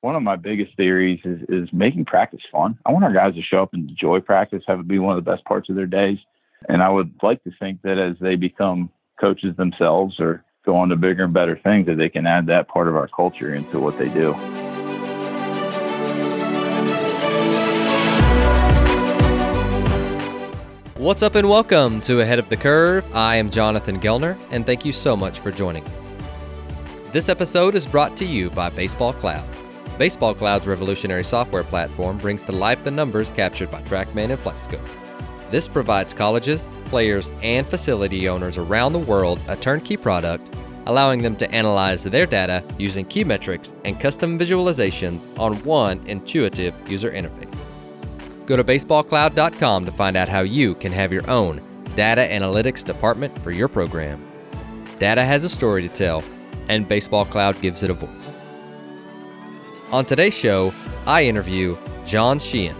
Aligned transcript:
one 0.00 0.14
of 0.14 0.22
my 0.22 0.36
biggest 0.36 0.76
theories 0.76 1.20
is, 1.24 1.40
is 1.48 1.68
making 1.72 2.04
practice 2.04 2.40
fun. 2.52 2.78
I 2.86 2.92
want 2.92 3.04
our 3.04 3.12
guys 3.12 3.34
to 3.34 3.42
show 3.42 3.62
up 3.62 3.74
and 3.74 3.90
enjoy 3.90 4.20
practice, 4.20 4.62
have 4.68 4.78
it 4.78 4.86
be 4.86 5.00
one 5.00 5.16
of 5.16 5.24
the 5.24 5.28
best 5.28 5.44
parts 5.44 5.68
of 5.68 5.74
their 5.76 5.86
days. 5.86 6.18
And 6.68 6.82
I 6.82 6.88
would 6.88 7.12
like 7.22 7.42
to 7.44 7.50
think 7.58 7.82
that 7.82 7.98
as 7.98 8.16
they 8.20 8.36
become 8.36 8.90
coaches 9.20 9.56
themselves 9.56 10.20
or 10.20 10.44
go 10.64 10.76
on 10.76 10.88
to 10.90 10.96
bigger 10.96 11.24
and 11.24 11.34
better 11.34 11.58
things, 11.64 11.86
that 11.86 11.96
they 11.96 12.08
can 12.08 12.26
add 12.26 12.46
that 12.46 12.68
part 12.68 12.86
of 12.86 12.94
our 12.94 13.08
culture 13.08 13.54
into 13.54 13.80
what 13.80 13.98
they 13.98 14.08
do. 14.08 14.34
What's 20.96 21.22
up 21.22 21.36
and 21.36 21.48
welcome 21.48 22.00
to 22.02 22.20
Ahead 22.20 22.38
of 22.38 22.48
the 22.48 22.56
Curve. 22.56 23.04
I 23.14 23.36
am 23.36 23.50
Jonathan 23.50 23.98
Gelner, 23.98 24.36
and 24.50 24.66
thank 24.66 24.84
you 24.84 24.92
so 24.92 25.16
much 25.16 25.40
for 25.40 25.50
joining 25.50 25.84
us. 25.86 26.06
This 27.12 27.28
episode 27.28 27.74
is 27.74 27.86
brought 27.86 28.16
to 28.18 28.24
you 28.24 28.50
by 28.50 28.68
Baseball 28.70 29.12
Cloud. 29.12 29.57
Baseball 29.98 30.32
Cloud's 30.32 30.68
revolutionary 30.68 31.24
software 31.24 31.64
platform 31.64 32.18
brings 32.18 32.44
to 32.44 32.52
life 32.52 32.82
the 32.84 32.90
numbers 32.90 33.32
captured 33.32 33.68
by 33.68 33.82
TrackMan 33.82 34.30
and 34.30 34.38
FlightScope. 34.38 34.88
This 35.50 35.66
provides 35.66 36.14
colleges, 36.14 36.68
players, 36.84 37.30
and 37.42 37.66
facility 37.66 38.28
owners 38.28 38.58
around 38.58 38.92
the 38.92 39.00
world 39.00 39.40
a 39.48 39.56
turnkey 39.56 39.96
product, 39.96 40.54
allowing 40.86 41.20
them 41.20 41.34
to 41.36 41.50
analyze 41.50 42.04
their 42.04 42.26
data 42.26 42.62
using 42.78 43.04
key 43.04 43.24
metrics 43.24 43.74
and 43.84 43.98
custom 43.98 44.38
visualizations 44.38 45.36
on 45.36 45.56
one 45.64 46.00
intuitive 46.06 46.74
user 46.88 47.10
interface. 47.10 47.56
Go 48.46 48.56
to 48.56 48.62
baseballcloud.com 48.62 49.84
to 49.84 49.90
find 49.90 50.16
out 50.16 50.28
how 50.28 50.40
you 50.40 50.76
can 50.76 50.92
have 50.92 51.12
your 51.12 51.28
own 51.28 51.60
data 51.96 52.22
analytics 52.22 52.84
department 52.84 53.36
for 53.40 53.50
your 53.50 53.66
program. 53.66 54.24
Data 55.00 55.24
has 55.24 55.42
a 55.42 55.48
story 55.48 55.82
to 55.82 55.88
tell, 55.88 56.22
and 56.68 56.88
Baseball 56.88 57.24
Cloud 57.24 57.60
gives 57.60 57.82
it 57.82 57.90
a 57.90 57.94
voice. 57.94 58.32
On 59.90 60.04
today's 60.04 60.34
show, 60.34 60.70
I 61.06 61.24
interview 61.24 61.74
John 62.04 62.38
Sheehan, 62.38 62.76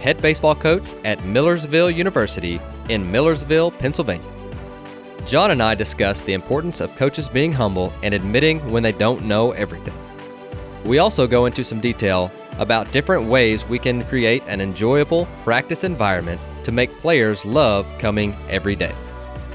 head 0.00 0.22
baseball 0.22 0.54
coach 0.54 0.84
at 1.04 1.24
Millersville 1.24 1.90
University 1.90 2.60
in 2.88 3.10
Millersville, 3.10 3.72
Pennsylvania. 3.72 4.30
John 5.26 5.50
and 5.50 5.60
I 5.60 5.74
discuss 5.74 6.22
the 6.22 6.32
importance 6.32 6.80
of 6.80 6.94
coaches 6.94 7.28
being 7.28 7.50
humble 7.50 7.92
and 8.04 8.14
admitting 8.14 8.70
when 8.70 8.84
they 8.84 8.92
don't 8.92 9.24
know 9.24 9.50
everything. 9.50 9.94
We 10.84 10.98
also 10.98 11.26
go 11.26 11.46
into 11.46 11.64
some 11.64 11.80
detail 11.80 12.30
about 12.58 12.92
different 12.92 13.24
ways 13.24 13.68
we 13.68 13.80
can 13.80 14.04
create 14.04 14.44
an 14.46 14.60
enjoyable 14.60 15.26
practice 15.42 15.82
environment 15.82 16.40
to 16.62 16.70
make 16.70 17.00
players 17.00 17.44
love 17.44 17.84
coming 17.98 18.32
every 18.48 18.76
day. 18.76 18.94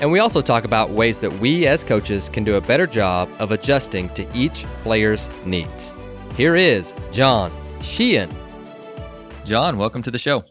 And 0.01 0.11
we 0.11 0.19
also 0.19 0.41
talk 0.41 0.65
about 0.65 0.89
ways 0.89 1.21
that 1.21 1.31
we 1.39 1.65
as 1.65 1.81
coaches 1.81 2.27
can 2.27 2.43
do 2.43 2.55
a 2.55 2.61
better 2.61 2.87
job 2.87 3.29
of 3.39 3.53
adjusting 3.53 4.09
to 4.09 4.27
each 4.37 4.65
player's 4.83 5.29
needs. 5.45 5.95
Here 6.39 6.55
is 6.55 6.93
John 7.11 7.51
Sheehan 7.81 8.33
John, 9.43 9.77
welcome 9.77 10.01
to 10.03 10.09
the 10.09 10.17
show. 10.17 10.45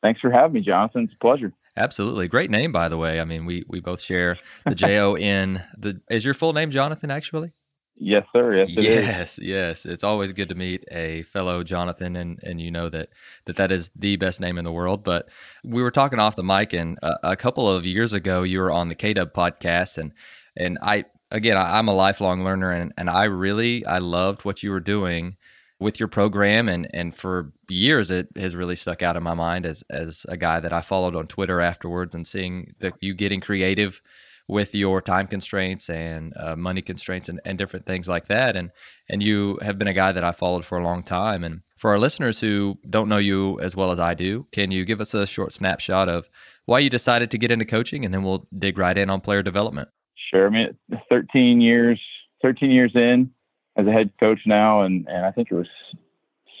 Thanks 0.00 0.18
for 0.18 0.30
having 0.30 0.54
me, 0.54 0.62
Jonathan. 0.62 1.04
It's 1.04 1.12
a 1.12 1.18
pleasure. 1.18 1.52
Absolutely. 1.76 2.28
Great 2.28 2.50
name, 2.50 2.72
by 2.72 2.88
the 2.88 2.96
way. 2.96 3.20
I 3.20 3.26
mean, 3.26 3.44
we, 3.44 3.62
we 3.68 3.80
both 3.80 4.00
share 4.00 4.38
the 4.64 4.74
J 4.74 4.98
O 5.00 5.16
N. 5.16 5.62
The 5.76 6.00
Is 6.08 6.24
your 6.24 6.32
full 6.32 6.54
name 6.54 6.70
Jonathan, 6.70 7.10
actually? 7.10 7.52
Yes, 7.94 8.24
sir. 8.32 8.56
Yes, 8.56 8.70
yes, 8.70 9.38
yes. 9.38 9.84
It's 9.84 10.02
always 10.02 10.32
good 10.32 10.48
to 10.48 10.54
meet 10.54 10.86
a 10.90 11.24
fellow 11.24 11.62
Jonathan, 11.62 12.16
and, 12.16 12.38
and 12.42 12.58
you 12.58 12.70
know 12.70 12.88
that, 12.88 13.10
that 13.44 13.56
that 13.56 13.70
is 13.70 13.90
the 13.94 14.16
best 14.16 14.40
name 14.40 14.56
in 14.56 14.64
the 14.64 14.72
world. 14.72 15.04
But 15.04 15.28
we 15.62 15.82
were 15.82 15.90
talking 15.90 16.18
off 16.18 16.36
the 16.36 16.42
mic, 16.42 16.72
and 16.72 16.98
a, 17.02 17.32
a 17.32 17.36
couple 17.36 17.68
of 17.68 17.84
years 17.84 18.14
ago, 18.14 18.44
you 18.44 18.60
were 18.60 18.72
on 18.72 18.88
the 18.88 18.96
KW 18.96 19.30
podcast, 19.30 19.98
and 19.98 20.12
and 20.56 20.78
I 20.80 21.04
again, 21.34 21.56
I, 21.56 21.78
I'm 21.78 21.88
a 21.88 21.94
lifelong 21.94 22.44
learner, 22.44 22.70
and 22.70 22.94
and 22.96 23.10
I 23.10 23.24
really 23.24 23.84
I 23.84 23.98
loved 23.98 24.44
what 24.44 24.62
you 24.62 24.70
were 24.70 24.80
doing 24.80 25.36
with 25.80 25.98
your 25.98 26.08
program 26.08 26.68
and 26.68 26.88
and 26.94 27.14
for 27.14 27.52
years 27.68 28.10
it 28.10 28.28
has 28.36 28.54
really 28.54 28.76
stuck 28.76 29.02
out 29.02 29.16
in 29.16 29.22
my 29.22 29.34
mind 29.34 29.66
as 29.66 29.82
as 29.90 30.24
a 30.28 30.36
guy 30.36 30.60
that 30.60 30.72
I 30.72 30.80
followed 30.80 31.16
on 31.16 31.26
Twitter 31.26 31.60
afterwards 31.60 32.14
and 32.14 32.26
seeing 32.26 32.74
that 32.78 32.94
you 33.00 33.12
getting 33.12 33.40
creative 33.40 34.00
with 34.46 34.74
your 34.74 35.00
time 35.00 35.26
constraints 35.26 35.90
and 35.90 36.32
uh, 36.38 36.54
money 36.54 36.82
constraints 36.82 37.28
and, 37.28 37.40
and 37.44 37.58
different 37.58 37.86
things 37.86 38.08
like 38.08 38.28
that. 38.28 38.56
And 38.56 38.70
and 39.08 39.22
you 39.22 39.58
have 39.62 39.78
been 39.78 39.88
a 39.88 39.94
guy 39.94 40.12
that 40.12 40.24
I 40.24 40.32
followed 40.32 40.64
for 40.64 40.78
a 40.78 40.84
long 40.84 41.02
time. 41.02 41.42
And 41.42 41.62
for 41.76 41.90
our 41.90 41.98
listeners 41.98 42.40
who 42.40 42.78
don't 42.88 43.08
know 43.08 43.18
you 43.18 43.58
as 43.60 43.74
well 43.74 43.90
as 43.90 43.98
I 43.98 44.14
do 44.14 44.46
can 44.52 44.70
you 44.70 44.84
give 44.84 45.00
us 45.00 45.12
a 45.12 45.26
short 45.26 45.52
snapshot 45.52 46.08
of 46.08 46.28
why 46.66 46.78
you 46.78 46.88
decided 46.88 47.30
to 47.32 47.38
get 47.38 47.50
into 47.50 47.64
coaching? 47.64 48.04
And 48.04 48.14
then 48.14 48.22
we'll 48.22 48.46
dig 48.56 48.78
right 48.78 48.96
in 48.96 49.10
on 49.10 49.20
player 49.20 49.42
development 49.42 49.88
sure 50.30 50.46
I 50.46 50.50
mean 50.50 50.76
13 51.08 51.60
years 51.60 52.00
13 52.44 52.70
years 52.70 52.92
in 52.94 53.30
as 53.76 53.86
a 53.86 53.92
head 53.92 54.10
coach 54.20 54.40
now, 54.46 54.82
and 54.82 55.08
and 55.08 55.24
I 55.24 55.32
think 55.32 55.50
it 55.50 55.54
was 55.54 55.68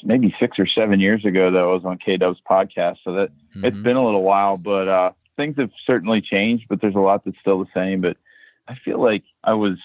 maybe 0.02 0.34
six 0.40 0.58
or 0.58 0.66
seven 0.66 0.98
years 0.98 1.24
ago 1.24 1.50
that 1.50 1.58
I 1.60 1.66
was 1.66 1.84
on 1.84 1.98
K 1.98 2.16
Dub's 2.16 2.40
podcast. 2.48 2.96
So 3.04 3.12
that 3.12 3.28
mm-hmm. 3.28 3.64
it's 3.66 3.76
been 3.76 3.96
a 3.96 4.04
little 4.04 4.22
while, 4.22 4.56
but 4.56 4.88
uh, 4.88 5.12
things 5.36 5.56
have 5.58 5.70
certainly 5.86 6.22
changed. 6.22 6.66
But 6.68 6.80
there's 6.80 6.94
a 6.94 7.00
lot 7.00 7.24
that's 7.24 7.38
still 7.38 7.58
the 7.58 7.70
same. 7.74 8.00
But 8.00 8.16
I 8.66 8.74
feel 8.82 9.00
like 9.00 9.24
I 9.44 9.52
was 9.52 9.78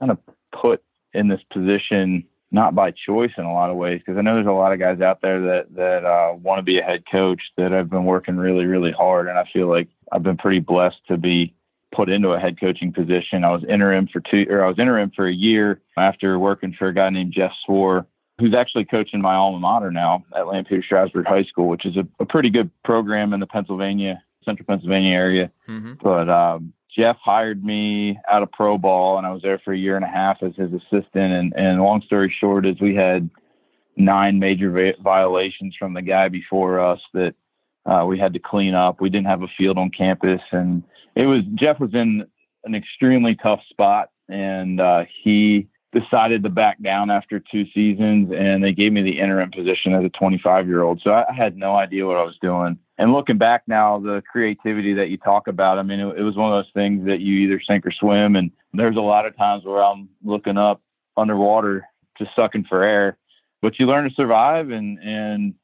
kind 0.00 0.10
of 0.10 0.18
put 0.52 0.82
in 1.12 1.28
this 1.28 1.42
position 1.52 2.24
not 2.50 2.74
by 2.74 2.90
choice 2.90 3.32
in 3.36 3.44
a 3.44 3.52
lot 3.52 3.70
of 3.70 3.76
ways 3.76 4.00
because 4.04 4.18
I 4.18 4.22
know 4.22 4.34
there's 4.34 4.46
a 4.46 4.52
lot 4.52 4.72
of 4.72 4.78
guys 4.80 5.00
out 5.00 5.22
there 5.22 5.40
that 5.40 5.74
that 5.76 6.04
uh, 6.04 6.34
want 6.34 6.58
to 6.58 6.62
be 6.62 6.78
a 6.78 6.82
head 6.82 7.04
coach 7.10 7.40
that 7.56 7.70
have 7.70 7.90
been 7.90 8.04
working 8.04 8.36
really 8.36 8.66
really 8.66 8.92
hard, 8.92 9.28
and 9.28 9.38
I 9.38 9.48
feel 9.52 9.68
like 9.68 9.88
I've 10.10 10.24
been 10.24 10.36
pretty 10.36 10.60
blessed 10.60 11.06
to 11.08 11.16
be 11.16 11.54
put 11.94 12.08
into 12.08 12.30
a 12.30 12.40
head 12.40 12.58
coaching 12.58 12.92
position. 12.92 13.44
I 13.44 13.50
was 13.50 13.64
interim 13.68 14.08
for 14.12 14.20
two, 14.20 14.46
or 14.50 14.64
I 14.64 14.68
was 14.68 14.78
interim 14.78 15.12
for 15.14 15.26
a 15.26 15.32
year 15.32 15.80
after 15.96 16.38
working 16.38 16.74
for 16.78 16.88
a 16.88 16.94
guy 16.94 17.10
named 17.10 17.32
Jeff 17.32 17.52
Swore, 17.64 18.06
who's 18.38 18.54
actually 18.54 18.84
coaching 18.84 19.20
my 19.20 19.34
alma 19.34 19.60
mater 19.60 19.90
now 19.90 20.24
at 20.36 20.46
Lampeter 20.46 20.82
Strasburg 20.82 21.26
High 21.26 21.44
School, 21.44 21.68
which 21.68 21.86
is 21.86 21.96
a, 21.96 22.06
a, 22.20 22.26
pretty 22.26 22.50
good 22.50 22.70
program 22.84 23.32
in 23.32 23.40
the 23.40 23.46
Pennsylvania, 23.46 24.22
central 24.44 24.66
Pennsylvania 24.66 25.12
area. 25.12 25.50
Mm-hmm. 25.68 25.94
But 26.02 26.28
um, 26.28 26.72
Jeff 26.96 27.16
hired 27.22 27.64
me 27.64 28.18
out 28.30 28.42
of 28.42 28.50
pro 28.52 28.78
ball, 28.78 29.18
and 29.18 29.26
I 29.26 29.32
was 29.32 29.42
there 29.42 29.60
for 29.64 29.72
a 29.72 29.78
year 29.78 29.96
and 29.96 30.04
a 30.04 30.08
half 30.08 30.42
as 30.42 30.54
his 30.56 30.72
assistant. 30.72 31.32
And, 31.32 31.52
and 31.54 31.80
long 31.80 32.02
story 32.02 32.34
short 32.40 32.66
is 32.66 32.80
we 32.80 32.94
had 32.94 33.30
nine 33.96 34.38
major 34.38 34.70
va- 34.70 35.00
violations 35.02 35.74
from 35.78 35.94
the 35.94 36.02
guy 36.02 36.28
before 36.28 36.80
us 36.80 37.00
that 37.12 37.34
uh, 37.86 38.04
we 38.06 38.18
had 38.18 38.32
to 38.32 38.38
clean 38.38 38.74
up. 38.74 39.00
We 39.00 39.10
didn't 39.10 39.26
have 39.26 39.42
a 39.42 39.48
field 39.58 39.78
on 39.78 39.90
campus, 39.90 40.40
and 40.52 40.82
it 41.14 41.26
was 41.26 41.42
Jeff 41.54 41.80
was 41.80 41.94
in 41.94 42.26
an 42.64 42.74
extremely 42.74 43.36
tough 43.36 43.60
spot, 43.70 44.10
and 44.28 44.80
uh, 44.80 45.04
he 45.22 45.68
decided 45.92 46.42
to 46.42 46.50
back 46.50 46.82
down 46.82 47.10
after 47.10 47.38
two 47.38 47.64
seasons, 47.72 48.32
and 48.36 48.62
they 48.62 48.72
gave 48.72 48.92
me 48.92 49.02
the 49.02 49.20
interim 49.20 49.50
position 49.50 49.94
as 49.94 50.04
a 50.04 50.08
25 50.10 50.66
year 50.66 50.82
old. 50.82 51.00
So 51.02 51.12
I 51.12 51.32
had 51.32 51.56
no 51.56 51.76
idea 51.76 52.06
what 52.06 52.16
I 52.16 52.22
was 52.24 52.36
doing. 52.42 52.78
And 52.98 53.12
looking 53.12 53.38
back 53.38 53.62
now, 53.66 53.98
the 53.98 54.22
creativity 54.30 54.94
that 54.94 55.08
you 55.08 55.16
talk 55.16 55.48
about, 55.48 55.78
I 55.78 55.82
mean, 55.82 56.00
it, 56.00 56.18
it 56.18 56.22
was 56.22 56.36
one 56.36 56.52
of 56.52 56.64
those 56.64 56.72
things 56.74 57.06
that 57.06 57.20
you 57.20 57.38
either 57.40 57.60
sink 57.60 57.86
or 57.86 57.92
swim. 57.92 58.36
And 58.36 58.50
there's 58.72 58.96
a 58.96 59.00
lot 59.00 59.26
of 59.26 59.36
times 59.36 59.64
where 59.64 59.82
I'm 59.82 60.08
looking 60.22 60.58
up 60.58 60.82
underwater, 61.16 61.86
just 62.18 62.30
sucking 62.36 62.66
for 62.68 62.82
air, 62.82 63.16
but 63.62 63.78
you 63.78 63.86
learn 63.86 64.08
to 64.08 64.14
survive 64.14 64.70
and, 64.70 64.98
and 64.98 65.54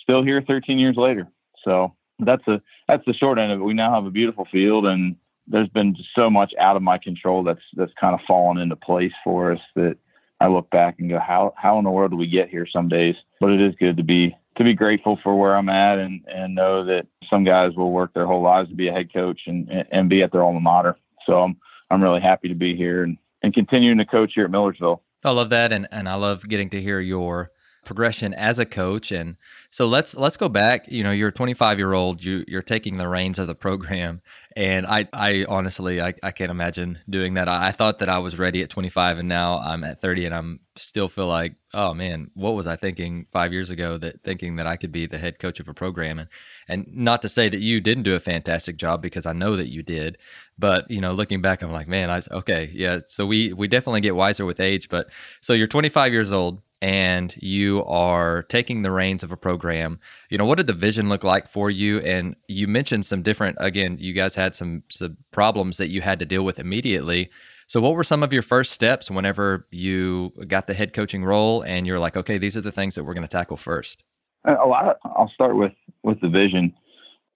still 0.00 0.22
here 0.22 0.42
13 0.42 0.78
years 0.78 0.96
later. 0.96 1.28
So 1.64 1.94
that's 2.24 2.46
a 2.48 2.60
that's 2.88 3.04
the 3.06 3.14
short 3.14 3.38
end 3.38 3.52
of 3.52 3.60
it. 3.60 3.64
We 3.64 3.74
now 3.74 3.94
have 3.94 4.06
a 4.06 4.10
beautiful 4.10 4.46
field, 4.50 4.86
and 4.86 5.16
there's 5.46 5.68
been 5.68 5.96
so 6.14 6.30
much 6.30 6.52
out 6.58 6.76
of 6.76 6.82
my 6.82 6.98
control 6.98 7.42
that's 7.42 7.62
that's 7.74 7.92
kind 8.00 8.14
of 8.14 8.20
fallen 8.26 8.58
into 8.58 8.76
place 8.76 9.12
for 9.24 9.52
us 9.52 9.60
that 9.74 9.96
I 10.40 10.48
look 10.48 10.70
back 10.70 10.96
and 10.98 11.08
go, 11.08 11.18
how 11.18 11.54
how 11.56 11.78
in 11.78 11.84
the 11.84 11.90
world 11.90 12.10
do 12.10 12.16
we 12.16 12.26
get 12.26 12.48
here 12.48 12.66
some 12.66 12.88
days? 12.88 13.14
But 13.40 13.50
it 13.50 13.60
is 13.60 13.74
good 13.78 13.96
to 13.96 14.02
be 14.02 14.36
to 14.56 14.64
be 14.64 14.74
grateful 14.74 15.18
for 15.22 15.38
where 15.38 15.56
I'm 15.56 15.68
at 15.68 15.98
and 15.98 16.22
and 16.26 16.54
know 16.54 16.84
that 16.84 17.06
some 17.30 17.44
guys 17.44 17.74
will 17.76 17.92
work 17.92 18.12
their 18.14 18.26
whole 18.26 18.42
lives 18.42 18.68
to 18.68 18.74
be 18.74 18.88
a 18.88 18.92
head 18.92 19.12
coach 19.12 19.42
and 19.46 19.68
and 19.90 20.08
be 20.08 20.22
at 20.22 20.32
their 20.32 20.42
alma 20.42 20.60
mater. 20.60 20.96
So 21.26 21.42
I'm 21.42 21.56
I'm 21.90 22.02
really 22.02 22.20
happy 22.20 22.48
to 22.48 22.54
be 22.54 22.76
here 22.76 23.04
and 23.04 23.18
and 23.42 23.54
continuing 23.54 23.98
to 23.98 24.04
coach 24.04 24.32
here 24.34 24.44
at 24.44 24.50
Millersville. 24.50 25.02
I 25.24 25.30
love 25.30 25.50
that, 25.50 25.72
and 25.72 25.86
and 25.92 26.08
I 26.08 26.14
love 26.14 26.48
getting 26.48 26.70
to 26.70 26.80
hear 26.80 27.00
your 27.00 27.50
progression 27.84 28.32
as 28.34 28.60
a 28.60 28.64
coach 28.64 29.10
and 29.10 29.36
so 29.70 29.86
let's 29.86 30.14
let's 30.14 30.36
go 30.36 30.48
back 30.48 30.90
you 30.90 31.02
know 31.02 31.10
you're 31.10 31.30
a 31.30 31.32
25 31.32 31.78
year 31.78 31.92
old 31.92 32.22
you 32.22 32.44
you're 32.46 32.62
taking 32.62 32.96
the 32.96 33.08
reins 33.08 33.40
of 33.40 33.48
the 33.48 33.56
program 33.56 34.20
and 34.54 34.86
i 34.86 35.08
i 35.12 35.44
honestly 35.48 36.00
i, 36.00 36.14
I 36.22 36.30
can't 36.30 36.50
imagine 36.50 37.00
doing 37.10 37.34
that. 37.34 37.48
I, 37.48 37.68
I 37.68 37.72
thought 37.72 37.98
that 37.98 38.08
i 38.08 38.18
was 38.18 38.38
ready 38.38 38.62
at 38.62 38.70
25 38.70 39.18
and 39.18 39.28
now 39.28 39.58
i'm 39.58 39.82
at 39.82 40.00
30 40.00 40.26
and 40.26 40.34
i'm 40.34 40.60
still 40.76 41.08
feel 41.08 41.26
like 41.26 41.56
oh 41.74 41.92
man 41.92 42.30
what 42.34 42.54
was 42.54 42.68
i 42.68 42.76
thinking 42.76 43.26
five 43.32 43.52
years 43.52 43.70
ago 43.70 43.98
that 43.98 44.22
thinking 44.22 44.56
that 44.56 44.66
i 44.68 44.76
could 44.76 44.92
be 44.92 45.06
the 45.06 45.18
head 45.18 45.38
coach 45.40 45.58
of 45.58 45.68
a 45.68 45.74
program? 45.74 46.20
And 46.20 46.28
and 46.68 46.86
not 46.94 47.20
to 47.22 47.28
say 47.28 47.48
that 47.48 47.60
you 47.60 47.80
didn't 47.80 48.04
do 48.04 48.14
a 48.14 48.20
fantastic 48.20 48.76
job 48.76 49.02
because 49.02 49.26
i 49.26 49.32
know 49.32 49.56
that 49.56 49.68
you 49.68 49.82
did 49.82 50.18
but 50.56 50.88
you 50.88 51.00
know 51.00 51.12
looking 51.12 51.42
back 51.42 51.62
i'm 51.62 51.72
like 51.72 51.88
man 51.88 52.10
i 52.10 52.22
okay 52.30 52.70
yeah 52.72 53.00
so 53.08 53.26
we 53.26 53.52
we 53.52 53.66
definitely 53.66 54.00
get 54.00 54.14
wiser 54.14 54.46
with 54.46 54.60
age 54.60 54.88
but 54.88 55.08
so 55.40 55.52
you're 55.52 55.66
25 55.66 56.12
years 56.12 56.30
old 56.30 56.62
and 56.82 57.32
you 57.40 57.84
are 57.84 58.42
taking 58.42 58.82
the 58.82 58.90
reins 58.90 59.22
of 59.22 59.30
a 59.30 59.36
program, 59.36 60.00
you 60.28 60.36
know, 60.36 60.44
what 60.44 60.56
did 60.56 60.66
the 60.66 60.72
vision 60.72 61.08
look 61.08 61.22
like 61.22 61.46
for 61.46 61.70
you? 61.70 62.00
And 62.00 62.34
you 62.48 62.66
mentioned 62.66 63.06
some 63.06 63.22
different, 63.22 63.56
again, 63.60 63.98
you 64.00 64.12
guys 64.12 64.34
had 64.34 64.56
some, 64.56 64.82
some 64.90 65.16
problems 65.30 65.76
that 65.76 65.90
you 65.90 66.00
had 66.00 66.18
to 66.18 66.26
deal 66.26 66.44
with 66.44 66.58
immediately. 66.58 67.30
So, 67.68 67.80
what 67.80 67.94
were 67.94 68.02
some 68.02 68.24
of 68.24 68.32
your 68.32 68.42
first 68.42 68.72
steps 68.72 69.12
whenever 69.12 69.68
you 69.70 70.32
got 70.48 70.66
the 70.66 70.74
head 70.74 70.92
coaching 70.92 71.24
role 71.24 71.62
and 71.62 71.86
you're 71.86 72.00
like, 72.00 72.16
okay, 72.16 72.36
these 72.36 72.56
are 72.56 72.60
the 72.60 72.72
things 72.72 72.96
that 72.96 73.04
we're 73.04 73.14
going 73.14 73.26
to 73.26 73.28
tackle 73.28 73.56
first? 73.56 74.02
Uh, 74.46 74.56
a 74.62 74.66
lot. 74.66 74.88
Of, 74.88 74.96
I'll 75.04 75.30
start 75.32 75.56
with 75.56 75.72
with 76.02 76.20
the 76.20 76.28
vision. 76.28 76.74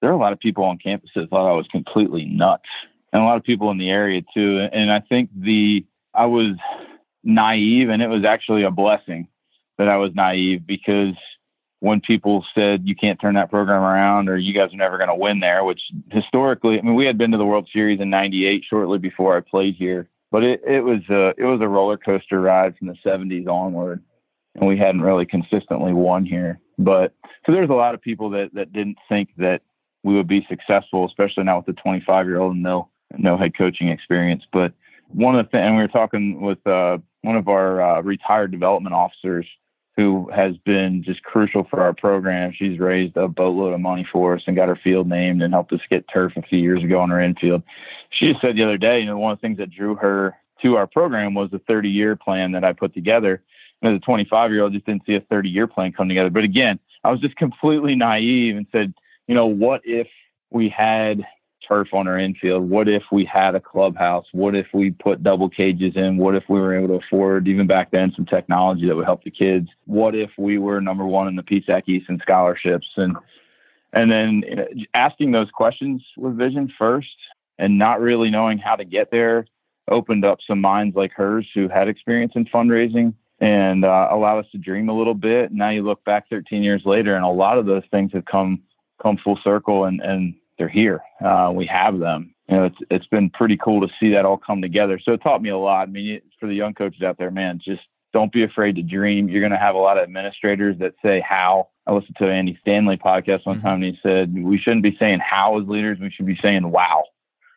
There 0.02 0.10
are 0.10 0.12
a 0.12 0.18
lot 0.18 0.32
of 0.32 0.40
people 0.40 0.64
on 0.64 0.76
campus 0.76 1.10
that 1.14 1.30
thought 1.30 1.48
I 1.48 1.54
was 1.54 1.68
completely 1.68 2.24
nuts, 2.24 2.66
and 3.12 3.22
a 3.22 3.24
lot 3.24 3.36
of 3.36 3.44
people 3.44 3.70
in 3.70 3.78
the 3.78 3.88
area 3.88 4.22
too. 4.34 4.66
And 4.72 4.92
I 4.92 5.00
think 5.00 5.30
the 5.34 5.86
I 6.12 6.26
was 6.26 6.56
naive, 7.22 7.88
and 7.88 8.02
it 8.02 8.08
was 8.08 8.24
actually 8.26 8.64
a 8.64 8.70
blessing 8.70 9.28
that 9.78 9.88
I 9.88 9.96
was 9.96 10.12
naive 10.14 10.66
because 10.66 11.14
when 11.80 12.00
people 12.00 12.44
said 12.54 12.82
you 12.84 12.96
can't 12.96 13.20
turn 13.20 13.34
that 13.34 13.50
program 13.50 13.82
around 13.82 14.28
or 14.28 14.36
you 14.36 14.54
guys 14.54 14.72
are 14.72 14.76
never 14.76 14.96
going 14.96 15.08
to 15.08 15.14
win 15.14 15.40
there, 15.40 15.64
which 15.64 15.80
historically, 16.10 16.78
I 16.78 16.82
mean, 16.82 16.94
we 16.94 17.06
had 17.06 17.18
been 17.18 17.32
to 17.32 17.38
the 17.38 17.44
World 17.44 17.68
Series 17.72 18.00
in 18.00 18.10
'98 18.10 18.64
shortly 18.68 18.98
before 18.98 19.36
I 19.36 19.40
played 19.40 19.76
here, 19.76 20.08
but 20.30 20.42
it, 20.42 20.62
it 20.66 20.80
was 20.80 21.00
a 21.10 21.34
it 21.36 21.44
was 21.44 21.60
a 21.60 21.68
roller 21.68 21.96
coaster 21.96 22.40
ride 22.40 22.76
from 22.76 22.88
the 22.88 22.96
'70s 23.04 23.46
onward, 23.46 24.02
and 24.54 24.66
we 24.66 24.78
hadn't 24.78 25.02
really 25.02 25.26
consistently 25.26 25.92
won 25.92 26.24
here. 26.24 26.58
But 26.78 27.14
so 27.44 27.52
there's 27.52 27.70
a 27.70 27.74
lot 27.74 27.94
of 27.94 28.00
people 28.00 28.30
that 28.30 28.54
that 28.54 28.72
didn't 28.72 28.98
think 29.08 29.30
that 29.36 29.62
we 30.02 30.14
would 30.14 30.28
be 30.28 30.46
successful, 30.48 31.04
especially 31.06 31.44
now 31.44 31.58
with 31.58 31.66
the 31.66 31.72
25 31.74 32.26
year 32.26 32.38
old 32.38 32.54
and 32.54 32.62
no 32.62 32.88
no 33.18 33.36
head 33.36 33.56
coaching 33.56 33.88
experience. 33.88 34.44
But 34.52 34.72
one 35.08 35.38
of 35.38 35.44
the 35.44 35.50
things, 35.50 35.62
and 35.62 35.76
we 35.76 35.82
were 35.82 35.88
talking 35.88 36.40
with 36.40 36.64
uh, 36.66 36.98
one 37.22 37.36
of 37.36 37.48
our 37.48 37.82
uh, 37.82 38.00
retired 38.02 38.50
development 38.50 38.94
officers 38.94 39.46
who 39.96 40.30
has 40.34 40.56
been 40.58 41.02
just 41.02 41.22
crucial 41.22 41.64
for 41.64 41.80
our 41.80 41.94
program. 41.94 42.52
She's 42.54 42.78
raised 42.78 43.16
a 43.16 43.28
boatload 43.28 43.72
of 43.72 43.80
money 43.80 44.06
for 44.12 44.34
us 44.34 44.42
and 44.46 44.54
got 44.54 44.68
her 44.68 44.78
field 44.82 45.08
named 45.08 45.42
and 45.42 45.54
helped 45.54 45.72
us 45.72 45.80
get 45.88 46.04
turf 46.12 46.34
a 46.36 46.42
few 46.42 46.58
years 46.58 46.84
ago 46.84 47.00
on 47.00 47.10
our 47.10 47.20
infield. 47.20 47.62
She 48.10 48.30
just 48.30 48.42
said 48.42 48.56
the 48.56 48.62
other 48.62 48.76
day, 48.76 49.00
you 49.00 49.06
know, 49.06 49.18
one 49.18 49.32
of 49.32 49.38
the 49.38 49.42
things 49.42 49.58
that 49.58 49.70
drew 49.70 49.94
her 49.96 50.36
to 50.62 50.76
our 50.76 50.86
program 50.86 51.34
was 51.34 51.50
the 51.50 51.60
30 51.60 51.88
year 51.88 52.14
plan 52.14 52.52
that 52.52 52.64
I 52.64 52.74
put 52.74 52.92
together. 52.92 53.42
And 53.80 53.94
as 53.94 53.98
a 53.98 54.04
25 54.04 54.50
year 54.50 54.62
old, 54.62 54.74
just 54.74 54.86
didn't 54.86 55.06
see 55.06 55.14
a 55.14 55.20
30 55.20 55.48
year 55.48 55.66
plan 55.66 55.92
come 55.92 56.08
together. 56.08 56.30
But 56.30 56.44
again, 56.44 56.78
I 57.02 57.10
was 57.10 57.20
just 57.20 57.36
completely 57.36 57.94
naive 57.94 58.56
and 58.56 58.66
said, 58.72 58.92
you 59.26 59.34
know, 59.34 59.46
what 59.46 59.80
if 59.84 60.08
we 60.50 60.68
had 60.68 61.24
turf 61.66 61.88
on 61.92 62.08
our 62.08 62.18
infield? 62.18 62.68
What 62.68 62.88
if 62.88 63.02
we 63.10 63.24
had 63.24 63.54
a 63.54 63.60
clubhouse? 63.60 64.26
What 64.32 64.54
if 64.54 64.66
we 64.72 64.90
put 64.90 65.22
double 65.22 65.48
cages 65.48 65.94
in? 65.96 66.16
What 66.16 66.34
if 66.34 66.44
we 66.48 66.60
were 66.60 66.76
able 66.76 66.88
to 66.88 67.04
afford, 67.06 67.48
even 67.48 67.66
back 67.66 67.90
then, 67.90 68.12
some 68.14 68.26
technology 68.26 68.86
that 68.86 68.96
would 68.96 69.04
help 69.04 69.24
the 69.24 69.30
kids? 69.30 69.68
What 69.84 70.14
if 70.14 70.30
we 70.38 70.58
were 70.58 70.80
number 70.80 71.04
one 71.04 71.28
in 71.28 71.36
the 71.36 71.42
PSAC 71.42 72.02
in 72.08 72.18
scholarships? 72.20 72.86
And 72.96 73.16
and 73.92 74.10
then 74.10 74.42
asking 74.94 75.32
those 75.32 75.50
questions 75.50 76.02
with 76.16 76.36
vision 76.36 76.72
first 76.78 77.16
and 77.58 77.78
not 77.78 78.00
really 78.00 78.30
knowing 78.30 78.58
how 78.58 78.76
to 78.76 78.84
get 78.84 79.10
there 79.10 79.46
opened 79.88 80.24
up 80.24 80.38
some 80.46 80.60
minds 80.60 80.96
like 80.96 81.12
hers 81.12 81.46
who 81.54 81.68
had 81.68 81.88
experience 81.88 82.32
in 82.34 82.44
fundraising 82.46 83.14
and 83.40 83.84
uh, 83.84 84.08
allowed 84.10 84.40
us 84.40 84.50
to 84.52 84.58
dream 84.58 84.88
a 84.88 84.96
little 84.96 85.14
bit. 85.14 85.52
Now 85.52 85.70
you 85.70 85.82
look 85.82 86.04
back 86.04 86.28
13 86.28 86.62
years 86.62 86.82
later, 86.84 87.14
and 87.14 87.24
a 87.24 87.28
lot 87.28 87.58
of 87.58 87.66
those 87.66 87.84
things 87.90 88.12
have 88.12 88.24
come 88.24 88.62
come 89.02 89.18
full 89.22 89.38
circle, 89.44 89.84
and 89.84 90.00
and 90.00 90.34
they're 90.58 90.68
here. 90.68 91.00
Uh, 91.24 91.52
we 91.54 91.66
have 91.66 91.98
them. 91.98 92.34
You 92.48 92.56
know, 92.56 92.64
it's 92.64 92.76
it's 92.90 93.06
been 93.06 93.30
pretty 93.30 93.56
cool 93.56 93.80
to 93.80 93.92
see 93.98 94.12
that 94.12 94.24
all 94.24 94.38
come 94.38 94.62
together. 94.62 95.00
So 95.02 95.12
it 95.12 95.22
taught 95.22 95.42
me 95.42 95.50
a 95.50 95.58
lot. 95.58 95.88
I 95.88 95.90
mean, 95.90 96.20
for 96.38 96.46
the 96.46 96.54
young 96.54 96.74
coaches 96.74 97.02
out 97.02 97.18
there, 97.18 97.30
man, 97.30 97.60
just 97.64 97.82
don't 98.12 98.32
be 98.32 98.44
afraid 98.44 98.76
to 98.76 98.82
dream. 98.82 99.28
You're 99.28 99.40
going 99.40 99.52
to 99.52 99.58
have 99.58 99.74
a 99.74 99.78
lot 99.78 99.98
of 99.98 100.04
administrators 100.04 100.78
that 100.78 100.94
say 101.02 101.22
how. 101.26 101.68
I 101.88 101.92
listened 101.92 102.16
to 102.18 102.28
Andy 102.28 102.58
Stanley 102.60 102.96
podcast 102.96 103.46
one 103.46 103.58
mm-hmm. 103.58 103.66
time, 103.66 103.82
and 103.82 103.84
he 103.84 103.98
said 104.02 104.34
we 104.34 104.58
shouldn't 104.58 104.82
be 104.82 104.96
saying 104.98 105.20
how 105.20 105.60
as 105.60 105.68
leaders. 105.68 105.98
We 106.00 106.10
should 106.10 106.26
be 106.26 106.38
saying 106.42 106.68
wow, 106.70 107.04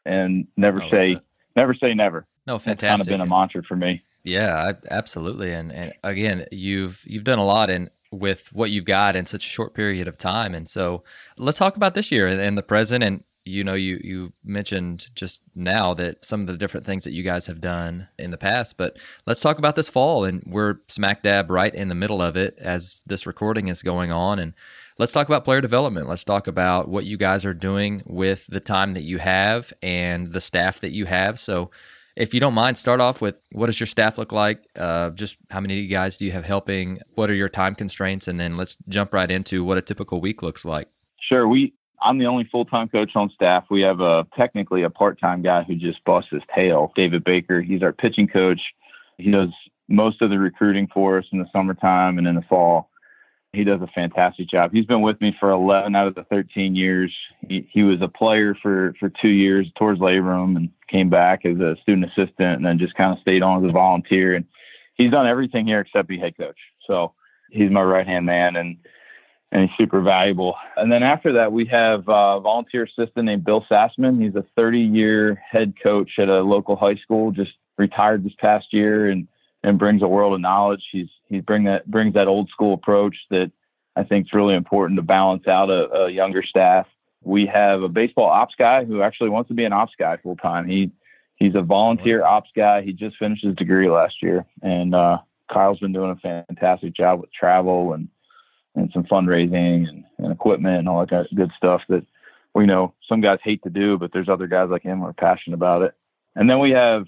and 0.05 0.47
never 0.57 0.81
say 0.91 1.15
that. 1.15 1.23
never 1.55 1.73
say 1.73 1.93
never. 1.93 2.27
No, 2.45 2.59
fantastic. 2.59 2.79
That's 2.79 2.89
kind 2.89 3.01
of 3.01 3.07
been 3.07 3.21
a 3.21 3.25
mantra 3.25 3.63
for 3.63 3.75
me. 3.75 4.03
Yeah, 4.23 4.73
absolutely. 4.89 5.51
And, 5.51 5.71
and 5.71 5.93
again, 6.03 6.45
you've 6.51 7.03
you've 7.05 7.23
done 7.23 7.39
a 7.39 7.45
lot, 7.45 7.69
and 7.69 7.89
with 8.11 8.51
what 8.53 8.71
you've 8.71 8.85
got 8.85 9.15
in 9.15 9.25
such 9.25 9.45
a 9.45 9.49
short 9.49 9.73
period 9.73 10.07
of 10.07 10.17
time. 10.17 10.55
And 10.55 10.67
so 10.67 11.03
let's 11.37 11.57
talk 11.57 11.75
about 11.75 11.93
this 11.93 12.11
year 12.11 12.27
and, 12.27 12.57
the 12.57 12.63
present. 12.63 13.03
And 13.03 13.23
you 13.45 13.63
know, 13.63 13.73
you 13.73 13.99
you 14.03 14.33
mentioned 14.43 15.07
just 15.15 15.41
now 15.55 15.93
that 15.95 16.25
some 16.25 16.41
of 16.41 16.47
the 16.47 16.57
different 16.57 16.85
things 16.85 17.03
that 17.03 17.13
you 17.13 17.23
guys 17.23 17.47
have 17.47 17.61
done 17.61 18.07
in 18.17 18.31
the 18.31 18.37
past, 18.37 18.77
but 18.77 18.97
let's 19.25 19.41
talk 19.41 19.57
about 19.57 19.75
this 19.75 19.89
fall. 19.89 20.23
And 20.23 20.43
we're 20.45 20.77
smack 20.87 21.23
dab 21.23 21.49
right 21.49 21.73
in 21.73 21.87
the 21.87 21.95
middle 21.95 22.21
of 22.21 22.35
it 22.35 22.55
as 22.59 23.03
this 23.05 23.25
recording 23.25 23.67
is 23.67 23.81
going 23.81 24.11
on. 24.11 24.39
And 24.39 24.53
let's 24.97 25.11
talk 25.11 25.27
about 25.27 25.45
player 25.45 25.61
development. 25.61 26.09
Let's 26.09 26.23
talk 26.23 26.47
about 26.47 26.89
what 26.89 27.05
you 27.05 27.17
guys 27.17 27.45
are 27.45 27.53
doing 27.53 28.03
with 28.05 28.45
the 28.47 28.59
time 28.59 28.93
that 28.93 29.03
you 29.03 29.17
have 29.19 29.71
and 29.81 30.33
the 30.33 30.41
staff 30.41 30.81
that 30.81 30.91
you 30.91 31.05
have. 31.05 31.39
So 31.39 31.71
if 32.19 32.33
you 32.33 32.41
don't 32.41 32.53
mind, 32.53 32.77
start 32.77 32.99
off 32.99 33.21
with 33.21 33.35
what 33.53 33.67
does 33.67 33.79
your 33.79 33.87
staff 33.87 34.17
look 34.17 34.33
like? 34.33 34.61
Uh, 34.77 35.09
just 35.11 35.37
how 35.49 35.61
many 35.61 35.87
guys 35.87 36.17
do 36.17 36.25
you 36.25 36.33
have 36.33 36.43
helping? 36.43 36.99
What 37.15 37.29
are 37.29 37.33
your 37.33 37.47
time 37.47 37.75
constraints? 37.75 38.27
And 38.27 38.37
then 38.37 38.57
let's 38.57 38.75
jump 38.89 39.13
right 39.13 39.31
into 39.31 39.63
what 39.63 39.77
a 39.77 39.81
typical 39.81 40.19
week 40.19 40.43
looks 40.43 40.65
like. 40.65 40.89
Sure. 41.27 41.47
We 41.47 41.73
I'm 42.01 42.17
the 42.17 42.25
only 42.25 42.47
full 42.51 42.65
time 42.65 42.89
coach 42.89 43.11
on 43.15 43.29
staff. 43.29 43.65
We 43.71 43.81
have 43.81 44.01
a 44.01 44.27
technically 44.37 44.83
a 44.83 44.89
part 44.89 45.19
time 45.19 45.41
guy 45.41 45.63
who 45.63 45.75
just 45.75 46.03
busts 46.03 46.29
his 46.31 46.41
tail, 46.53 46.91
David 46.95 47.23
Baker. 47.23 47.61
He's 47.61 47.81
our 47.81 47.93
pitching 47.93 48.27
coach. 48.27 48.61
He 49.17 49.31
does 49.31 49.49
most 49.87 50.21
of 50.21 50.29
the 50.29 50.37
recruiting 50.37 50.87
for 50.93 51.17
us 51.17 51.25
in 51.31 51.39
the 51.39 51.47
summertime 51.53 52.17
and 52.17 52.27
in 52.27 52.35
the 52.35 52.43
fall. 52.43 52.89
He 53.53 53.63
does 53.63 53.81
a 53.81 53.87
fantastic 53.87 54.47
job. 54.47 54.71
He's 54.73 54.85
been 54.85 55.01
with 55.01 55.19
me 55.21 55.35
for 55.39 55.49
11 55.49 55.95
out 55.95 56.07
of 56.07 56.13
the 56.13 56.23
13 56.25 56.75
years. 56.75 57.11
He, 57.47 57.67
he 57.71 57.81
was 57.81 57.99
a 57.99 58.07
player 58.07 58.55
for, 58.61 58.93
for 58.99 59.09
two 59.09 59.29
years 59.29 59.65
towards 59.75 59.99
Labrum 59.99 60.55
and 60.55 60.69
came 60.89 61.09
back 61.09 61.45
as 61.45 61.59
a 61.59 61.75
student 61.81 62.05
assistant 62.05 62.57
and 62.57 62.65
then 62.65 62.79
just 62.79 62.95
kind 62.95 63.13
of 63.13 63.19
stayed 63.21 63.43
on 63.43 63.63
as 63.63 63.69
a 63.69 63.73
volunteer. 63.73 64.35
And 64.35 64.45
he's 64.95 65.11
done 65.11 65.27
everything 65.27 65.67
here 65.67 65.79
except 65.79 66.07
be 66.07 66.19
head 66.19 66.37
coach. 66.37 66.57
So 66.87 67.13
he's 67.49 67.71
my 67.71 67.83
right 67.83 68.07
hand 68.07 68.25
man 68.25 68.55
and 68.55 68.77
and 69.51 69.63
he's 69.63 69.77
super 69.79 70.01
valuable. 70.01 70.55
And 70.77 70.91
then 70.91 71.01
after 71.01 71.33
that, 71.33 71.51
we 71.51 71.65
have 71.65 72.01
a 72.01 72.39
volunteer 72.39 72.83
assistant 72.83 73.25
named 73.25 73.43
Bill 73.43 73.65
Sassman. 73.69 74.21
He's 74.21 74.35
a 74.35 74.45
30 74.55 74.79
year 74.79 75.41
head 75.49 75.73
coach 75.81 76.11
at 76.19 76.29
a 76.29 76.41
local 76.41 76.75
high 76.75 76.97
school, 76.97 77.31
just 77.31 77.51
retired 77.77 78.23
this 78.23 78.33
past 78.39 78.67
year 78.71 79.09
and 79.09 79.27
and 79.63 79.79
brings 79.79 80.01
a 80.01 80.07
world 80.07 80.33
of 80.33 80.41
knowledge. 80.41 80.83
He's 80.91 81.09
he 81.29 81.39
bring 81.39 81.63
that 81.65 81.89
brings 81.89 82.13
that 82.13 82.27
old 82.27 82.49
school 82.49 82.73
approach 82.73 83.15
that 83.31 83.51
I 83.95 84.03
think 84.03 84.27
is 84.27 84.33
really 84.33 84.55
important 84.55 84.97
to 84.97 85.03
balance 85.03 85.47
out 85.47 85.69
a, 85.69 85.89
a 85.91 86.09
younger 86.09 86.43
staff. 86.43 86.85
We 87.21 87.45
have 87.47 87.83
a 87.83 87.89
baseball 87.89 88.29
ops 88.29 88.55
guy 88.57 88.85
who 88.85 89.01
actually 89.01 89.29
wants 89.29 89.49
to 89.49 89.53
be 89.53 89.65
an 89.65 89.73
ops 89.73 89.93
guy 89.97 90.17
full 90.17 90.37
time. 90.37 90.67
He 90.67 90.91
he's 91.35 91.55
a 91.55 91.61
volunteer 91.61 92.23
ops 92.23 92.49
guy. 92.55 92.81
He 92.81 92.93
just 92.93 93.17
finished 93.17 93.43
his 93.43 93.55
degree 93.55 93.89
last 93.89 94.21
year, 94.21 94.45
and 94.61 94.95
uh, 94.95 95.19
Kyle's 95.51 95.79
been 95.79 95.93
doing 95.93 96.11
a 96.11 96.45
fantastic 96.47 96.95
job 96.95 97.21
with 97.21 97.31
travel 97.33 97.93
and 97.93 98.07
and 98.75 98.89
some 98.93 99.03
fundraising 99.03 99.87
and, 99.89 100.03
and 100.17 100.31
equipment 100.31 100.79
and 100.79 100.89
all 100.89 101.05
that 101.05 101.27
good 101.35 101.51
stuff 101.57 101.81
that 101.89 102.05
we 102.53 102.65
know 102.65 102.93
some 103.07 103.21
guys 103.21 103.39
hate 103.43 103.61
to 103.63 103.69
do, 103.69 103.97
but 103.97 104.11
there's 104.13 104.29
other 104.29 104.47
guys 104.47 104.69
like 104.69 104.83
him 104.83 104.99
who 104.99 105.05
are 105.05 105.13
passionate 105.13 105.55
about 105.55 105.81
it. 105.81 105.93
And 106.35 106.49
then 106.49 106.59
we 106.59 106.71
have 106.71 107.05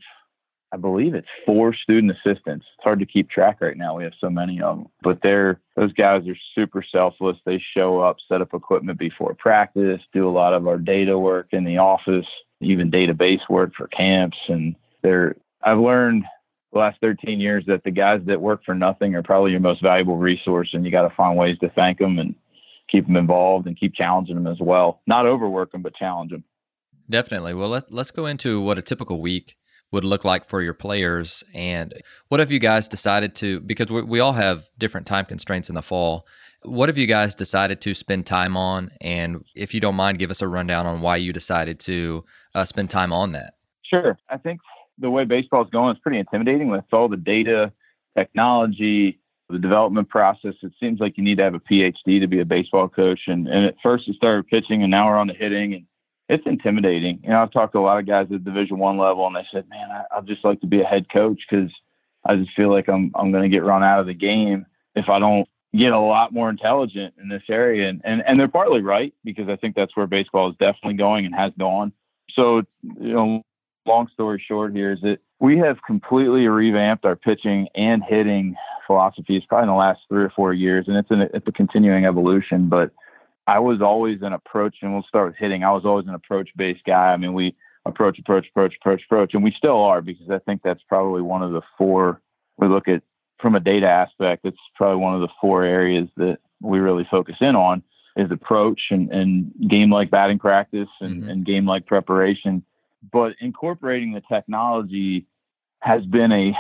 I 0.74 0.78
believe 0.78 1.14
it's 1.14 1.28
four 1.46 1.74
student 1.74 2.12
assistants. 2.12 2.66
It's 2.76 2.84
hard 2.84 3.00
to 3.00 3.06
keep 3.06 3.30
track 3.30 3.58
right 3.60 3.76
now. 3.76 3.98
We 3.98 4.04
have 4.06 4.14
so 4.22 4.30
many 4.30 4.62
of 4.62 4.78
them, 4.78 4.88
but 5.04 5.20
they're 5.22 5.60
those 5.76 5.92
guys 5.94 6.28
are 6.28 6.38
super 6.56 6.84
selfless. 6.90 7.38
They 7.46 7.62
show 7.74 8.00
up, 8.00 8.18
set 8.28 8.42
up 8.42 8.54
equipment 8.54 8.98
before 8.98 9.34
practice, 9.34 10.02
do 10.14 10.28
a 10.28 10.32
lot 10.32 10.54
of 10.54 10.68
our 10.68 10.78
data 10.78 11.18
work 11.18 11.48
in 11.52 11.66
the 11.66 11.78
office, 11.78 12.26
even 12.62 12.92
database 12.92 13.42
work 13.50 13.74
for 13.76 13.88
camps. 13.88 14.38
And 14.48 14.76
they're 15.02 15.36
I've 15.64 15.80
learned 15.80 16.24
the 16.72 16.80
last 16.80 17.00
13 17.02 17.40
years 17.40 17.66
that 17.68 17.84
the 17.84 17.92
guys 17.92 18.22
that 18.28 18.42
work 18.42 18.64
for 18.66 18.74
nothing 18.74 19.16
are 19.16 19.24
probably 19.24 19.52
your 19.52 19.60
most 19.60 19.82
valuable 19.82 20.18
resource, 20.18 20.70
and 20.74 20.86
you 20.86 20.92
got 20.92 21.08
to 21.08 21.16
find 21.16 21.38
ways 21.38 21.58
to 21.60 21.70
thank 21.70 22.00
them 22.00 22.18
and 22.18 22.34
keep 22.90 23.06
them 23.08 23.18
involved 23.18 23.68
and 23.68 23.80
keep 23.80 23.94
challenging 23.94 24.36
them 24.36 24.48
as 24.48 24.60
well. 24.60 25.02
Not 25.06 25.26
overwork 25.26 25.72
them, 25.72 25.82
but 25.82 25.96
challenge 25.96 26.32
them. 26.32 26.44
Definitely. 27.10 27.54
Well, 27.54 27.70
let, 27.70 27.92
let's 27.92 28.12
go 28.12 28.26
into 28.26 28.62
what 28.62 28.78
a 28.78 28.82
typical 28.82 29.20
week 29.20 29.58
would 29.92 30.04
look 30.04 30.24
like 30.24 30.46
for 30.46 30.62
your 30.62 30.74
players 30.74 31.44
and 31.54 31.94
what 32.30 32.40
have 32.40 32.52
you 32.52 32.60
guys 32.60 32.88
decided 32.88 33.36
to 33.36 33.60
because 33.62 33.92
we, 33.92 34.02
we 34.02 34.20
all 34.20 34.34
have 34.34 34.70
different 34.78 35.06
time 35.06 35.26
constraints 35.26 35.70
in 35.70 35.76
the 35.76 35.82
fall. 35.82 36.26
What 36.64 36.90
have 36.90 36.98
you 36.98 37.08
guys 37.08 37.34
decided 37.36 37.82
to 37.82 37.94
spend 37.94 38.26
time 38.26 38.56
on? 38.56 38.92
And 39.02 39.44
if 39.56 39.74
you 39.74 39.80
don't 39.80 39.96
mind 39.96 40.20
give 40.20 40.32
us 40.32 40.42
a 40.42 40.48
rundown 40.48 40.86
on 40.86 41.02
why 41.02 41.18
you 41.18 41.34
decided 41.34 41.80
to 41.82 42.24
uh, 42.54 42.66
spend 42.66 42.90
time 42.90 43.12
on 43.12 43.32
that. 43.34 43.56
Sure. 43.84 44.18
I 44.30 44.38
think 44.38 44.62
the 44.98 45.10
way 45.10 45.26
baseball 45.26 45.64
is 45.64 45.70
going 45.72 45.96
is 45.96 46.02
pretty 46.02 46.20
intimidating 46.20 46.70
with 46.70 46.86
all 46.94 47.10
the 47.10 47.18
data 47.18 47.74
technology 48.18 49.22
the 49.52 49.60
development 49.60 50.10
process. 50.10 50.54
It 50.64 50.72
seems 50.80 51.00
like 51.00 51.18
you 51.18 51.24
need 51.24 51.38
to 51.38 51.44
have 51.44 51.54
a 51.54 51.60
phd 51.60 51.94
to 52.06 52.28
be 52.28 52.40
a 52.40 52.46
baseball 52.46 52.88
coach. 52.88 53.22
And, 53.28 53.48
and 53.48 53.66
at 53.66 53.76
first 53.84 54.08
it 54.08 54.16
started 54.16 54.48
pitching 54.48 54.82
and 54.82 54.90
now 54.90 55.08
we're 55.08 55.18
on 55.18 55.28
the 55.28 55.34
hitting 55.34 55.74
and 55.74 55.86
it's 56.32 56.48
intimidating. 56.48 57.20
You 57.24 57.30
know, 57.30 57.42
I've 57.42 57.52
talked 57.52 57.74
to 57.74 57.80
a 57.80 57.82
lot 57.82 58.00
of 58.00 58.08
guys 58.08 58.28
at 58.34 58.46
Division 58.46 58.80
One 58.80 58.98
level, 58.98 59.28
and 59.28 59.36
they 59.36 59.46
said, 59.52 59.70
"Man, 59.70 59.90
I, 59.92 60.16
would 60.16 60.28
just 60.28 60.46
like 60.46 60.62
to 60.62 60.68
be 60.68 60.82
a 60.82 60.86
head 60.86 61.08
coach 61.12 61.42
because 61.48 61.70
I 62.26 62.38
just 62.38 62.56
feel 62.56 62.72
like 62.72 62.88
I'm 62.88 63.12
I'm 63.16 63.32
going 63.32 63.44
to 63.44 63.54
get 63.54 63.66
run 63.66 63.84
out 63.84 64.00
of 64.00 64.08
the 64.08 64.14
game 64.14 64.66
if 64.96 65.10
I 65.10 65.20
don't 65.20 65.48
get 65.74 65.92
a 65.92 66.00
lot 66.00 66.34
more 66.34 66.50
intelligent 66.50 67.16
in 67.22 67.28
this 67.28 67.44
area." 67.50 67.90
And 67.90 68.02
and 68.06 68.24
and 68.26 68.40
they're 68.40 68.48
partly 68.48 68.82
right 68.82 69.14
because 69.26 69.50
I 69.50 69.58
think 69.58 69.76
that's 69.76 69.96
where 69.98 70.08
baseball 70.08 70.50
is 70.50 70.56
definitely 70.58 70.94
going 70.94 71.26
and 71.26 71.36
has 71.36 71.52
gone. 71.60 71.92
So, 72.34 72.62
you 72.82 73.14
know, 73.14 73.44
long 73.86 74.08
story 74.14 74.42
short 74.48 74.74
here 74.74 74.94
is 74.94 75.02
that 75.02 75.20
we 75.42 75.58
have 75.58 75.84
completely 75.86 76.48
revamped 76.48 77.04
our 77.04 77.18
pitching 77.18 77.68
and 77.76 78.02
hitting 78.08 78.56
philosophies 78.88 79.44
probably 79.50 79.64
in 79.64 79.70
the 79.70 79.76
last 79.76 80.00
three 80.08 80.24
or 80.24 80.30
four 80.30 80.54
years, 80.54 80.86
and 80.88 80.96
it's 80.96 81.12
an 81.12 81.28
it's 81.34 81.48
a 81.48 81.52
continuing 81.52 82.06
evolution. 82.06 82.70
But 82.70 82.92
I 83.48 83.60
was 83.60 83.82
always 83.82 84.22
an 84.22 84.34
approach, 84.34 84.78
and 84.82 84.94
we'll 84.94 85.04
start 85.04 85.28
with 85.28 85.36
hitting. 85.38 85.64
I 85.64 85.72
was 85.72 85.86
always 85.86 86.08
an 86.08 86.14
approach 86.14 86.50
based 86.56 86.84
guy. 86.86 87.12
I 87.12 87.18
mean, 87.18 87.34
we 87.34 87.56
approach, 87.86 88.20
approach, 88.20 88.48
approach, 88.50 88.76
approach, 88.80 89.02
approach, 89.06 89.34
and 89.34 89.44
we 89.44 89.54
still 89.58 89.78
are 89.78 90.02
because 90.02 90.30
I 90.30 90.40
think 90.40 90.62
that's 90.64 90.84
probably 90.88 91.22
one 91.22 91.42
of 91.42 91.52
the 91.52 91.62
four 91.78 92.22
we 92.58 92.68
look 92.68 92.88
at 92.88 93.02
from 93.40 93.56
a 93.56 93.60
data 93.60 93.88
aspect. 93.88 94.46
It's 94.46 94.58
probably 94.76 94.98
one 94.98 95.16
of 95.16 95.22
the 95.22 95.34
four 95.40 95.64
areas 95.64 96.08
that 96.18 96.38
we 96.62 96.80
really 96.80 97.08
focus 97.10 97.36
in 97.42 97.56
on 97.56 97.82
is 98.16 98.30
approach 98.30 98.82
and, 98.92 99.12
and 99.12 99.52
game 99.68 99.92
like 99.92 100.12
batting 100.12 100.38
practice 100.38 100.90
and, 101.00 101.22
mm-hmm. 101.22 101.30
and 101.30 101.46
game 101.46 101.66
like 101.66 101.88
preparation. 101.88 102.64
But 103.12 103.34
incorporating 103.40 104.14
the 104.14 104.22
technology 104.32 105.26
has 105.80 106.06
been 106.06 106.32
a 106.32 106.54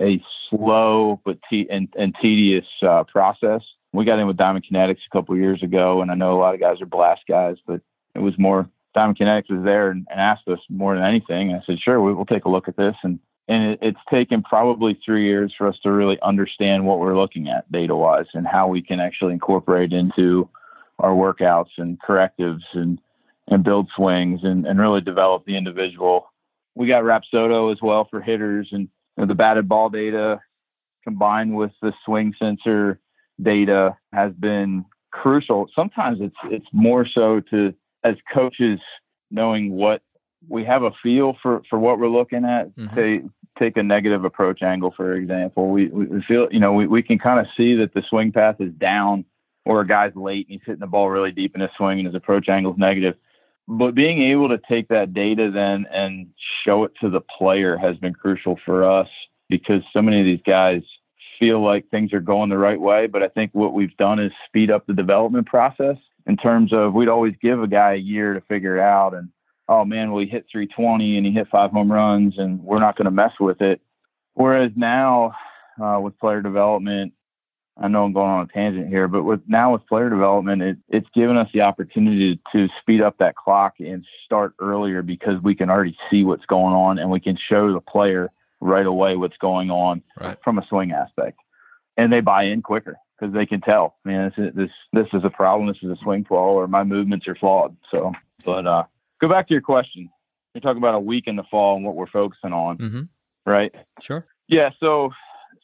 a 0.00 0.22
slow 0.48 1.20
but 1.24 1.38
te- 1.48 1.68
and, 1.70 1.88
and 1.98 2.14
tedious 2.20 2.66
uh, 2.86 3.04
process. 3.04 3.62
We 3.92 4.04
got 4.04 4.18
in 4.18 4.26
with 4.26 4.36
Diamond 4.36 4.64
Kinetics 4.70 4.98
a 5.06 5.12
couple 5.12 5.36
years 5.36 5.62
ago, 5.62 6.00
and 6.00 6.10
I 6.10 6.14
know 6.14 6.36
a 6.36 6.38
lot 6.40 6.54
of 6.54 6.60
guys 6.60 6.80
are 6.80 6.86
blast 6.86 7.22
guys, 7.28 7.56
but 7.66 7.80
it 8.14 8.20
was 8.20 8.38
more 8.38 8.68
Diamond 8.94 9.18
Kinetics 9.18 9.50
was 9.50 9.64
there 9.64 9.90
and, 9.90 10.06
and 10.10 10.20
asked 10.20 10.48
us 10.48 10.58
more 10.68 10.94
than 10.94 11.04
anything. 11.04 11.50
And 11.50 11.60
I 11.60 11.64
said, 11.64 11.78
sure, 11.80 12.00
we, 12.00 12.12
will 12.12 12.26
take 12.26 12.44
a 12.44 12.50
look 12.50 12.68
at 12.68 12.76
this. 12.76 12.96
And 13.02 13.18
and 13.48 13.72
it, 13.72 13.78
it's 13.82 13.98
taken 14.08 14.42
probably 14.42 14.98
three 15.04 15.26
years 15.26 15.52
for 15.56 15.66
us 15.66 15.76
to 15.82 15.90
really 15.90 16.18
understand 16.22 16.86
what 16.86 17.00
we're 17.00 17.18
looking 17.18 17.48
at 17.48 17.70
data 17.72 17.96
wise 17.96 18.26
and 18.32 18.46
how 18.46 18.68
we 18.68 18.80
can 18.80 19.00
actually 19.00 19.32
incorporate 19.32 19.92
into 19.92 20.48
our 21.00 21.10
workouts 21.10 21.70
and 21.78 22.00
correctives 22.00 22.62
and 22.74 23.00
and 23.48 23.64
build 23.64 23.88
swings 23.96 24.40
and, 24.44 24.66
and 24.66 24.78
really 24.78 25.00
develop 25.00 25.44
the 25.44 25.56
individual. 25.56 26.30
We 26.76 26.86
got 26.86 27.02
Rapsodo 27.02 27.72
as 27.72 27.78
well 27.82 28.06
for 28.08 28.20
hitters 28.20 28.68
and 28.70 28.82
you 28.82 28.88
know, 29.22 29.26
the 29.26 29.34
batted 29.34 29.68
ball 29.68 29.88
data 29.88 30.40
combined 31.02 31.56
with 31.56 31.72
the 31.82 31.92
swing 32.04 32.32
sensor 32.38 33.00
data 33.42 33.96
has 34.12 34.32
been 34.32 34.84
crucial. 35.10 35.68
Sometimes 35.74 36.18
it's 36.20 36.36
it's 36.44 36.66
more 36.72 37.06
so 37.06 37.40
to 37.50 37.74
as 38.04 38.16
coaches 38.32 38.80
knowing 39.30 39.72
what 39.72 40.02
we 40.48 40.64
have 40.64 40.82
a 40.82 40.90
feel 41.02 41.36
for 41.42 41.62
for 41.68 41.78
what 41.78 41.98
we're 41.98 42.08
looking 42.08 42.44
at. 42.44 42.74
Mm-hmm. 42.76 42.94
Say 42.94 43.22
take 43.58 43.76
a 43.76 43.82
negative 43.82 44.24
approach 44.24 44.62
angle 44.62 44.92
for 44.96 45.14
example. 45.14 45.70
We 45.70 45.88
we 45.88 46.22
feel 46.22 46.48
you 46.50 46.60
know 46.60 46.72
we, 46.72 46.86
we 46.86 47.02
can 47.02 47.18
kind 47.18 47.40
of 47.40 47.46
see 47.56 47.76
that 47.76 47.94
the 47.94 48.02
swing 48.08 48.32
path 48.32 48.56
is 48.60 48.72
down 48.72 49.24
or 49.66 49.80
a 49.80 49.86
guy's 49.86 50.14
late 50.16 50.46
and 50.48 50.54
he's 50.54 50.66
hitting 50.66 50.80
the 50.80 50.86
ball 50.86 51.10
really 51.10 51.32
deep 51.32 51.54
in 51.54 51.60
his 51.60 51.70
swing 51.76 51.98
and 51.98 52.06
his 52.06 52.14
approach 52.14 52.48
angle 52.48 52.72
is 52.72 52.78
negative. 52.78 53.14
But 53.68 53.94
being 53.94 54.22
able 54.22 54.48
to 54.48 54.58
take 54.68 54.88
that 54.88 55.14
data 55.14 55.50
then 55.52 55.86
and 55.92 56.28
show 56.64 56.84
it 56.84 56.92
to 57.00 57.10
the 57.10 57.20
player 57.20 57.76
has 57.76 57.96
been 57.98 58.14
crucial 58.14 58.58
for 58.64 58.90
us 58.90 59.08
because 59.48 59.82
so 59.92 60.00
many 60.00 60.20
of 60.20 60.24
these 60.24 60.40
guys 60.46 60.82
feel 61.40 61.64
like 61.64 61.88
things 61.88 62.12
are 62.12 62.20
going 62.20 62.50
the 62.50 62.58
right 62.58 62.80
way. 62.80 63.08
But 63.08 63.24
I 63.24 63.28
think 63.28 63.50
what 63.52 63.72
we've 63.72 63.96
done 63.96 64.20
is 64.20 64.30
speed 64.46 64.70
up 64.70 64.86
the 64.86 64.92
development 64.92 65.46
process 65.46 65.96
in 66.26 66.36
terms 66.36 66.72
of 66.72 66.92
we'd 66.92 67.08
always 67.08 67.34
give 67.42 67.60
a 67.60 67.66
guy 67.66 67.94
a 67.94 67.96
year 67.96 68.34
to 68.34 68.40
figure 68.42 68.76
it 68.76 68.82
out. 68.82 69.14
And 69.14 69.30
oh 69.68 69.84
man, 69.84 70.12
well, 70.12 70.22
he 70.22 70.30
hit 70.30 70.46
320 70.52 71.16
and 71.16 71.26
he 71.26 71.32
hit 71.32 71.48
five 71.50 71.72
home 71.72 71.90
runs 71.90 72.34
and 72.36 72.62
we're 72.62 72.78
not 72.78 72.96
going 72.96 73.06
to 73.06 73.10
mess 73.10 73.32
with 73.40 73.60
it. 73.60 73.80
Whereas 74.34 74.70
now 74.76 75.32
uh, 75.82 75.98
with 76.00 76.18
player 76.18 76.42
development, 76.42 77.14
I 77.80 77.88
know 77.88 78.04
I'm 78.04 78.12
going 78.12 78.28
on 78.28 78.44
a 78.44 78.52
tangent 78.52 78.88
here, 78.88 79.08
but 79.08 79.22
with 79.22 79.40
now 79.48 79.72
with 79.72 79.86
player 79.86 80.10
development, 80.10 80.60
it, 80.60 80.76
it's 80.90 81.08
given 81.14 81.38
us 81.38 81.48
the 81.54 81.62
opportunity 81.62 82.38
to 82.52 82.68
speed 82.80 83.00
up 83.00 83.16
that 83.18 83.36
clock 83.36 83.74
and 83.78 84.04
start 84.26 84.52
earlier 84.60 85.00
because 85.00 85.42
we 85.42 85.54
can 85.54 85.70
already 85.70 85.96
see 86.10 86.22
what's 86.22 86.44
going 86.44 86.74
on 86.74 86.98
and 86.98 87.10
we 87.10 87.20
can 87.20 87.38
show 87.48 87.72
the 87.72 87.80
player 87.80 88.30
right 88.60 88.86
away 88.86 89.16
what's 89.16 89.36
going 89.38 89.70
on 89.70 90.02
right. 90.20 90.36
from 90.44 90.58
a 90.58 90.66
swing 90.68 90.92
aspect, 90.92 91.38
and 91.96 92.12
they 92.12 92.20
buy 92.20 92.44
in 92.44 92.62
quicker 92.62 92.96
because 93.18 93.34
they 93.34 93.46
can 93.46 93.60
tell. 93.60 93.96
Man, 94.04 94.32
this 94.36 94.46
is 94.46 94.54
this 94.54 94.70
this 94.92 95.06
is 95.12 95.24
a 95.24 95.30
problem. 95.30 95.68
This 95.68 95.82
is 95.82 95.90
a 95.90 96.02
swing 96.02 96.24
flaw, 96.24 96.52
or 96.52 96.66
my 96.66 96.84
movements 96.84 97.26
are 97.28 97.34
flawed. 97.34 97.76
So, 97.90 98.12
but 98.44 98.66
uh, 98.66 98.84
go 99.20 99.28
back 99.28 99.48
to 99.48 99.54
your 99.54 99.62
question. 99.62 100.10
You're 100.54 100.62
talking 100.62 100.82
about 100.82 100.94
a 100.94 101.00
week 101.00 101.24
in 101.26 101.36
the 101.36 101.44
fall 101.50 101.76
and 101.76 101.84
what 101.84 101.94
we're 101.94 102.08
focusing 102.08 102.52
on, 102.52 102.78
mm-hmm. 102.78 103.02
right? 103.50 103.72
Sure. 104.00 104.26
Yeah. 104.48 104.70
So 104.80 105.10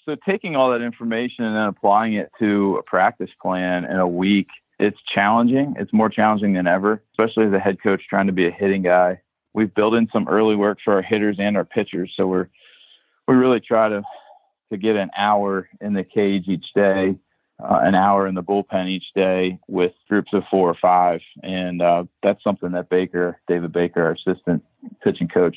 so 0.04 0.16
taking 0.26 0.54
all 0.54 0.70
that 0.70 0.82
information 0.82 1.44
and 1.44 1.56
then 1.56 1.64
applying 1.64 2.14
it 2.14 2.30
to 2.38 2.76
a 2.76 2.82
practice 2.82 3.30
plan 3.42 3.84
in 3.84 3.96
a 3.96 4.06
week, 4.06 4.46
it's 4.78 4.98
challenging. 5.12 5.74
It's 5.78 5.92
more 5.92 6.08
challenging 6.08 6.54
than 6.54 6.66
ever, 6.66 7.02
especially 7.12 7.46
as 7.46 7.52
a 7.52 7.58
head 7.58 7.82
coach 7.82 8.02
trying 8.08 8.28
to 8.28 8.32
be 8.32 8.46
a 8.46 8.52
hitting 8.52 8.82
guy. 8.82 9.20
We've 9.52 9.74
built 9.74 9.94
in 9.94 10.08
some 10.12 10.28
early 10.28 10.54
work 10.54 10.78
for 10.84 10.94
our 10.94 11.02
hitters 11.02 11.36
and 11.40 11.56
our 11.56 11.64
pitchers, 11.64 12.12
so 12.14 12.26
we're 12.26 12.48
we 13.26 13.34
really 13.34 13.60
try 13.60 13.88
to 13.88 14.02
to 14.70 14.76
get 14.76 14.96
an 14.96 15.10
hour 15.16 15.68
in 15.80 15.94
the 15.94 16.02
cage 16.02 16.48
each 16.48 16.66
day, 16.74 17.14
uh, 17.62 17.80
an 17.82 17.94
hour 17.94 18.26
in 18.26 18.34
the 18.34 18.42
bullpen 18.42 18.88
each 18.88 19.06
day 19.14 19.58
with 19.68 19.92
groups 20.08 20.30
of 20.32 20.42
four 20.50 20.68
or 20.68 20.76
five, 20.82 21.20
and 21.42 21.80
uh, 21.80 22.04
that's 22.22 22.42
something 22.42 22.72
that 22.72 22.88
Baker, 22.88 23.40
David 23.46 23.72
Baker, 23.72 24.04
our 24.04 24.12
assistant 24.12 24.64
pitching 25.04 25.28
coach, 25.28 25.56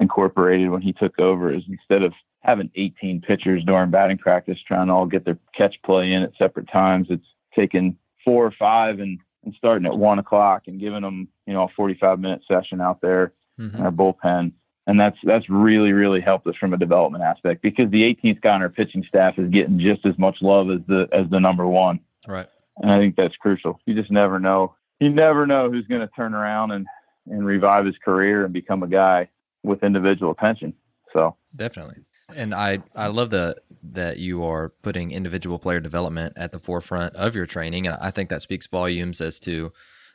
incorporated 0.00 0.70
when 0.70 0.82
he 0.82 0.92
took 0.92 1.18
over. 1.18 1.52
Is 1.52 1.64
instead 1.68 2.02
of 2.02 2.14
having 2.40 2.70
18 2.76 3.20
pitchers 3.20 3.62
during 3.64 3.90
batting 3.90 4.18
practice 4.18 4.58
trying 4.66 4.86
to 4.86 4.92
all 4.92 5.06
get 5.06 5.24
their 5.24 5.38
catch 5.56 5.76
play 5.84 6.12
in 6.12 6.22
at 6.22 6.32
separate 6.38 6.70
times. 6.70 7.08
It's 7.10 7.26
taking 7.54 7.96
four 8.24 8.46
or 8.46 8.54
five 8.58 9.00
and, 9.00 9.18
and 9.44 9.54
starting 9.56 9.86
at 9.86 9.96
one 9.96 10.18
o'clock 10.18 10.62
and 10.66 10.80
giving 10.80 11.02
them, 11.02 11.28
you 11.46 11.52
know, 11.52 11.64
a 11.64 11.68
45 11.76 12.20
minute 12.20 12.42
session 12.48 12.80
out 12.80 13.00
there 13.00 13.32
mm-hmm. 13.58 13.76
in 13.76 13.82
our 13.82 13.92
bullpen. 13.92 14.52
And 14.88 14.98
that's 14.98 15.18
that's 15.22 15.48
really 15.50 15.92
really 15.92 16.22
helped 16.22 16.46
us 16.46 16.56
from 16.56 16.72
a 16.72 16.78
development 16.78 17.22
aspect 17.22 17.60
because 17.60 17.90
the 17.90 18.02
18th 18.02 18.40
guy 18.40 18.54
on 18.54 18.62
our 18.62 18.70
pitching 18.70 19.04
staff 19.06 19.38
is 19.38 19.50
getting 19.50 19.78
just 19.78 20.04
as 20.06 20.18
much 20.18 20.38
love 20.40 20.70
as 20.70 20.80
the 20.88 21.06
as 21.12 21.28
the 21.30 21.38
number 21.38 21.66
one. 21.66 22.00
Right. 22.26 22.48
And 22.78 22.90
I 22.90 22.98
think 22.98 23.14
that's 23.14 23.36
crucial. 23.36 23.78
You 23.84 23.94
just 23.94 24.10
never 24.10 24.40
know. 24.40 24.74
You 24.98 25.10
never 25.10 25.46
know 25.46 25.70
who's 25.70 25.86
going 25.86 26.00
to 26.00 26.10
turn 26.16 26.34
around 26.34 26.70
and 26.70 26.86
and 27.26 27.44
revive 27.44 27.84
his 27.84 27.96
career 28.02 28.44
and 28.44 28.52
become 28.52 28.82
a 28.82 28.88
guy 28.88 29.28
with 29.62 29.84
individual 29.84 30.32
attention. 30.32 30.72
So 31.12 31.36
definitely. 31.54 31.96
And 32.34 32.54
I, 32.54 32.82
I 32.94 33.08
love 33.08 33.30
the 33.30 33.56
that 33.82 34.18
you 34.18 34.42
are 34.42 34.70
putting 34.82 35.12
individual 35.12 35.58
player 35.58 35.80
development 35.80 36.34
at 36.36 36.52
the 36.52 36.58
forefront 36.58 37.14
of 37.14 37.34
your 37.34 37.46
training, 37.46 37.86
and 37.86 37.96
I 38.00 38.10
think 38.10 38.28
that 38.30 38.42
speaks 38.42 38.66
volumes 38.66 39.20
as 39.20 39.38
to 39.40 39.72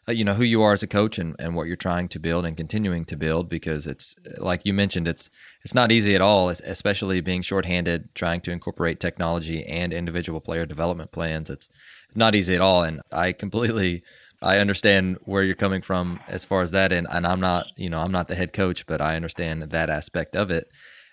uh, 0.08 0.12
you 0.12 0.24
know 0.24 0.34
who 0.34 0.44
you 0.44 0.62
are 0.62 0.74
as 0.74 0.84
a 0.84 0.88
coach 0.88 1.18
and, 1.18 1.36
and 1.40 1.56
what 1.56 1.68
you're 1.68 1.76
trying 1.76 2.08
to 2.10 2.20
build 2.20 2.46
and 2.46 2.58
continuing 2.58 3.06
to 3.06 3.16
build 3.16 3.48
because 3.50 3.88
it's 3.88 4.16
like 4.38 4.66
you 4.66 4.74
mentioned 4.74 5.08
it's 5.08 5.30
it's 5.64 5.74
not 5.74 5.92
easy 5.92 6.14
at 6.16 6.22
all 6.22 6.50
especially 6.50 7.22
being 7.22 7.42
shorthanded 7.42 8.14
trying 8.14 8.42
to 8.42 8.52
incorporate 8.52 9.00
technology 9.00 9.66
and 9.66 9.94
individual 9.94 10.42
player 10.42 10.66
development 10.66 11.12
plans. 11.12 11.50
It's 11.50 11.70
not 12.16 12.36
easy 12.36 12.56
at 12.56 12.62
all. 12.62 12.84
And 12.84 13.02
I 13.12 13.32
completely 13.32 14.04
I 14.42 14.58
understand 14.58 15.20
where 15.24 15.44
you're 15.44 15.56
coming 15.56 15.82
from 15.82 16.20
as 16.28 16.44
far 16.44 16.62
as 16.62 16.72
that 16.72 16.92
and, 16.92 17.08
and 17.10 17.26
I'm 17.26 17.40
not 17.40 17.68
you 17.78 17.90
know 17.90 18.00
I'm 18.00 18.12
not 18.12 18.28
the 18.28 18.36
head 18.36 18.54
coach 18.54 18.86
but 18.86 19.02
I 19.02 19.16
understand 19.16 19.62
that 19.64 19.90
aspect 19.90 20.36
of 20.36 20.52
it. 20.52 20.70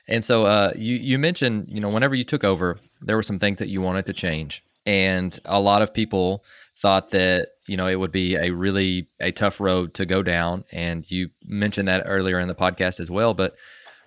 And 0.08 0.24
so 0.24 0.46
uh, 0.46 0.72
you 0.74 0.96
you 0.96 1.18
mentioned 1.18 1.66
you 1.68 1.80
know 1.80 1.90
whenever 1.90 2.14
you 2.14 2.24
took 2.24 2.42
over, 2.42 2.80
there 3.00 3.16
were 3.16 3.22
some 3.22 3.38
things 3.38 3.60
that 3.60 3.68
you 3.68 3.80
wanted 3.80 4.06
to 4.06 4.12
change, 4.12 4.64
and 4.86 5.38
a 5.44 5.60
lot 5.60 5.82
of 5.82 5.94
people 5.94 6.44
thought 6.76 7.10
that 7.10 7.48
you 7.66 7.76
know 7.76 7.86
it 7.86 7.96
would 7.96 8.12
be 8.12 8.36
a 8.36 8.50
really 8.50 9.08
a 9.20 9.32
tough 9.32 9.60
road 9.60 9.94
to 9.94 10.06
go 10.06 10.22
down. 10.22 10.64
And 10.72 11.08
you 11.10 11.30
mentioned 11.44 11.88
that 11.88 12.04
earlier 12.06 12.38
in 12.38 12.48
the 12.48 12.54
podcast 12.54 13.00
as 13.00 13.10
well. 13.10 13.34
But 13.34 13.54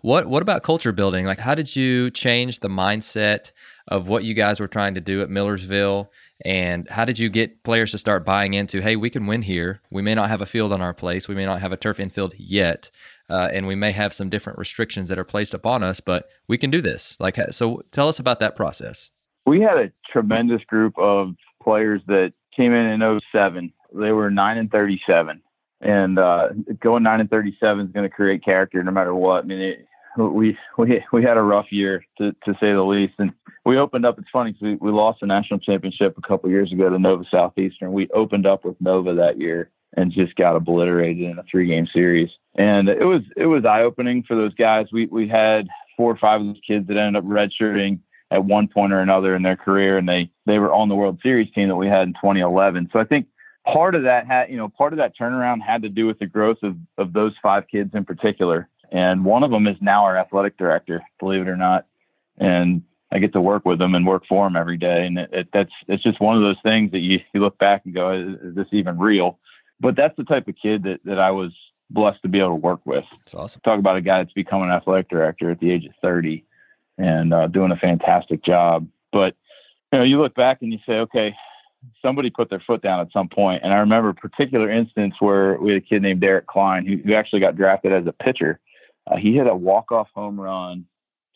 what 0.01 0.27
what 0.27 0.42
about 0.42 0.63
culture 0.63 0.92
building? 0.92 1.25
Like, 1.25 1.39
how 1.39 1.56
did 1.56 1.75
you 1.75 2.12
change 2.12 2.60
the 2.60 2.70
mindset 2.70 3.51
of 3.88 4.08
what 4.08 4.24
you 4.24 4.34
guys 4.34 4.60
were 4.60 4.68
trying 4.68 4.96
to 4.96 5.01
do 5.01 5.22
at 5.22 5.30
Millersville? 5.30 6.12
And 6.46 6.89
how 6.89 7.06
did 7.06 7.20
you 7.20 7.30
get 7.30 7.63
players 7.63 7.92
to 7.92 7.98
start 7.98 8.25
buying 8.25 8.53
into, 8.53 8.82
hey, 8.82 8.98
we 8.98 9.10
can 9.10 9.27
win 9.27 9.44
here. 9.44 9.82
We 9.89 10.01
may 10.01 10.13
not 10.13 10.27
have 10.27 10.42
a 10.42 10.46
field 10.46 10.74
on 10.74 10.82
our 10.82 10.94
place. 10.94 11.27
We 11.27 11.36
may 11.36 11.46
not 11.46 11.62
have 11.62 11.72
a 11.72 11.77
turf 11.77 12.01
infield 12.01 12.34
yet, 12.38 12.92
uh, 13.30 13.50
and 13.53 13.65
we 13.65 13.75
may 13.75 13.92
have 13.92 14.13
some 14.13 14.30
different 14.30 14.60
restrictions 14.60 15.08
that 15.08 15.18
are 15.18 15.24
placed 15.24 15.53
upon 15.53 15.84
us, 15.84 16.01
but 16.01 16.27
we 16.48 16.58
can 16.58 16.70
do 16.70 16.82
this. 16.82 17.15
Like, 17.20 17.38
so 17.51 17.84
tell 17.92 18.10
us 18.10 18.20
about 18.20 18.42
that 18.42 18.56
process. 18.56 19.10
We 19.45 19.62
had 19.62 19.77
a 19.77 19.91
tremendous 20.12 20.63
group 20.65 20.97
of 20.97 21.35
players 21.62 22.01
that 22.07 22.33
came 22.55 22.73
in 22.73 23.01
in 23.01 23.19
07. 23.31 23.73
They 23.93 24.12
were 24.12 24.31
9 24.31 24.57
and 24.57 24.71
37. 24.71 25.41
And 25.81 26.17
uh, 26.17 26.50
going 26.79 27.03
9 27.03 27.21
and 27.21 27.29
37 27.29 27.85
is 27.85 27.91
going 27.91 28.09
to 28.09 28.15
create 28.15 28.43
character 28.43 28.81
no 28.83 28.91
matter 28.91 29.13
what. 29.13 29.43
I 29.43 29.47
mean, 29.47 29.59
it, 29.59 29.88
we 30.17 30.57
we 30.77 31.03
we 31.12 31.23
had 31.23 31.38
a 31.38 31.41
rough 31.41 31.71
year 31.71 32.05
to 32.19 32.31
to 32.45 32.53
say 32.53 32.71
the 32.71 32.83
least, 32.83 33.15
and 33.17 33.33
we 33.65 33.77
opened 33.79 34.05
up. 34.05 34.19
It's 34.19 34.29
funny 34.31 34.51
because 34.51 34.62
we 34.62 34.75
we 34.75 34.91
lost 34.91 35.21
the 35.21 35.27
national 35.27 35.59
championship 35.59 36.15
a 36.17 36.21
couple 36.21 36.51
years 36.51 36.71
ago 36.71 36.89
to 36.89 37.00
Nova 37.00 37.23
Southeastern. 37.31 37.91
We 37.93 38.07
opened 38.13 38.45
up 38.45 38.63
with 38.63 38.79
Nova 38.79 39.15
that 39.15 39.39
year 39.41 39.71
and 39.97 40.12
just 40.12 40.35
got 40.35 40.55
obliterated 40.55 41.23
in 41.23 41.39
a 41.39 41.43
three 41.51 41.67
game 41.67 41.88
series 41.91 42.29
and 42.55 42.88
it 42.88 43.05
was 43.05 43.21
it 43.35 43.47
was 43.47 43.65
eye 43.65 43.81
opening 43.81 44.23
for 44.23 44.35
those 44.35 44.53
guys. 44.53 44.88
We 44.91 45.07
we 45.07 45.27
had 45.27 45.67
four 45.97 46.12
or 46.12 46.17
five 46.17 46.41
of 46.41 46.47
those 46.47 46.62
kids 46.65 46.88
that 46.88 46.97
ended 46.97 47.23
up 47.23 47.29
redshirting 47.29 48.00
at 48.34 48.44
one 48.44 48.68
point 48.68 48.92
or 48.92 49.00
another 49.00 49.36
in 49.36 49.44
their 49.44 49.56
career, 49.56 49.98
and 49.98 50.10
they 50.10 50.30
they 50.46 50.58
were 50.58 50.74
on 50.74 50.90
the 50.90 50.96
World 50.96 51.20
Series 51.22 51.52
team 51.54 51.70
that 51.70 51.75
we 51.75 51.88
had 51.88 52.08
in 52.08 52.13
2011. 52.13 52.90
So 52.92 53.00
I 53.00 53.06
think 53.06 53.28
part 53.63 53.94
of 53.96 54.04
that 54.04 54.25
had 54.25 54.50
you 54.50 54.58
know 54.58 54.68
part 54.68 54.92
of 54.92 54.98
that 54.98 55.13
turnaround 55.16 55.62
had 55.62 55.84
to 55.84 55.90
do 55.90 56.08
with 56.08 56.20
the 56.20 56.25
growth 56.25 56.58
of 56.63 56.75
of 56.98 57.13
those 57.13 57.34
five 57.42 57.68
kids 57.72 57.92
in 57.94 58.04
particular. 58.04 58.68
and 58.92 59.24
one 59.24 59.44
of 59.44 59.52
them 59.52 59.68
is 59.68 59.78
now 59.80 60.04
our 60.04 60.18
athletic 60.18 60.58
director, 60.58 61.02
believe 61.20 61.42
it 61.42 61.48
or 61.48 61.58
not. 61.58 61.86
And 62.38 62.82
I 63.12 63.20
get 63.20 63.34
to 63.34 63.42
work 63.42 63.63
with 63.63 63.80
him 63.80 63.94
and 63.94 64.08
work 64.08 64.24
for 64.28 64.48
him 64.48 64.56
every 64.56 64.78
day. 64.78 65.06
And 65.06 65.20
it, 65.20 65.30
it, 65.32 65.48
that's 65.54 65.72
it's 65.88 66.02
just 66.02 66.20
one 66.20 66.36
of 66.36 66.42
those 66.42 66.62
things 66.63 66.92
that 66.92 67.00
you, 67.00 67.20
you 67.34 67.42
look 67.42 67.60
back 67.60 67.84
and 67.86 67.94
go, 67.94 68.12
is, 68.12 68.42
is, 68.42 68.56
this 68.56 68.68
even 68.72 68.98
real? 68.98 69.38
But 69.80 69.96
that's 69.96 70.16
the 70.18 70.24
type 70.24 70.48
of 70.48 70.56
kid 70.60 70.84
that, 70.84 71.00
that 71.06 71.20
I 71.20 71.30
was 71.30 71.52
blessed 71.92 72.24
to 72.24 72.28
be 72.28 72.40
able 72.40 72.50
to 72.50 72.56
work 72.56 72.82
with. 72.86 73.06
It's 73.22 73.36
awesome. 73.36 73.62
Talk 73.63 73.78
about 73.78 73.98
a 73.98 74.02
guy 74.02 74.18
that's 74.18 74.34
become 74.34 74.63
an 74.63 74.72
athletic 74.72 75.10
director 75.10 75.52
at 75.52 75.60
the 75.60 75.70
age 75.70 75.86
of 75.86 75.92
30 76.02 76.44
and 76.97 77.33
uh, 77.33 77.47
doing 77.47 77.71
a 77.71 77.77
fantastic 77.77 78.43
job. 78.43 78.88
But 79.12 79.35
you 79.91 80.00
know, 80.00 80.05
you 80.05 80.19
look 80.19 80.35
back 80.35 80.62
and 80.62 80.71
you 80.71 80.79
say, 80.85 80.93
okay, 80.93 81.35
somebody 82.01 82.29
put 82.29 82.50
their 82.50 82.63
foot 82.65 82.81
down 82.81 83.00
at 83.00 83.12
some 83.12 83.29
point. 83.29 83.62
And 83.63 83.73
I 83.73 83.77
remember 83.77 84.09
a 84.09 84.13
particular 84.13 84.69
instance 84.69 85.15
where 85.19 85.57
we 85.57 85.73
had 85.73 85.81
a 85.81 85.85
kid 85.85 86.01
named 86.01 86.21
Derek 86.21 86.47
Klein 86.47 86.85
who, 86.85 86.97
who 86.97 87.13
actually 87.13 87.39
got 87.39 87.55
drafted 87.55 87.93
as 87.93 88.07
a 88.07 88.13
pitcher. 88.13 88.59
Uh, 89.05 89.17
he 89.17 89.35
hit 89.35 89.47
a 89.47 89.55
walk-off 89.55 90.07
home 90.13 90.39
run 90.39 90.85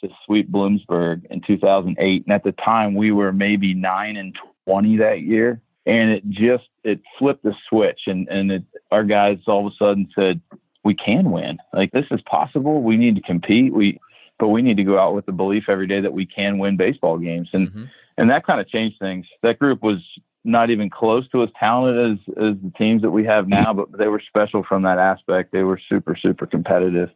to 0.01 0.09
sweep 0.25 0.49
Bloomsburg 0.51 1.25
in 1.29 1.41
2008, 1.41 2.25
and 2.25 2.33
at 2.33 2.43
the 2.43 2.51
time 2.51 2.95
we 2.95 3.11
were 3.11 3.33
maybe 3.33 3.73
nine 3.73 4.15
and 4.15 4.35
20 4.65 4.97
that 4.97 5.21
year, 5.21 5.59
and 5.85 6.11
it 6.11 6.29
just 6.29 6.65
it 6.83 7.01
flipped 7.17 7.43
the 7.43 7.55
switch, 7.67 8.01
and 8.05 8.27
and 8.27 8.51
it, 8.51 8.63
our 8.91 9.03
guys 9.03 9.39
all 9.47 9.65
of 9.65 9.73
a 9.73 9.75
sudden 9.75 10.07
said 10.13 10.39
we 10.83 10.93
can 10.93 11.31
win. 11.31 11.57
Like 11.73 11.91
this 11.91 12.05
is 12.11 12.21
possible. 12.21 12.83
We 12.83 12.95
need 12.95 13.15
to 13.15 13.21
compete. 13.21 13.73
We 13.73 13.99
but 14.39 14.50
we 14.50 14.62
need 14.62 14.77
to 14.77 14.84
go 14.84 15.00
out 15.00 15.15
with 15.15 15.25
the 15.25 15.32
belief 15.32 15.65
every 15.67 15.88
day 15.88 16.01
that 16.01 16.13
we 16.13 16.25
can 16.25 16.58
win 16.58 16.77
baseball 16.77 17.17
games, 17.17 17.50
and 17.53 17.70
mm-hmm. 17.70 17.84
and 18.17 18.29
that 18.29 18.46
kind 18.46 18.60
of 18.60 18.70
changed 18.70 19.00
things. 19.00 19.25
That 19.44 19.60
group 19.60 19.82
was 19.82 19.98
not 20.44 20.70
even 20.70 20.89
close 20.89 21.27
to 21.29 21.44
as 21.44 21.50
talented 21.60 22.12
as 22.12 22.36
as 22.38 22.56
the 22.63 22.72
teams 22.77 23.01
that 23.01 23.12
we 23.12 23.25
have 23.25 23.48
now, 23.48 23.74
but 23.74 23.98
they 23.98 24.08
were 24.08 24.22
special 24.27 24.63
from 24.63 24.84
that 24.84 25.00
aspect. 25.00 25.51
They 25.51 25.63
were 25.63 25.79
super 25.89 26.15
super 26.15 26.46
competitive. 26.46 27.10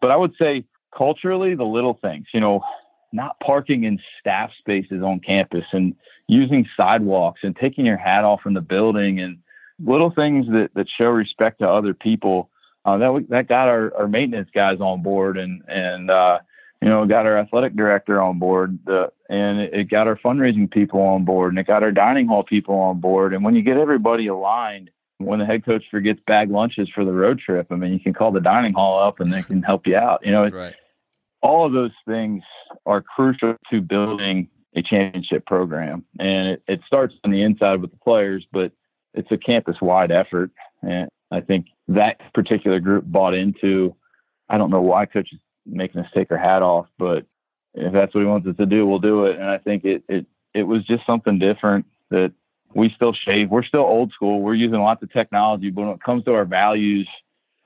But 0.00 0.10
I 0.10 0.16
would 0.16 0.34
say 0.38 0.64
culturally, 0.96 1.54
the 1.54 1.64
little 1.64 1.98
things, 2.02 2.26
you 2.32 2.40
know, 2.40 2.62
not 3.12 3.38
parking 3.40 3.84
in 3.84 3.98
staff 4.20 4.50
spaces 4.58 5.02
on 5.02 5.20
campus 5.20 5.64
and 5.72 5.94
using 6.26 6.66
sidewalks 6.76 7.40
and 7.42 7.56
taking 7.56 7.86
your 7.86 7.96
hat 7.96 8.24
off 8.24 8.40
in 8.46 8.54
the 8.54 8.60
building 8.60 9.20
and 9.20 9.38
little 9.84 10.10
things 10.10 10.46
that, 10.48 10.70
that 10.74 10.86
show 10.88 11.06
respect 11.06 11.60
to 11.60 11.68
other 11.68 11.94
people. 11.94 12.50
Uh, 12.84 12.98
that 12.98 13.26
that 13.30 13.48
got 13.48 13.68
our, 13.68 13.94
our 13.96 14.06
maintenance 14.06 14.50
guys 14.54 14.78
on 14.78 15.02
board 15.02 15.38
and 15.38 15.62
and 15.68 16.10
uh, 16.10 16.38
you 16.84 16.90
know 16.90 17.04
got 17.06 17.26
our 17.26 17.38
athletic 17.38 17.74
director 17.74 18.20
on 18.20 18.38
board 18.38 18.78
the, 18.84 19.10
and 19.28 19.60
it, 19.60 19.74
it 19.74 19.84
got 19.90 20.06
our 20.06 20.16
fundraising 20.16 20.70
people 20.70 21.00
on 21.00 21.24
board 21.24 21.52
and 21.52 21.58
it 21.58 21.66
got 21.66 21.82
our 21.82 21.92
dining 21.92 22.26
hall 22.26 22.44
people 22.44 22.76
on 22.76 23.00
board 23.00 23.34
and 23.34 23.42
when 23.42 23.54
you 23.54 23.62
get 23.62 23.76
everybody 23.76 24.26
aligned 24.26 24.90
when 25.18 25.38
the 25.38 25.46
head 25.46 25.64
coach 25.64 25.84
forgets 25.90 26.20
bag 26.26 26.50
lunches 26.50 26.88
for 26.94 27.04
the 27.04 27.12
road 27.12 27.38
trip 27.38 27.66
I 27.70 27.76
mean 27.76 27.92
you 27.92 28.00
can 28.00 28.12
call 28.12 28.30
the 28.30 28.40
dining 28.40 28.74
hall 28.74 29.02
up 29.02 29.18
and 29.20 29.32
they 29.32 29.42
can 29.42 29.62
help 29.62 29.86
you 29.86 29.96
out 29.96 30.24
you 30.24 30.30
know 30.30 30.48
right 30.48 30.74
all 31.44 31.66
of 31.66 31.72
those 31.72 31.92
things 32.06 32.42
are 32.86 33.02
crucial 33.02 33.54
to 33.70 33.80
building 33.82 34.48
a 34.74 34.82
championship 34.82 35.46
program. 35.46 36.04
And 36.18 36.48
it, 36.48 36.62
it 36.66 36.80
starts 36.86 37.14
on 37.22 37.30
the 37.30 37.42
inside 37.42 37.80
with 37.80 37.90
the 37.90 37.98
players, 37.98 38.46
but 38.50 38.72
it's 39.12 39.30
a 39.30 39.36
campus 39.36 39.76
wide 39.80 40.10
effort. 40.10 40.50
And 40.82 41.08
I 41.30 41.40
think 41.40 41.66
that 41.88 42.32
particular 42.32 42.80
group 42.80 43.04
bought 43.06 43.34
into, 43.34 43.94
I 44.48 44.58
don't 44.58 44.70
know 44.70 44.80
why 44.80 45.06
coach 45.06 45.28
is 45.32 45.38
making 45.66 46.00
us 46.00 46.10
take 46.14 46.30
our 46.30 46.38
hat 46.38 46.62
off, 46.62 46.86
but 46.98 47.26
if 47.74 47.92
that's 47.92 48.14
what 48.14 48.20
he 48.20 48.26
wants 48.26 48.46
us 48.46 48.56
to 48.56 48.66
do, 48.66 48.86
we'll 48.86 48.98
do 48.98 49.26
it. 49.26 49.36
And 49.36 49.44
I 49.44 49.58
think 49.58 49.84
it, 49.84 50.04
it, 50.08 50.26
it 50.54 50.62
was 50.62 50.84
just 50.84 51.04
something 51.06 51.38
different 51.38 51.86
that 52.10 52.32
we 52.74 52.92
still 52.94 53.12
shave. 53.12 53.50
We're 53.50 53.64
still 53.64 53.80
old 53.80 54.12
school. 54.12 54.40
We're 54.40 54.54
using 54.54 54.80
lots 54.80 55.02
of 55.02 55.12
technology, 55.12 55.70
but 55.70 55.82
when 55.82 55.90
it 55.90 56.02
comes 56.02 56.24
to 56.24 56.34
our 56.34 56.44
values, 56.44 57.08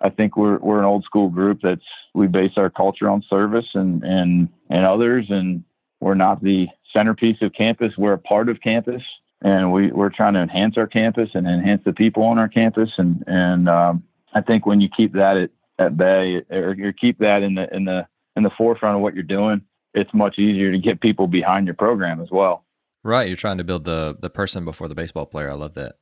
I 0.00 0.10
think 0.10 0.36
we're 0.36 0.58
we're 0.58 0.78
an 0.78 0.84
old 0.84 1.04
school 1.04 1.28
group 1.28 1.60
that's 1.62 1.82
we 2.14 2.28
base 2.28 2.52
our 2.56 2.70
culture 2.70 3.08
on 3.08 3.22
service 3.28 3.66
and 3.74 4.02
and 4.04 4.48
and 4.70 4.86
others, 4.86 5.26
and 5.28 5.64
we're 6.00 6.14
not 6.14 6.42
the 6.42 6.68
centerpiece 6.92 7.38
of 7.42 7.52
campus. 7.52 7.94
We're 7.98 8.12
a 8.12 8.18
part 8.18 8.48
of 8.48 8.60
campus, 8.60 9.02
and 9.42 9.72
we 9.72 9.90
we're 9.90 10.10
trying 10.10 10.34
to 10.34 10.40
enhance 10.40 10.76
our 10.76 10.86
campus 10.86 11.30
and 11.34 11.48
enhance 11.48 11.82
the 11.84 11.92
people 11.92 12.22
on 12.22 12.38
our 12.38 12.48
campus. 12.48 12.90
And 12.96 13.24
and 13.26 13.68
um, 13.68 14.04
I 14.34 14.40
think 14.40 14.66
when 14.66 14.80
you 14.80 14.88
keep 14.96 15.14
that 15.14 15.36
at, 15.36 15.50
at 15.78 15.96
bay 15.96 16.42
or 16.50 16.74
you 16.74 16.92
keep 16.92 17.18
that 17.18 17.42
in 17.42 17.54
the 17.54 17.74
in 17.74 17.84
the 17.84 18.06
in 18.36 18.42
the 18.42 18.50
forefront 18.56 18.96
of 18.96 19.02
what 19.02 19.14
you're 19.14 19.22
doing, 19.22 19.62
it's 19.94 20.12
much 20.12 20.38
easier 20.38 20.72
to 20.72 20.78
get 20.78 21.00
people 21.00 21.26
behind 21.26 21.66
your 21.66 21.74
program 21.74 22.20
as 22.20 22.28
well. 22.30 22.64
Right, 23.04 23.28
you're 23.28 23.36
trying 23.36 23.58
to 23.58 23.64
build 23.64 23.84
the 23.84 24.16
the 24.20 24.30
person 24.30 24.64
before 24.64 24.88
the 24.88 24.94
baseball 24.94 25.26
player. 25.26 25.50
I 25.50 25.54
love 25.54 25.74
that. 25.74 25.96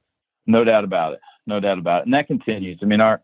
No 0.47 0.65
doubt 0.65 0.85
about 0.85 1.13
it. 1.15 1.21
No 1.47 1.61
doubt 1.61 1.79
about 1.79 2.01
it. 2.01 2.05
And 2.07 2.15
that 2.15 2.27
continues. 2.27 2.79
I 2.83 2.87
mean, 2.87 3.01
our 3.01 3.23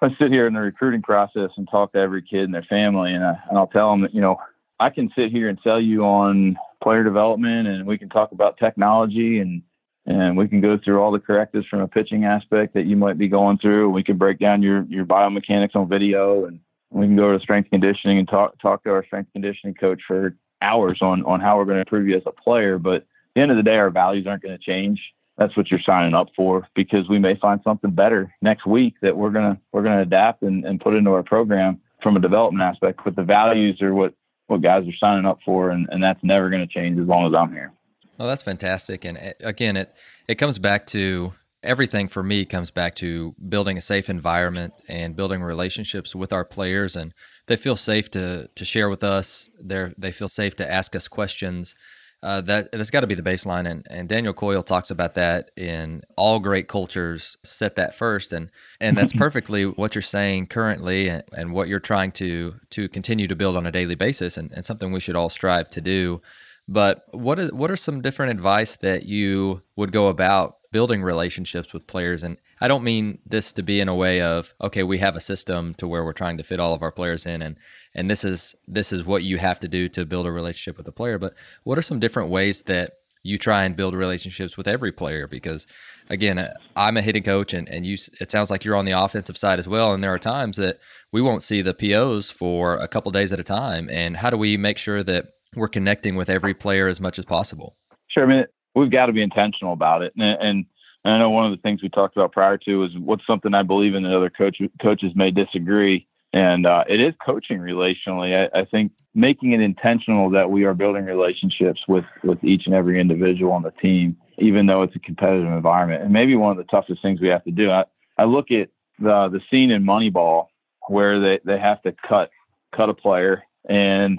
I 0.00 0.08
sit 0.18 0.30
here 0.30 0.46
in 0.46 0.54
the 0.54 0.60
recruiting 0.60 1.02
process 1.02 1.50
and 1.56 1.68
talk 1.68 1.92
to 1.92 1.98
every 1.98 2.22
kid 2.22 2.44
and 2.44 2.54
their 2.54 2.62
family, 2.62 3.12
and, 3.12 3.24
I, 3.24 3.34
and 3.48 3.58
I'll 3.58 3.66
tell 3.66 3.90
them 3.90 4.02
that 4.02 4.14
you 4.14 4.20
know 4.20 4.36
I 4.80 4.90
can 4.90 5.10
sit 5.16 5.30
here 5.30 5.48
and 5.48 5.58
tell 5.62 5.80
you 5.80 6.04
on 6.04 6.56
player 6.82 7.02
development, 7.02 7.66
and 7.66 7.86
we 7.86 7.98
can 7.98 8.08
talk 8.08 8.32
about 8.32 8.58
technology, 8.58 9.40
and 9.40 9.62
and 10.08 10.36
we 10.36 10.48
can 10.48 10.60
go 10.60 10.76
through 10.76 11.00
all 11.00 11.12
the 11.12 11.20
correctives 11.20 11.66
from 11.66 11.80
a 11.80 11.88
pitching 11.88 12.24
aspect 12.24 12.74
that 12.74 12.86
you 12.86 12.96
might 12.96 13.18
be 13.18 13.28
going 13.28 13.58
through. 13.58 13.90
We 13.90 14.02
can 14.02 14.16
break 14.16 14.40
down 14.40 14.62
your 14.62 14.82
your 14.88 15.04
biomechanics 15.04 15.76
on 15.76 15.88
video, 15.88 16.46
and 16.46 16.58
we 16.90 17.06
can 17.06 17.16
go 17.16 17.32
to 17.32 17.40
strength 17.40 17.70
conditioning 17.70 18.18
and 18.18 18.28
talk 18.28 18.58
talk 18.60 18.82
to 18.84 18.90
our 18.90 19.04
strength 19.04 19.32
conditioning 19.32 19.74
coach 19.74 20.00
for 20.06 20.34
hours 20.60 20.98
on 21.00 21.24
on 21.24 21.40
how 21.40 21.56
we're 21.56 21.64
going 21.64 21.76
to 21.76 21.82
improve 21.82 22.08
you 22.08 22.16
as 22.16 22.22
a 22.26 22.32
player. 22.32 22.78
But 22.78 22.96
at 22.96 23.04
the 23.36 23.42
end 23.42 23.50
of 23.52 23.56
the 23.56 23.62
day, 23.62 23.76
our 23.76 23.90
values 23.90 24.26
aren't 24.26 24.42
going 24.42 24.58
to 24.58 24.64
change 24.64 25.00
that's 25.38 25.56
what 25.56 25.70
you're 25.70 25.80
signing 25.86 26.14
up 26.14 26.28
for 26.34 26.68
because 26.74 27.08
we 27.08 27.18
may 27.18 27.36
find 27.36 27.60
something 27.62 27.92
better 27.92 28.34
next 28.42 28.66
week 28.66 28.94
that 29.00 29.16
we're 29.16 29.30
gonna 29.30 29.58
we're 29.72 29.84
gonna 29.84 30.02
adapt 30.02 30.42
and, 30.42 30.64
and 30.64 30.80
put 30.80 30.94
into 30.94 31.12
our 31.12 31.22
program 31.22 31.80
from 32.02 32.16
a 32.16 32.20
development 32.20 32.62
aspect. 32.62 33.00
But 33.04 33.16
the 33.16 33.22
values 33.22 33.80
are 33.80 33.94
what 33.94 34.14
what 34.48 34.62
guys 34.62 34.86
are 34.88 34.96
signing 34.98 35.26
up 35.26 35.38
for, 35.44 35.70
and, 35.70 35.86
and 35.90 36.02
that's 36.02 36.22
never 36.22 36.50
going 36.50 36.66
to 36.66 36.72
change 36.74 36.98
as 36.98 37.06
long 37.06 37.26
as 37.26 37.38
I'm 37.38 37.52
here. 37.52 37.70
Well, 38.18 38.28
that's 38.28 38.42
fantastic. 38.42 39.04
And 39.04 39.18
eh, 39.18 39.32
again, 39.40 39.76
it 39.76 39.94
it 40.26 40.36
comes 40.36 40.58
back 40.58 40.86
to 40.88 41.32
everything 41.62 42.06
for 42.06 42.22
me 42.22 42.44
comes 42.44 42.70
back 42.70 42.94
to 42.94 43.34
building 43.48 43.76
a 43.76 43.80
safe 43.80 44.08
environment 44.08 44.72
and 44.88 45.16
building 45.16 45.42
relationships 45.42 46.14
with 46.14 46.32
our 46.32 46.44
players 46.44 46.94
and 46.94 47.12
they 47.48 47.56
feel 47.56 47.74
safe 47.74 48.08
to 48.08 48.48
to 48.54 48.64
share 48.64 48.88
with 48.88 49.02
us 49.02 49.50
they 49.60 49.92
they 49.98 50.12
feel 50.12 50.28
safe 50.28 50.54
to 50.54 50.70
ask 50.70 50.94
us 50.94 51.08
questions 51.08 51.74
uh, 52.22 52.40
that 52.40 52.72
that's 52.72 52.90
got 52.90 53.02
to 53.02 53.06
be 53.06 53.14
the 53.14 53.22
baseline, 53.22 53.68
and, 53.70 53.86
and 53.88 54.08
Daniel 54.08 54.34
Coyle 54.34 54.64
talks 54.64 54.90
about 54.90 55.14
that 55.14 55.52
in 55.56 56.02
all 56.16 56.40
great 56.40 56.66
cultures. 56.66 57.36
Set 57.44 57.76
that 57.76 57.94
first, 57.94 58.32
and 58.32 58.50
and 58.80 58.96
that's 58.96 59.12
perfectly 59.16 59.64
what 59.64 59.94
you're 59.94 60.02
saying 60.02 60.48
currently, 60.48 61.08
and, 61.08 61.22
and 61.32 61.52
what 61.52 61.68
you're 61.68 61.78
trying 61.78 62.10
to 62.12 62.56
to 62.70 62.88
continue 62.88 63.28
to 63.28 63.36
build 63.36 63.56
on 63.56 63.66
a 63.66 63.72
daily 63.72 63.94
basis, 63.94 64.36
and, 64.36 64.50
and 64.52 64.66
something 64.66 64.90
we 64.90 64.98
should 64.98 65.14
all 65.14 65.30
strive 65.30 65.70
to 65.70 65.80
do. 65.80 66.20
But 66.68 67.04
what 67.12 67.38
is 67.38 67.50
what 67.52 67.70
are 67.70 67.76
some 67.76 68.02
different 68.02 68.30
advice 68.30 68.76
that 68.76 69.04
you 69.04 69.62
would 69.76 69.90
go 69.90 70.08
about 70.08 70.56
building 70.70 71.02
relationships 71.02 71.72
with 71.72 71.86
players? 71.86 72.22
And 72.22 72.36
I 72.60 72.68
don't 72.68 72.84
mean 72.84 73.20
this 73.24 73.54
to 73.54 73.62
be 73.62 73.80
in 73.80 73.88
a 73.88 73.94
way 73.94 74.20
of 74.20 74.52
okay 74.60 74.82
we 74.82 74.98
have 74.98 75.16
a 75.16 75.20
system 75.20 75.72
to 75.74 75.88
where 75.88 76.04
we're 76.04 76.12
trying 76.12 76.36
to 76.36 76.44
fit 76.44 76.60
all 76.60 76.74
of 76.74 76.82
our 76.82 76.92
players 76.92 77.24
in 77.24 77.40
and 77.40 77.56
and 77.94 78.10
this 78.10 78.22
is 78.22 78.54
this 78.66 78.92
is 78.92 79.04
what 79.04 79.22
you 79.22 79.38
have 79.38 79.58
to 79.60 79.68
do 79.68 79.88
to 79.88 80.04
build 80.04 80.26
a 80.26 80.30
relationship 80.30 80.76
with 80.76 80.86
a 80.86 80.92
player. 80.92 81.18
But 81.18 81.32
what 81.64 81.78
are 81.78 81.82
some 81.82 82.00
different 82.00 82.28
ways 82.28 82.60
that 82.62 82.92
you 83.22 83.38
try 83.38 83.64
and 83.64 83.74
build 83.74 83.94
relationships 83.94 84.58
with 84.58 84.68
every 84.68 84.92
player? 84.92 85.26
Because 85.26 85.66
again 86.10 86.38
uh, 86.38 86.52
I'm 86.76 86.98
a 86.98 87.02
hitting 87.02 87.22
coach 87.22 87.54
and 87.54 87.66
and 87.70 87.86
you 87.86 87.96
it 88.20 88.30
sounds 88.30 88.50
like 88.50 88.62
you're 88.62 88.76
on 88.76 88.84
the 88.84 88.92
offensive 88.92 89.38
side 89.38 89.58
as 89.58 89.66
well. 89.66 89.94
And 89.94 90.04
there 90.04 90.12
are 90.12 90.18
times 90.18 90.58
that 90.58 90.80
we 91.12 91.22
won't 91.22 91.42
see 91.42 91.62
the 91.62 91.72
POs 91.72 92.30
for 92.30 92.76
a 92.76 92.88
couple 92.88 93.10
days 93.10 93.32
at 93.32 93.40
a 93.40 93.44
time. 93.44 93.88
And 93.90 94.18
how 94.18 94.28
do 94.28 94.36
we 94.36 94.58
make 94.58 94.76
sure 94.76 95.02
that 95.02 95.28
we're 95.54 95.68
connecting 95.68 96.16
with 96.16 96.28
every 96.28 96.54
player 96.54 96.88
as 96.88 97.00
much 97.00 97.18
as 97.18 97.24
possible 97.24 97.76
sure 98.08 98.24
I 98.24 98.26
mean 98.26 98.44
we've 98.78 98.90
got 98.90 99.06
to 99.06 99.12
be 99.12 99.22
intentional 99.22 99.72
about 99.72 100.02
it. 100.02 100.12
And, 100.16 100.24
and, 100.24 100.66
and 101.04 101.14
I 101.14 101.18
know 101.18 101.30
one 101.30 101.46
of 101.46 101.56
the 101.56 101.62
things 101.62 101.82
we 101.82 101.88
talked 101.88 102.16
about 102.16 102.32
prior 102.32 102.56
to 102.58 102.84
is 102.84 102.90
what's 102.98 103.26
something 103.26 103.54
I 103.54 103.62
believe 103.62 103.94
in 103.94 104.02
that 104.04 104.16
other 104.16 104.30
coach, 104.30 104.58
coaches 104.80 105.12
may 105.14 105.30
disagree. 105.30 106.06
And 106.32 106.66
uh, 106.66 106.84
it 106.88 107.00
is 107.00 107.14
coaching 107.24 107.58
relationally. 107.58 108.48
I, 108.54 108.60
I 108.60 108.64
think 108.64 108.92
making 109.14 109.52
it 109.52 109.60
intentional 109.60 110.30
that 110.30 110.50
we 110.50 110.64
are 110.64 110.74
building 110.74 111.04
relationships 111.04 111.80
with, 111.88 112.04
with 112.22 112.42
each 112.44 112.66
and 112.66 112.74
every 112.74 113.00
individual 113.00 113.52
on 113.52 113.62
the 113.62 113.70
team, 113.72 114.16
even 114.38 114.66
though 114.66 114.82
it's 114.82 114.94
a 114.94 115.00
competitive 115.00 115.50
environment. 115.50 116.02
And 116.02 116.12
maybe 116.12 116.36
one 116.36 116.50
of 116.50 116.58
the 116.58 116.70
toughest 116.70 117.02
things 117.02 117.20
we 117.20 117.28
have 117.28 117.44
to 117.44 117.50
do. 117.50 117.70
I, 117.70 117.84
I 118.18 118.24
look 118.24 118.50
at 118.50 118.68
the 118.98 119.28
the 119.28 119.40
scene 119.48 119.70
in 119.70 119.84
Moneyball 119.84 120.46
where 120.88 121.20
they, 121.20 121.40
they 121.44 121.58
have 121.58 121.80
to 121.82 121.94
cut 122.06 122.30
cut 122.76 122.90
a 122.90 122.94
player 122.94 123.44
and 123.68 124.18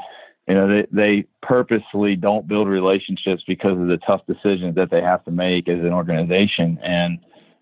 you 0.50 0.56
know 0.56 0.68
they, 0.68 0.88
they 0.92 1.26
purposely 1.44 2.16
don't 2.16 2.48
build 2.48 2.68
relationships 2.68 3.44
because 3.48 3.80
of 3.80 3.88
the 3.88 4.00
tough 4.06 4.22
decisions 4.28 4.76
that 4.76 4.90
they 4.90 5.02
have 5.02 5.24
to 5.26 5.32
make 5.32 5.70
as 5.70 5.80
an 5.80 5.94
organization. 5.94 6.80
And 6.84 7.20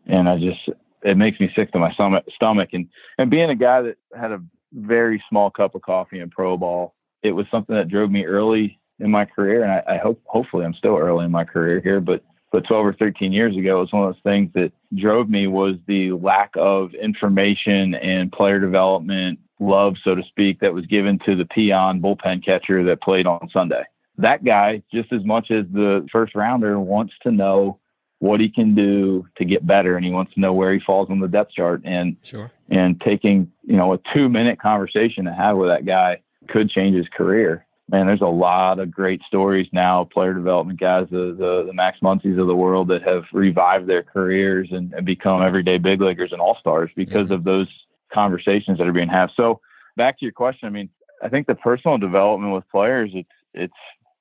and 0.08 0.30
i 0.30 0.40
just 0.40 0.70
it 1.04 1.18
makes 1.18 1.40
me 1.40 1.52
sick 1.56 1.72
to 1.74 1.80
my 1.80 1.92
stomach 1.94 2.24
stomach. 2.34 2.70
And 2.74 2.88
and 3.18 3.30
being 3.30 3.50
a 3.50 3.56
guy 3.56 3.82
that 3.82 3.98
had 4.18 4.32
a 4.32 4.42
very 4.74 5.22
small 5.30 5.52
cup 5.52 5.76
of 5.76 5.82
coffee 5.82 6.20
in 6.20 6.30
pro 6.30 6.58
ball 6.58 6.96
it 7.24 7.32
was 7.32 7.46
something 7.52 7.76
that 7.76 7.90
drove 7.90 8.10
me 8.12 8.26
early 8.26 8.80
in 9.00 9.12
my 9.12 9.26
career. 9.26 9.64
And 9.64 9.72
i, 9.72 9.96
I 9.96 9.98
hope 9.98 10.22
hopefully 10.26 10.66
i'm 10.66 10.74
still 10.74 10.98
early 10.98 11.26
in 11.26 11.32
my 11.32 11.44
career 11.44 11.82
here 11.82 12.00
but 12.00 12.24
but 12.52 12.66
12 12.68 12.86
or 12.86 12.94
13 12.94 13.32
years 13.32 13.56
ago, 13.58 13.78
it 13.78 13.82
was 13.82 13.94
one 13.94 14.08
of 14.08 14.14
those 14.14 14.24
things 14.24 14.52
that 14.54 14.72
drove 14.96 15.30
me 15.30 15.48
was 15.48 15.76
the 15.88 16.12
lack 16.14 16.52
of 16.56 16.94
information 16.94 17.94
and 17.96 18.32
player 18.32 18.60
development 18.60 19.40
love, 19.60 19.96
so 20.04 20.16
to 20.16 20.24
speak, 20.24 20.60
that 20.60 20.74
was 20.74 20.86
given 20.86 21.20
to 21.26 21.36
the 21.36 21.46
peon 21.46 22.02
bullpen 22.02 22.44
catcher 22.46 22.84
that 22.84 23.02
played 23.02 23.28
on 23.28 23.50
Sunday. 23.52 23.84
That 24.18 24.44
guy, 24.44 24.82
just 24.94 25.12
as 25.12 25.24
much 25.26 25.52
as 25.52 25.66
the 25.72 26.08
first 26.12 26.36
rounder, 26.36 26.80
wants 26.80 27.14
to 27.24 27.32
know 27.32 27.80
what 28.20 28.40
he 28.40 28.50
can 28.50 28.74
do 28.74 29.28
to 29.38 29.46
get 29.46 29.66
better 29.66 29.96
and 29.96 30.04
he 30.04 30.12
wants 30.12 30.34
to 30.34 30.40
know 30.40 30.54
where 30.54 30.74
he 30.74 30.80
falls 30.80 31.10
on 31.10 31.20
the 31.20 31.28
depth 31.28 31.52
chart 31.52 31.82
and 31.86 32.18
sure. 32.24 32.52
and 32.70 33.00
taking 33.02 33.52
you 33.64 33.78
know 33.78 33.94
a 33.94 34.00
two 34.12 34.28
minute 34.28 34.60
conversation 34.60 35.26
to 35.26 35.34
have 35.34 35.56
with 35.56 35.70
that 35.70 35.86
guy 35.86 36.20
could 36.50 36.68
change 36.68 36.96
his 36.96 37.08
career 37.16 37.67
man 37.90 38.08
there's 38.08 38.22
a 38.22 38.26
lot 38.26 38.80
of 38.80 38.92
great 38.92 39.22
stories 39.28 39.68
now 39.72 40.04
player 40.04 40.34
development 40.34 40.80
guys 40.80 41.08
the 41.12 41.36
the, 41.38 41.64
the 41.68 41.74
Max 41.74 42.00
Muncys 42.02 42.40
of 42.40 42.48
the 42.48 42.56
world 42.56 42.88
that 42.90 43.04
have 43.04 43.24
revived 43.34 43.88
their 43.88 44.04
careers 44.04 44.70
and, 44.72 44.94
and 44.94 45.06
become 45.06 45.42
everyday 45.42 45.78
big 45.78 46.02
leaguers 46.02 46.32
and 46.32 46.42
all 46.42 46.58
stars 46.60 46.90
because 46.96 47.26
mm-hmm. 47.26 47.34
of 47.34 47.44
those 47.44 47.68
conversations 48.14 48.78
that 48.78 48.88
are 48.88 48.94
being 48.94 49.10
had 49.10 49.30
so 49.36 49.60
back 49.96 50.18
to 50.20 50.26
your 50.26 50.32
question 50.32 50.68
i 50.68 50.72
mean 50.72 50.90
i 51.22 51.30
think 51.30 51.48
the 51.48 51.56
personal 51.56 51.98
development 51.98 52.54
with 52.54 52.64
players 52.70 53.12
it's 53.14 53.30
it's 53.54 53.74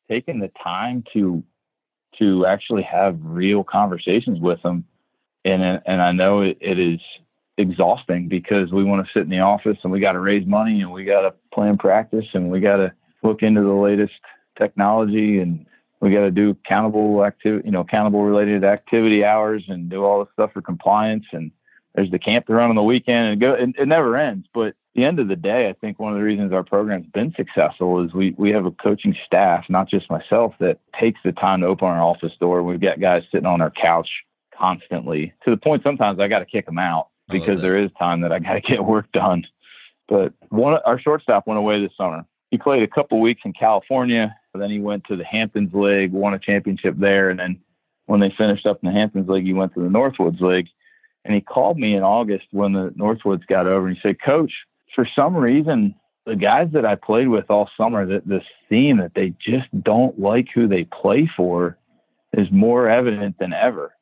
taking 0.08 0.40
the 0.40 0.50
time 0.62 1.04
to 1.12 1.42
to 2.18 2.46
actually 2.46 2.82
have 2.82 3.18
real 3.22 3.62
conversations 3.62 4.40
with 4.40 4.62
them. 4.62 4.84
And, 5.44 5.62
and 5.86 6.02
I 6.02 6.12
know 6.12 6.40
it, 6.40 6.58
it 6.60 6.78
is 6.78 7.00
exhausting 7.58 8.28
because 8.28 8.72
we 8.72 8.84
want 8.84 9.06
to 9.06 9.12
sit 9.12 9.22
in 9.22 9.28
the 9.28 9.40
office 9.40 9.78
and 9.82 9.92
we 9.92 10.00
got 10.00 10.12
to 10.12 10.20
raise 10.20 10.46
money 10.46 10.80
and 10.80 10.92
we 10.92 11.04
got 11.04 11.22
to 11.22 11.34
plan 11.52 11.78
practice 11.78 12.24
and 12.34 12.50
we 12.50 12.60
got 12.60 12.76
to 12.76 12.92
look 13.22 13.42
into 13.42 13.62
the 13.62 13.72
latest 13.72 14.14
technology 14.58 15.38
and 15.38 15.66
we 16.00 16.12
got 16.12 16.20
to 16.20 16.30
do 16.30 16.50
accountable 16.50 17.24
activity, 17.24 17.66
you 17.66 17.72
know, 17.72 17.80
accountable 17.80 18.22
related 18.22 18.64
activity 18.64 19.24
hours 19.24 19.64
and 19.68 19.88
do 19.88 20.04
all 20.04 20.20
this 20.20 20.32
stuff 20.32 20.52
for 20.52 20.60
compliance. 20.60 21.24
And 21.32 21.50
there's 21.94 22.10
the 22.10 22.18
camp 22.18 22.46
to 22.46 22.54
run 22.54 22.70
on 22.70 22.76
the 22.76 22.82
weekend 22.82 23.28
and 23.28 23.40
go, 23.40 23.54
it, 23.54 23.70
it 23.78 23.88
never 23.88 24.16
ends. 24.16 24.46
But 24.52 24.74
the 24.94 25.04
end 25.04 25.18
of 25.18 25.28
the 25.28 25.36
day, 25.36 25.68
I 25.68 25.72
think 25.72 25.98
one 25.98 26.12
of 26.12 26.18
the 26.18 26.24
reasons 26.24 26.52
our 26.52 26.64
program's 26.64 27.06
been 27.06 27.32
successful 27.36 28.04
is 28.04 28.12
we, 28.12 28.34
we 28.36 28.50
have 28.50 28.66
a 28.66 28.70
coaching 28.70 29.16
staff, 29.26 29.64
not 29.68 29.88
just 29.88 30.10
myself, 30.10 30.54
that 30.60 30.78
takes 30.98 31.20
the 31.24 31.32
time 31.32 31.60
to 31.60 31.66
open 31.66 31.88
our 31.88 32.02
office 32.02 32.32
door. 32.38 32.62
We've 32.62 32.80
got 32.80 33.00
guys 33.00 33.22
sitting 33.32 33.46
on 33.46 33.60
our 33.60 33.70
couch 33.70 34.08
constantly 34.56 35.34
to 35.44 35.50
the 35.50 35.56
point 35.56 35.82
sometimes 35.82 36.18
I 36.18 36.28
got 36.28 36.38
to 36.38 36.46
kick 36.46 36.66
them 36.66 36.78
out 36.78 37.08
because 37.28 37.60
there 37.60 37.76
is 37.76 37.90
time 37.98 38.20
that 38.22 38.32
I 38.32 38.38
got 38.38 38.54
to 38.54 38.60
get 38.60 38.84
work 38.84 39.10
done. 39.12 39.44
But 40.08 40.32
one, 40.50 40.78
our 40.84 41.00
shortstop 41.00 41.46
went 41.46 41.58
away 41.58 41.80
this 41.80 41.92
summer. 41.96 42.24
He 42.56 42.62
played 42.62 42.82
a 42.82 42.88
couple 42.88 43.20
weeks 43.20 43.42
in 43.44 43.52
California. 43.52 44.34
Then 44.54 44.70
he 44.70 44.80
went 44.80 45.04
to 45.08 45.16
the 45.16 45.26
Hamptons 45.26 45.74
League, 45.74 46.10
won 46.10 46.32
a 46.32 46.38
championship 46.38 46.94
there. 46.96 47.28
And 47.28 47.38
then 47.38 47.60
when 48.06 48.20
they 48.20 48.32
finished 48.38 48.64
up 48.64 48.78
in 48.82 48.86
the 48.88 48.98
Hamptons 48.98 49.28
League, 49.28 49.44
he 49.44 49.52
went 49.52 49.74
to 49.74 49.80
the 49.80 49.90
Northwoods 49.90 50.40
League. 50.40 50.68
And 51.26 51.34
he 51.34 51.42
called 51.42 51.76
me 51.76 51.94
in 51.94 52.02
August 52.02 52.46
when 52.52 52.72
the 52.72 52.94
Northwoods 52.98 53.46
got 53.46 53.66
over 53.66 53.88
and 53.88 53.94
he 53.94 54.00
said, 54.02 54.22
Coach, 54.24 54.52
for 54.94 55.06
some 55.14 55.36
reason, 55.36 55.94
the 56.24 56.34
guys 56.34 56.68
that 56.72 56.86
I 56.86 56.94
played 56.94 57.28
with 57.28 57.50
all 57.50 57.68
summer, 57.76 58.06
that 58.06 58.26
this 58.26 58.44
theme 58.70 58.96
that 58.98 59.12
they 59.14 59.34
just 59.38 59.68
don't 59.82 60.18
like 60.18 60.46
who 60.54 60.66
they 60.66 60.84
play 60.84 61.30
for 61.36 61.76
is 62.32 62.48
more 62.50 62.88
evident 62.88 63.36
than 63.38 63.52
ever. 63.52 63.92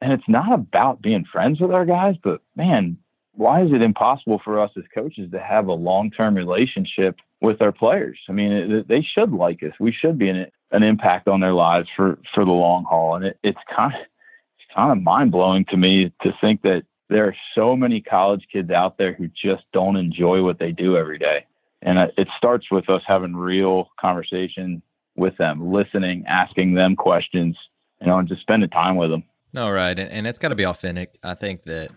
And 0.00 0.12
it's 0.12 0.28
not 0.28 0.54
about 0.54 1.02
being 1.02 1.24
friends 1.24 1.58
with 1.58 1.72
our 1.72 1.84
guys, 1.84 2.14
but 2.22 2.42
man, 2.54 2.96
why 3.32 3.62
is 3.64 3.72
it 3.72 3.82
impossible 3.82 4.40
for 4.44 4.60
us 4.60 4.70
as 4.76 4.84
coaches 4.94 5.32
to 5.32 5.40
have 5.40 5.66
a 5.66 5.72
long 5.72 6.12
term 6.12 6.36
relationship 6.36 7.16
with 7.44 7.60
our 7.60 7.72
players? 7.72 8.18
I 8.28 8.32
mean, 8.32 8.52
it, 8.52 8.88
they 8.88 9.02
should 9.02 9.32
like 9.32 9.62
us. 9.62 9.72
We 9.78 9.92
should 9.92 10.18
be 10.18 10.28
an, 10.28 10.46
an 10.72 10.82
impact 10.82 11.28
on 11.28 11.40
their 11.40 11.52
lives 11.52 11.88
for, 11.94 12.18
for 12.34 12.44
the 12.44 12.50
long 12.50 12.84
haul. 12.84 13.14
And 13.16 13.24
it, 13.26 13.38
it's 13.42 13.58
kind 13.74 13.94
of, 13.94 14.00
it's 14.00 14.74
kind 14.74 14.90
of 14.90 15.02
mind 15.02 15.30
blowing 15.30 15.64
to 15.66 15.76
me 15.76 16.12
to 16.22 16.32
think 16.40 16.62
that 16.62 16.82
there 17.10 17.26
are 17.26 17.36
so 17.54 17.76
many 17.76 18.00
college 18.00 18.46
kids 18.50 18.70
out 18.70 18.96
there 18.98 19.12
who 19.12 19.28
just 19.28 19.62
don't 19.72 19.96
enjoy 19.96 20.42
what 20.42 20.58
they 20.58 20.72
do 20.72 20.96
every 20.96 21.18
day. 21.18 21.44
And 21.82 21.98
it 22.16 22.28
starts 22.38 22.70
with 22.70 22.88
us 22.88 23.02
having 23.06 23.36
real 23.36 23.90
conversation 24.00 24.80
with 25.16 25.36
them, 25.36 25.70
listening, 25.70 26.24
asking 26.26 26.74
them 26.74 26.96
questions, 26.96 27.56
you 28.00 28.06
know, 28.06 28.18
and 28.18 28.26
just 28.26 28.40
spending 28.40 28.70
time 28.70 28.96
with 28.96 29.10
them. 29.10 29.22
No, 29.52 29.70
right. 29.70 29.96
And 29.98 30.26
it's 30.26 30.38
got 30.38 30.48
to 30.48 30.54
be 30.54 30.66
authentic. 30.66 31.18
I 31.22 31.34
think 31.34 31.64
that, 31.64 31.90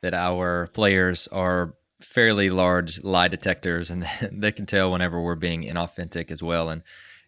that 0.00 0.14
our 0.14 0.68
players 0.72 1.28
are 1.28 1.74
fairly 2.04 2.50
large 2.50 3.02
lie 3.02 3.28
detectors 3.28 3.90
and 3.90 4.06
they 4.32 4.52
can 4.52 4.66
tell 4.66 4.92
whenever 4.92 5.20
we're 5.20 5.34
being 5.34 5.62
inauthentic 5.62 6.30
as 6.30 6.42
well. 6.42 6.68
And 6.68 6.82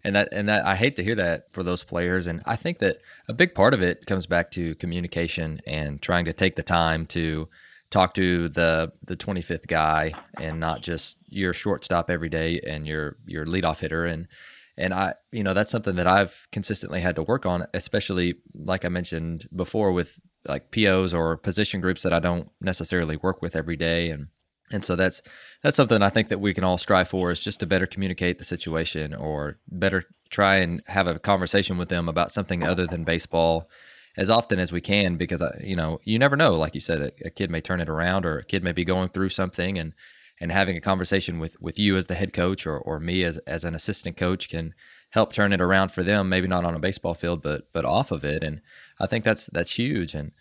and 0.04 0.14
that 0.14 0.28
and 0.32 0.48
that 0.48 0.64
I 0.64 0.76
hate 0.76 0.94
to 0.96 1.02
hear 1.02 1.16
that 1.16 1.50
for 1.50 1.62
those 1.62 1.82
players. 1.82 2.26
And 2.26 2.42
I 2.46 2.54
think 2.54 2.78
that 2.78 2.98
a 3.28 3.32
big 3.32 3.54
part 3.54 3.74
of 3.74 3.82
it 3.82 4.06
comes 4.06 4.26
back 4.26 4.50
to 4.52 4.76
communication 4.76 5.60
and 5.66 6.00
trying 6.00 6.26
to 6.26 6.32
take 6.32 6.54
the 6.54 6.62
time 6.62 7.06
to 7.06 7.48
talk 7.90 8.14
to 8.14 8.48
the 8.48 8.92
the 9.04 9.16
25th 9.16 9.66
guy 9.66 10.12
and 10.40 10.60
not 10.60 10.82
just 10.82 11.18
your 11.28 11.52
shortstop 11.52 12.10
every 12.10 12.28
day 12.28 12.60
and 12.66 12.86
your 12.86 13.16
your 13.26 13.46
leadoff 13.46 13.80
hitter 13.80 14.04
and 14.04 14.28
and 14.76 14.92
I 14.92 15.14
you 15.32 15.42
know 15.42 15.54
that's 15.54 15.70
something 15.70 15.96
that 15.96 16.06
I've 16.06 16.46
consistently 16.52 17.00
had 17.00 17.16
to 17.16 17.22
work 17.22 17.46
on 17.46 17.64
especially 17.74 18.36
like 18.54 18.84
I 18.84 18.88
mentioned 18.88 19.48
before 19.54 19.92
with 19.92 20.18
like 20.46 20.70
POs 20.70 21.14
or 21.14 21.36
position 21.36 21.80
groups 21.80 22.02
that 22.02 22.12
I 22.12 22.20
don't 22.20 22.48
necessarily 22.60 23.16
work 23.16 23.40
with 23.40 23.56
every 23.56 23.76
day 23.76 24.10
and 24.10 24.28
and 24.70 24.84
so 24.84 24.96
that's 24.96 25.22
that's 25.62 25.76
something 25.76 26.02
I 26.02 26.10
think 26.10 26.28
that 26.28 26.40
we 26.40 26.54
can 26.54 26.64
all 26.64 26.78
strive 26.78 27.08
for 27.08 27.30
is 27.30 27.42
just 27.42 27.60
to 27.60 27.66
better 27.66 27.86
communicate 27.86 28.38
the 28.38 28.44
situation 28.44 29.14
or 29.14 29.58
better 29.68 30.04
try 30.28 30.56
and 30.56 30.82
have 30.86 31.06
a 31.06 31.18
conversation 31.18 31.78
with 31.78 31.88
them 31.88 32.08
about 32.08 32.32
something 32.32 32.64
other 32.64 32.86
than 32.86 33.04
baseball 33.04 33.68
as 34.16 34.30
often 34.30 34.58
as 34.58 34.72
we 34.72 34.80
can 34.80 35.16
because 35.16 35.40
uh, 35.42 35.56
you 35.62 35.76
know 35.76 36.00
you 36.04 36.18
never 36.18 36.36
know 36.36 36.54
like 36.54 36.74
you 36.74 36.80
said 36.80 37.00
a, 37.00 37.12
a, 37.24 37.30
kid 37.30 37.50
may 37.50 37.60
turn 37.60 37.80
it 37.80 37.88
around 37.88 38.26
or 38.26 38.38
a 38.38 38.44
kid 38.44 38.64
may 38.64 38.72
be 38.72 38.84
going 38.84 39.08
through 39.08 39.28
something 39.28 39.78
and 39.78 39.92
and 40.40 40.52
having 40.52 40.76
a 40.76 40.80
conversation 40.80 41.38
with 41.38 41.60
with 41.60 41.78
you 41.78 41.96
as 41.96 42.06
the 42.06 42.14
head 42.14 42.32
coach 42.32 42.66
or 42.66 42.78
or 42.78 42.98
me 42.98 43.22
as 43.22 43.38
as 43.38 43.64
an 43.64 43.74
assistant 43.74 44.16
coach 44.16 44.48
can 44.48 44.74
help 45.10 45.32
turn 45.32 45.52
it 45.52 45.60
around 45.60 45.90
for 45.90 46.02
them 46.02 46.28
maybe 46.28 46.48
not 46.48 46.64
on 46.64 46.74
a 46.74 46.78
baseball 46.78 47.14
field 47.14 47.42
but 47.42 47.68
but 47.72 47.84
off 47.84 48.10
of 48.10 48.24
it. 48.24 48.42
And 48.42 48.60
I 49.00 49.06
think 49.06 49.24
that's 49.24 49.46
that's 49.46 49.76
huge. 49.76 50.14
And 50.14 50.32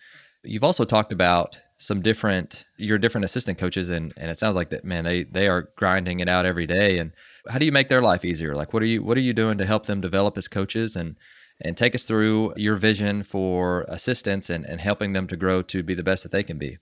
you've 0.43 0.63
also 0.63 0.85
talked 0.85 1.11
about 1.11 1.59
some 1.77 2.01
different 2.01 2.65
your 2.77 2.97
different 2.97 3.25
assistant 3.25 3.57
coaches 3.57 3.89
and 3.89 4.13
and 4.17 4.31
it 4.31 4.37
sounds 4.37 4.55
like 4.55 4.69
that 4.69 4.85
man 4.85 5.03
they 5.03 5.23
they 5.23 5.47
are 5.47 5.69
grinding 5.75 6.19
it 6.19 6.29
out 6.29 6.45
every 6.45 6.65
day. 6.65 6.97
And 6.97 7.11
how 7.49 7.57
do 7.57 7.65
you 7.65 7.71
make 7.71 7.89
their 7.89 8.01
life 8.01 8.23
easier? 8.23 8.55
Like 8.55 8.73
what 8.73 8.81
are 8.81 8.87
you 8.87 9.03
what 9.03 9.17
are 9.17 9.21
you 9.21 9.33
doing 9.33 9.57
to 9.57 9.65
help 9.65 9.85
them 9.85 10.01
develop 10.01 10.37
as 10.37 10.47
coaches 10.47 10.95
and 10.95 11.15
and 11.61 11.77
take 11.77 11.95
us 11.95 12.03
through 12.03 12.53
your 12.57 12.75
vision 12.75 13.23
for 13.23 13.85
assistants 13.87 14.49
and, 14.49 14.65
and 14.65 14.81
helping 14.81 15.13
them 15.13 15.25
to 15.27 15.37
grow 15.37 15.61
to 15.61 15.83
be 15.83 15.93
the 15.93 16.03
best 16.03 16.23
that 16.23 16.31
they 16.31 16.43
can 16.43 16.57
be? 16.57 16.77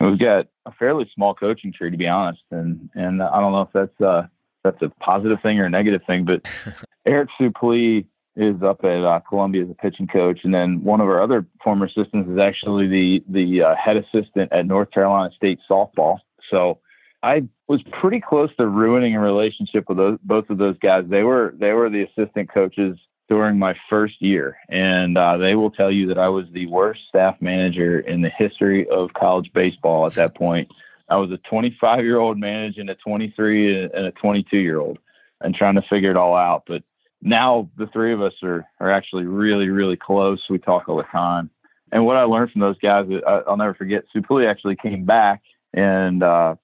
We've 0.00 0.18
got 0.18 0.46
a 0.66 0.72
fairly 0.72 1.10
small 1.14 1.34
coaching 1.34 1.72
tree 1.72 1.90
to 1.90 1.96
be 1.96 2.06
honest. 2.06 2.42
And 2.50 2.90
and 2.94 3.22
i 3.22 3.40
don't 3.40 3.52
know 3.52 3.62
if 3.62 3.72
that's 3.72 4.00
uh 4.00 4.26
that's 4.62 4.80
a 4.82 4.88
positive 5.00 5.38
thing 5.42 5.58
or 5.58 5.66
a 5.66 5.70
negative 5.70 6.00
thing 6.06 6.24
but 6.24 6.48
eric 7.06 7.28
suplee 7.40 8.06
is 8.36 8.62
up 8.62 8.84
at 8.84 9.04
uh, 9.04 9.20
Columbia 9.28 9.64
as 9.64 9.70
a 9.70 9.74
pitching 9.74 10.06
coach, 10.06 10.40
and 10.44 10.52
then 10.52 10.82
one 10.82 11.00
of 11.00 11.08
our 11.08 11.22
other 11.22 11.46
former 11.62 11.86
assistants 11.86 12.28
is 12.28 12.38
actually 12.38 12.88
the 12.88 13.24
the 13.28 13.62
uh, 13.62 13.74
head 13.76 13.96
assistant 13.96 14.52
at 14.52 14.66
North 14.66 14.90
Carolina 14.90 15.32
State 15.36 15.60
softball. 15.70 16.18
So 16.50 16.78
I 17.22 17.44
was 17.68 17.80
pretty 18.00 18.20
close 18.20 18.50
to 18.56 18.66
ruining 18.66 19.14
a 19.16 19.20
relationship 19.20 19.88
with 19.88 19.98
those, 19.98 20.18
both 20.22 20.50
of 20.50 20.58
those 20.58 20.76
guys. 20.78 21.04
They 21.08 21.22
were 21.22 21.54
they 21.58 21.72
were 21.72 21.88
the 21.88 22.02
assistant 22.02 22.52
coaches 22.52 22.98
during 23.28 23.58
my 23.58 23.74
first 23.88 24.20
year, 24.20 24.56
and 24.68 25.16
uh, 25.16 25.36
they 25.38 25.54
will 25.54 25.70
tell 25.70 25.90
you 25.90 26.06
that 26.08 26.18
I 26.18 26.28
was 26.28 26.44
the 26.52 26.66
worst 26.66 27.00
staff 27.08 27.36
manager 27.40 28.00
in 28.00 28.20
the 28.20 28.30
history 28.36 28.86
of 28.88 29.14
college 29.14 29.50
baseball 29.54 30.06
at 30.06 30.14
that 30.14 30.36
point. 30.36 30.68
I 31.08 31.16
was 31.16 31.30
a 31.30 31.38
25 31.48 32.04
year 32.04 32.18
old 32.18 32.38
managing 32.38 32.88
a 32.88 32.94
23 32.96 33.84
and 33.84 34.06
a 34.06 34.12
22 34.12 34.58
year 34.58 34.80
old, 34.80 34.98
and 35.40 35.54
trying 35.54 35.76
to 35.76 35.82
figure 35.88 36.10
it 36.10 36.16
all 36.16 36.36
out, 36.36 36.64
but 36.66 36.82
now 37.24 37.70
the 37.76 37.86
three 37.88 38.12
of 38.12 38.22
us 38.22 38.34
are 38.42 38.66
are 38.78 38.92
actually 38.92 39.24
really 39.24 39.68
really 39.68 39.96
close. 39.96 40.40
We 40.48 40.58
talk 40.58 40.88
all 40.88 40.98
the 40.98 41.04
time. 41.04 41.50
And 41.90 42.04
what 42.04 42.16
I 42.16 42.24
learned 42.24 42.50
from 42.50 42.60
those 42.60 42.78
guys, 42.78 43.06
I, 43.26 43.42
will 43.46 43.56
never 43.56 43.74
forget. 43.74 44.04
Suplee 44.14 44.50
actually 44.50 44.76
came 44.76 45.04
back 45.04 45.42
and 45.72 46.22
uh, 46.22 46.56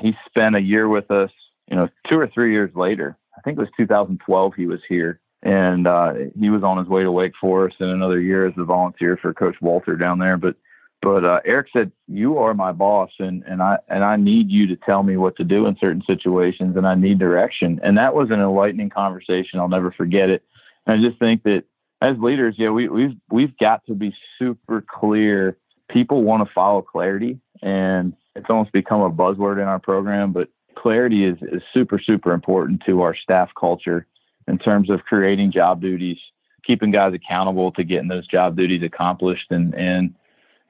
he 0.00 0.12
spent 0.26 0.56
a 0.56 0.60
year 0.60 0.88
with 0.88 1.10
us. 1.10 1.30
You 1.68 1.76
know, 1.76 1.88
two 2.08 2.18
or 2.18 2.28
three 2.28 2.52
years 2.52 2.70
later, 2.74 3.16
I 3.36 3.40
think 3.40 3.56
it 3.56 3.60
was 3.60 3.70
2012. 3.76 4.52
He 4.54 4.66
was 4.66 4.80
here, 4.86 5.20
and 5.42 5.86
uh, 5.86 6.12
he 6.38 6.50
was 6.50 6.62
on 6.62 6.76
his 6.76 6.88
way 6.88 7.02
to 7.02 7.10
Wake 7.10 7.32
Forest 7.40 7.76
in 7.80 7.88
another 7.88 8.20
year 8.20 8.46
as 8.46 8.52
a 8.58 8.64
volunteer 8.64 9.16
for 9.16 9.32
Coach 9.32 9.56
Walter 9.62 9.96
down 9.96 10.18
there. 10.18 10.36
But 10.36 10.56
but 11.04 11.24
uh, 11.24 11.40
Eric 11.44 11.68
said, 11.72 11.92
"You 12.08 12.38
are 12.38 12.54
my 12.54 12.72
boss, 12.72 13.10
and 13.18 13.44
and 13.46 13.62
I 13.62 13.76
and 13.88 14.02
I 14.02 14.16
need 14.16 14.50
you 14.50 14.66
to 14.68 14.76
tell 14.76 15.02
me 15.02 15.18
what 15.18 15.36
to 15.36 15.44
do 15.44 15.66
in 15.66 15.76
certain 15.78 16.02
situations, 16.06 16.76
and 16.76 16.86
I 16.86 16.94
need 16.94 17.18
direction." 17.18 17.78
And 17.84 17.98
that 17.98 18.14
was 18.14 18.30
an 18.30 18.40
enlightening 18.40 18.88
conversation. 18.88 19.60
I'll 19.60 19.68
never 19.68 19.92
forget 19.92 20.30
it. 20.30 20.42
And 20.86 20.98
I 20.98 21.06
just 21.06 21.18
think 21.20 21.42
that 21.42 21.64
as 22.00 22.16
leaders, 22.18 22.54
yeah, 22.56 22.70
we, 22.70 22.88
we've 22.88 23.16
we've 23.30 23.56
got 23.58 23.84
to 23.86 23.94
be 23.94 24.14
super 24.38 24.82
clear. 24.88 25.58
People 25.90 26.22
want 26.22 26.46
to 26.46 26.52
follow 26.54 26.80
clarity, 26.80 27.38
and 27.62 28.14
it's 28.34 28.46
almost 28.48 28.72
become 28.72 29.02
a 29.02 29.10
buzzword 29.10 29.60
in 29.60 29.68
our 29.68 29.78
program. 29.78 30.32
But 30.32 30.48
clarity 30.74 31.26
is 31.26 31.36
is 31.42 31.62
super 31.74 32.00
super 32.00 32.32
important 32.32 32.82
to 32.86 33.02
our 33.02 33.14
staff 33.14 33.50
culture 33.60 34.06
in 34.48 34.58
terms 34.58 34.88
of 34.88 35.00
creating 35.04 35.52
job 35.52 35.82
duties, 35.82 36.18
keeping 36.66 36.90
guys 36.90 37.12
accountable 37.12 37.72
to 37.72 37.84
getting 37.84 38.08
those 38.08 38.26
job 38.26 38.56
duties 38.56 38.82
accomplished, 38.82 39.50
and 39.50 39.74
and 39.74 40.14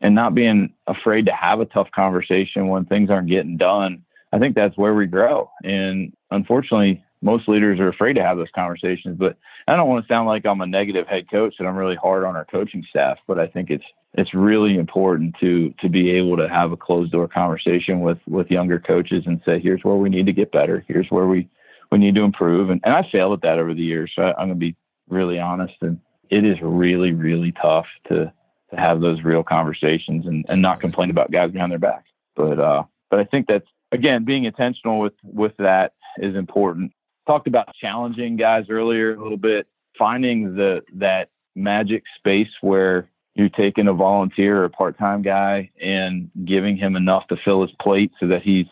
and 0.01 0.15
not 0.15 0.35
being 0.35 0.73
afraid 0.87 1.27
to 1.27 1.33
have 1.33 1.61
a 1.61 1.67
tough 1.67 1.89
conversation 1.95 2.69
when 2.69 2.85
things 2.85 3.11
aren't 3.11 3.29
getting 3.29 3.57
done. 3.57 4.05
I 4.33 4.39
think 4.39 4.55
that's 4.55 4.77
where 4.77 4.95
we 4.95 5.07
grow. 5.07 5.51
And 5.63 6.13
unfortunately, 6.31 7.05
most 7.23 7.49
leaders 7.49 7.81
are 7.81 7.89
afraid 7.89 8.15
to 8.15 8.23
have 8.23 8.37
those 8.37 8.49
conversations. 8.55 9.17
But 9.19 9.37
I 9.67 9.77
don't 9.77 9.89
want 9.89 10.05
to 10.05 10.13
sound 10.13 10.29
like 10.29 10.45
I'm 10.45 10.61
a 10.61 10.67
negative 10.67 11.07
head 11.07 11.31
coach 11.31 11.55
and 11.59 11.67
I'm 11.67 11.77
really 11.77 11.97
hard 11.97 12.25
on 12.25 12.37
our 12.37 12.45
coaching 12.45 12.85
staff. 12.91 13.19
But 13.27 13.39
I 13.39 13.47
think 13.47 13.71
it's 13.71 13.85
it's 14.13 14.35
really 14.35 14.77
important 14.77 15.35
to 15.41 15.73
to 15.81 15.89
be 15.89 16.11
able 16.11 16.37
to 16.37 16.49
have 16.49 16.71
a 16.71 16.77
closed 16.77 17.13
door 17.13 17.27
conversation 17.27 18.01
with 18.01 18.19
with 18.29 18.51
younger 18.51 18.79
coaches 18.79 19.25
and 19.27 19.41
say, 19.47 19.59
here's 19.59 19.83
where 19.83 19.97
we 19.97 20.11
need 20.11 20.27
to 20.27 20.33
get 20.33 20.53
better. 20.53 20.85
Here's 20.87 21.09
where 21.09 21.27
we 21.27 21.49
we 21.91 21.99
need 21.99 22.15
to 22.17 22.23
improve. 22.23 22.69
And 22.71 22.81
and 22.85 22.95
I 22.95 23.09
failed 23.11 23.33
at 23.33 23.43
that 23.43 23.59
over 23.59 23.73
the 23.73 23.83
years. 23.83 24.13
So 24.15 24.23
I, 24.23 24.31
I'm 24.33 24.49
going 24.49 24.51
to 24.51 24.55
be 24.57 24.77
really 25.09 25.39
honest. 25.39 25.75
And 25.81 25.99
it 26.29 26.45
is 26.45 26.59
really 26.61 27.13
really 27.13 27.53
tough 27.53 27.87
to 28.09 28.33
to 28.75 28.81
have 28.81 29.01
those 29.01 29.23
real 29.23 29.43
conversations 29.43 30.27
and, 30.27 30.45
and 30.49 30.63
not 30.63 30.81
complain 30.81 31.11
about 31.11 31.31
guys 31.31 31.51
behind 31.51 31.73
their 31.73 31.79
back. 31.79 32.05
But 32.37 32.59
uh, 32.59 32.85
but 33.11 33.21
I 33.21 33.25
think 33.25 33.47
that's 33.47 33.67
again 33.93 34.25
being 34.25 34.45
intentional 34.45 34.99
with 34.99 35.15
with 35.23 35.53
that 35.59 35.93
is 36.19 36.37
important. 36.37 36.93
Talked 37.27 37.47
about 37.47 37.75
challenging 37.81 38.37
guys 38.37 38.67
earlier 38.69 39.15
a 39.15 39.23
little 39.23 39.39
bit, 39.39 39.67
finding 39.99 40.57
the 40.57 40.83
that 40.95 41.31
magic 41.55 42.03
space 42.19 42.51
where 42.61 43.09
you're 43.35 43.49
taking 43.49 43.89
a 43.89 43.93
volunteer 43.93 44.61
or 44.61 44.65
a 44.65 44.71
part-time 44.71 45.23
guy 45.23 45.71
and 45.81 46.31
giving 46.45 46.77
him 46.77 46.97
enough 46.97 47.27
to 47.29 47.37
fill 47.45 47.63
his 47.63 47.71
plate 47.81 48.13
so 48.21 48.27
that 48.29 48.43
he's 48.43 48.67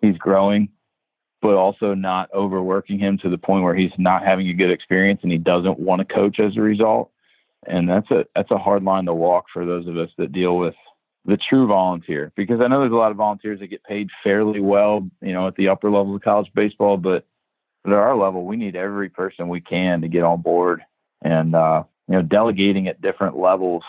he's 0.00 0.16
growing 0.16 0.68
but 1.42 1.54
also 1.54 1.92
not 1.92 2.32
overworking 2.32 3.00
him 3.00 3.18
to 3.18 3.28
the 3.28 3.36
point 3.36 3.64
where 3.64 3.74
he's 3.74 3.90
not 3.98 4.24
having 4.24 4.48
a 4.48 4.54
good 4.54 4.70
experience 4.70 5.18
and 5.24 5.32
he 5.32 5.38
doesn't 5.38 5.78
want 5.78 5.98
to 5.98 6.14
coach 6.14 6.38
as 6.38 6.56
a 6.56 6.60
result 6.60 7.10
and 7.66 7.88
that's 7.88 8.10
a 8.10 8.24
that's 8.34 8.50
a 8.50 8.58
hard 8.58 8.82
line 8.82 9.06
to 9.06 9.14
walk 9.14 9.46
for 9.52 9.64
those 9.64 9.86
of 9.86 9.96
us 9.96 10.10
that 10.18 10.32
deal 10.32 10.56
with 10.56 10.74
the 11.24 11.36
true 11.36 11.66
volunteer 11.66 12.32
because 12.36 12.60
I 12.60 12.66
know 12.66 12.80
there's 12.80 12.92
a 12.92 12.96
lot 12.96 13.12
of 13.12 13.16
volunteers 13.16 13.60
that 13.60 13.68
get 13.68 13.84
paid 13.84 14.08
fairly 14.24 14.60
well, 14.60 15.08
you 15.20 15.32
know, 15.32 15.46
at 15.46 15.54
the 15.54 15.68
upper 15.68 15.90
level 15.90 16.16
of 16.16 16.22
college 16.22 16.50
baseball, 16.54 16.96
but 16.96 17.24
at 17.86 17.92
our 17.92 18.16
level, 18.16 18.44
we 18.44 18.56
need 18.56 18.76
every 18.76 19.08
person 19.08 19.48
we 19.48 19.60
can 19.60 20.00
to 20.02 20.08
get 20.08 20.24
on 20.24 20.42
board 20.42 20.82
and 21.22 21.54
uh, 21.54 21.84
you 22.08 22.14
know, 22.14 22.22
delegating 22.22 22.88
at 22.88 23.00
different 23.00 23.38
levels, 23.38 23.84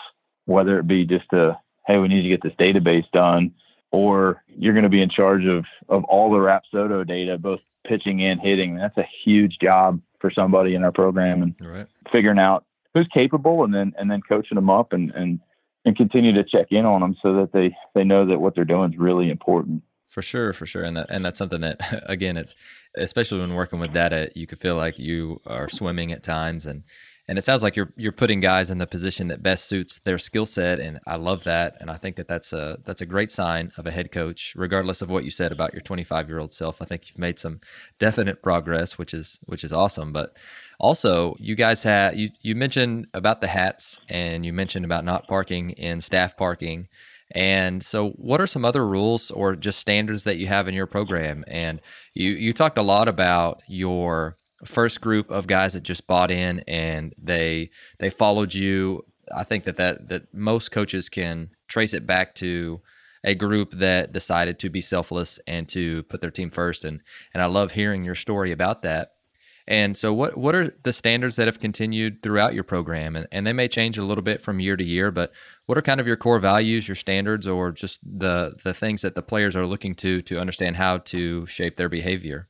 whether 0.46 0.78
it 0.78 0.86
be 0.86 1.04
just 1.04 1.32
a 1.32 1.58
hey, 1.86 1.98
we 1.98 2.08
need 2.08 2.22
to 2.22 2.28
get 2.28 2.42
this 2.42 2.54
database 2.58 3.08
done, 3.12 3.52
or 3.90 4.42
you're 4.48 4.72
going 4.72 4.84
to 4.84 4.88
be 4.88 5.02
in 5.02 5.10
charge 5.10 5.44
of 5.44 5.64
of 5.88 6.04
all 6.04 6.30
the 6.30 6.38
Rapsodo 6.38 7.06
data, 7.06 7.36
both 7.36 7.60
pitching 7.86 8.22
and 8.22 8.40
hitting. 8.40 8.76
That's 8.76 8.96
a 8.96 9.08
huge 9.24 9.58
job 9.60 10.00
for 10.20 10.30
somebody 10.30 10.74
in 10.74 10.84
our 10.84 10.92
program 10.92 11.42
and 11.42 11.54
right. 11.60 11.86
figuring 12.10 12.38
out 12.38 12.64
who's 12.94 13.08
capable 13.12 13.64
and 13.64 13.74
then 13.74 13.92
and 13.98 14.10
then 14.10 14.22
coaching 14.26 14.54
them 14.54 14.70
up 14.70 14.92
and 14.92 15.10
and 15.12 15.40
and 15.84 15.96
continue 15.96 16.32
to 16.32 16.44
check 16.44 16.68
in 16.70 16.86
on 16.86 17.00
them 17.00 17.16
so 17.22 17.34
that 17.34 17.52
they 17.52 17.74
they 17.94 18.04
know 18.04 18.26
that 18.26 18.40
what 18.40 18.54
they're 18.54 18.64
doing 18.64 18.92
is 18.92 18.98
really 18.98 19.30
important. 19.30 19.82
For 20.10 20.22
sure, 20.22 20.52
for 20.52 20.64
sure, 20.64 20.84
and 20.84 20.96
that 20.96 21.10
and 21.10 21.24
that's 21.24 21.38
something 21.38 21.60
that 21.60 21.80
again, 22.08 22.36
it's 22.36 22.54
especially 22.96 23.40
when 23.40 23.54
working 23.54 23.80
with 23.80 23.92
data, 23.92 24.30
you 24.34 24.46
could 24.46 24.58
feel 24.58 24.76
like 24.76 24.98
you 24.98 25.40
are 25.46 25.68
swimming 25.68 26.12
at 26.12 26.22
times, 26.22 26.66
and 26.66 26.84
and 27.28 27.38
it 27.38 27.44
sounds 27.44 27.62
like 27.62 27.76
you're 27.76 27.92
you're 27.96 28.12
putting 28.12 28.40
guys 28.40 28.70
in 28.70 28.78
the 28.78 28.86
position 28.86 29.28
that 29.28 29.42
best 29.42 29.66
suits 29.66 29.98
their 30.00 30.18
skill 30.18 30.46
set, 30.46 30.80
and 30.80 30.98
I 31.06 31.16
love 31.16 31.44
that, 31.44 31.76
and 31.80 31.90
I 31.90 31.96
think 31.96 32.16
that 32.16 32.28
that's 32.28 32.52
a 32.52 32.78
that's 32.84 33.00
a 33.00 33.06
great 33.06 33.30
sign 33.30 33.72
of 33.76 33.86
a 33.86 33.90
head 33.90 34.12
coach, 34.12 34.54
regardless 34.56 35.02
of 35.02 35.10
what 35.10 35.24
you 35.24 35.30
said 35.30 35.52
about 35.52 35.72
your 35.72 35.82
25 35.82 36.28
year 36.28 36.38
old 36.38 36.52
self. 36.52 36.82
I 36.82 36.84
think 36.84 37.08
you've 37.08 37.18
made 37.18 37.38
some 37.38 37.60
definite 37.98 38.42
progress, 38.42 38.98
which 38.98 39.14
is 39.14 39.40
which 39.46 39.64
is 39.64 39.72
awesome, 39.72 40.12
but 40.12 40.36
also, 40.80 41.36
you 41.38 41.54
guys 41.54 41.82
had 41.82 42.16
you 42.16 42.30
you 42.42 42.54
mentioned 42.54 43.06
about 43.14 43.40
the 43.40 43.48
hats 43.48 44.00
and 44.08 44.44
you 44.44 44.52
mentioned 44.52 44.84
about 44.84 45.04
not 45.04 45.28
parking 45.28 45.70
in 45.70 46.00
staff 46.00 46.36
parking. 46.36 46.88
And 47.30 47.82
so, 47.82 48.10
what 48.10 48.40
are 48.40 48.46
some 48.46 48.64
other 48.64 48.86
rules 48.86 49.30
or 49.30 49.56
just 49.56 49.78
standards 49.78 50.24
that 50.24 50.36
you 50.36 50.46
have 50.46 50.68
in 50.68 50.74
your 50.74 50.86
program? 50.86 51.44
And 51.48 51.80
you 52.12 52.30
you 52.32 52.52
talked 52.52 52.78
a 52.78 52.82
lot 52.82 53.08
about 53.08 53.62
your 53.66 54.36
first 54.64 55.00
group 55.00 55.30
of 55.30 55.46
guys 55.46 55.72
that 55.72 55.82
just 55.82 56.06
bought 56.06 56.30
in 56.30 56.60
and 56.60 57.14
they 57.18 57.70
they 57.98 58.10
followed 58.10 58.54
you. 58.54 59.04
I 59.34 59.44
think 59.44 59.64
that 59.64 59.76
that 59.76 60.08
that 60.08 60.34
most 60.34 60.70
coaches 60.70 61.08
can 61.08 61.50
trace 61.68 61.94
it 61.94 62.06
back 62.06 62.34
to 62.36 62.80
a 63.24 63.34
group 63.34 63.72
that 63.72 64.12
decided 64.12 64.58
to 64.58 64.68
be 64.68 64.80
selfless 64.80 65.40
and 65.46 65.66
to 65.70 66.02
put 66.04 66.20
their 66.20 66.30
team 66.30 66.50
first. 66.50 66.84
And 66.84 67.00
and 67.32 67.42
I 67.42 67.46
love 67.46 67.72
hearing 67.72 68.04
your 68.04 68.14
story 68.14 68.52
about 68.52 68.82
that. 68.82 69.12
And 69.66 69.96
so, 69.96 70.12
what 70.12 70.36
what 70.36 70.54
are 70.54 70.74
the 70.82 70.92
standards 70.92 71.36
that 71.36 71.46
have 71.46 71.58
continued 71.58 72.22
throughout 72.22 72.52
your 72.52 72.64
program? 72.64 73.16
And, 73.16 73.26
and 73.32 73.46
they 73.46 73.54
may 73.54 73.66
change 73.66 73.96
a 73.96 74.04
little 74.04 74.22
bit 74.22 74.42
from 74.42 74.60
year 74.60 74.76
to 74.76 74.84
year, 74.84 75.10
but 75.10 75.32
what 75.66 75.78
are 75.78 75.82
kind 75.82 76.00
of 76.00 76.06
your 76.06 76.16
core 76.16 76.38
values, 76.38 76.86
your 76.86 76.94
standards, 76.96 77.46
or 77.46 77.72
just 77.72 78.00
the 78.04 78.54
the 78.62 78.74
things 78.74 79.00
that 79.02 79.14
the 79.14 79.22
players 79.22 79.56
are 79.56 79.66
looking 79.66 79.94
to 79.96 80.20
to 80.22 80.38
understand 80.38 80.76
how 80.76 80.98
to 80.98 81.46
shape 81.46 81.76
their 81.76 81.88
behavior? 81.88 82.48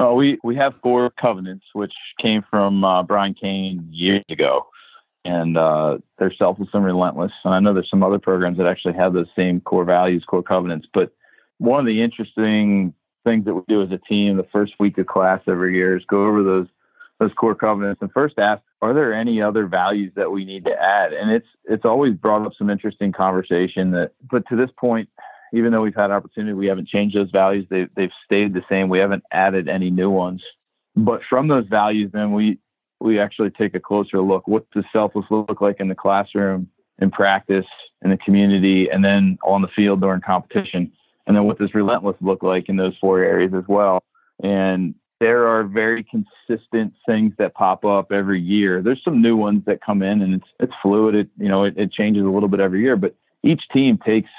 Uh, 0.00 0.12
we 0.12 0.38
we 0.42 0.56
have 0.56 0.74
four 0.82 1.10
covenants, 1.10 1.64
which 1.72 1.92
came 2.20 2.44
from 2.50 2.84
uh, 2.84 3.02
Brian 3.02 3.34
Cain 3.34 3.88
years 3.90 4.24
ago, 4.28 4.66
and 5.24 5.56
uh, 5.56 5.98
they're 6.18 6.34
selfless 6.34 6.68
and 6.72 6.84
relentless. 6.84 7.32
And 7.44 7.54
I 7.54 7.60
know 7.60 7.72
there's 7.72 7.90
some 7.90 8.02
other 8.02 8.18
programs 8.18 8.58
that 8.58 8.66
actually 8.66 8.94
have 8.94 9.12
those 9.12 9.28
same 9.36 9.60
core 9.60 9.84
values, 9.84 10.24
core 10.26 10.42
covenants. 10.42 10.88
But 10.92 11.12
one 11.58 11.80
of 11.80 11.86
the 11.86 12.02
interesting 12.02 12.94
things 13.24 13.44
that 13.44 13.54
we 13.54 13.62
do 13.68 13.82
as 13.82 13.90
a 13.90 13.98
team 13.98 14.36
the 14.36 14.46
first 14.52 14.74
week 14.78 14.98
of 14.98 15.06
class 15.06 15.40
every 15.48 15.74
year 15.74 15.96
is 15.96 16.04
go 16.06 16.26
over 16.26 16.42
those 16.42 16.66
those 17.20 17.32
core 17.34 17.54
covenants 17.54 18.02
and 18.02 18.12
first 18.12 18.38
ask 18.38 18.62
are 18.82 18.92
there 18.92 19.14
any 19.14 19.40
other 19.40 19.66
values 19.66 20.12
that 20.14 20.30
we 20.30 20.44
need 20.44 20.64
to 20.64 20.72
add 20.72 21.12
and 21.12 21.30
it's 21.30 21.46
it's 21.64 21.84
always 21.84 22.14
brought 22.14 22.44
up 22.44 22.52
some 22.58 22.68
interesting 22.68 23.12
conversation 23.12 23.92
that 23.92 24.12
but 24.30 24.46
to 24.46 24.56
this 24.56 24.68
point 24.78 25.08
even 25.54 25.72
though 25.72 25.82
we've 25.82 25.94
had 25.94 26.10
opportunity 26.10 26.52
we 26.52 26.66
haven't 26.66 26.88
changed 26.88 27.16
those 27.16 27.30
values. 27.30 27.66
They, 27.70 27.86
they've 27.96 28.10
stayed 28.24 28.54
the 28.54 28.62
same. 28.68 28.88
We 28.88 28.98
haven't 28.98 29.24
added 29.32 29.68
any 29.68 29.90
new 29.90 30.10
ones. 30.10 30.42
But 30.96 31.20
from 31.28 31.48
those 31.48 31.66
values 31.66 32.10
then 32.12 32.32
we 32.32 32.58
we 33.00 33.18
actually 33.18 33.50
take 33.50 33.74
a 33.74 33.80
closer 33.80 34.20
look. 34.20 34.48
What 34.48 34.70
does 34.70 34.84
selfless 34.92 35.26
look 35.30 35.60
like 35.60 35.80
in 35.80 35.88
the 35.88 35.94
classroom 35.94 36.68
in 36.98 37.10
practice 37.10 37.66
in 38.02 38.10
the 38.10 38.16
community 38.18 38.88
and 38.88 39.04
then 39.04 39.38
on 39.42 39.62
the 39.62 39.68
field 39.68 40.00
during 40.00 40.20
competition? 40.20 40.92
And 41.26 41.36
then 41.36 41.44
what 41.44 41.58
does 41.58 41.74
relentless 41.74 42.16
look 42.20 42.42
like 42.42 42.68
in 42.68 42.76
those 42.76 42.94
four 43.00 43.20
areas 43.20 43.52
as 43.54 43.64
well? 43.66 44.02
And 44.42 44.94
there 45.20 45.46
are 45.46 45.64
very 45.64 46.04
consistent 46.04 46.92
things 47.06 47.32
that 47.38 47.54
pop 47.54 47.84
up 47.84 48.12
every 48.12 48.40
year. 48.40 48.82
There's 48.82 49.02
some 49.04 49.22
new 49.22 49.36
ones 49.36 49.62
that 49.66 49.80
come 49.84 50.02
in 50.02 50.22
and 50.22 50.34
it's 50.34 50.48
it's 50.60 50.72
fluid. 50.82 51.14
It 51.14 51.28
you 51.38 51.48
know 51.48 51.64
it, 51.64 51.74
it 51.76 51.92
changes 51.92 52.24
a 52.24 52.28
little 52.28 52.48
bit 52.48 52.60
every 52.60 52.80
year 52.80 52.96
but 52.96 53.14
each 53.42 53.62
team 53.72 53.98
takes 53.98 54.30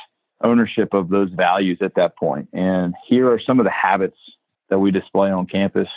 ownership 0.45 0.93
of 0.93 1.09
those 1.09 1.29
values 1.31 1.77
at 1.81 1.95
that 1.95 2.15
point 2.17 2.47
and 2.53 2.93
here 3.07 3.31
are 3.31 3.39
some 3.39 3.59
of 3.59 3.65
the 3.65 3.71
habits 3.71 4.17
that 4.69 4.79
we 4.79 4.91
display 4.91 5.29
on 5.29 5.45
campus 5.45 5.89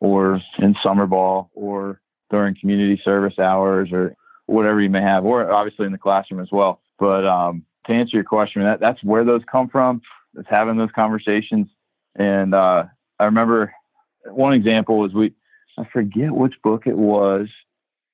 or 0.00 0.40
in 0.58 0.74
summer 0.82 1.06
ball 1.06 1.50
or 1.54 2.00
during 2.30 2.56
community 2.58 3.00
service 3.04 3.38
hours 3.38 3.90
or 3.92 4.14
whatever 4.46 4.80
you 4.80 4.90
may 4.90 5.02
have 5.02 5.24
or 5.24 5.50
obviously 5.50 5.86
in 5.86 5.92
the 5.92 5.98
classroom 5.98 6.40
as 6.40 6.48
well 6.50 6.80
but 6.98 7.26
um, 7.26 7.64
to 7.86 7.92
answer 7.92 8.16
your 8.16 8.24
question 8.24 8.62
that 8.62 8.80
that's 8.80 9.02
where 9.02 9.24
those 9.24 9.42
come 9.50 9.68
from 9.68 10.00
is 10.36 10.46
having 10.48 10.76
those 10.76 10.90
conversations. 10.94 11.68
And 12.14 12.54
uh, 12.54 12.84
I 13.18 13.24
remember 13.24 13.72
one 14.26 14.54
example 14.54 14.98
was 14.98 15.12
we, 15.12 15.32
I 15.78 15.84
forget 15.92 16.32
which 16.32 16.54
book 16.62 16.86
it 16.86 16.96
was, 16.96 17.48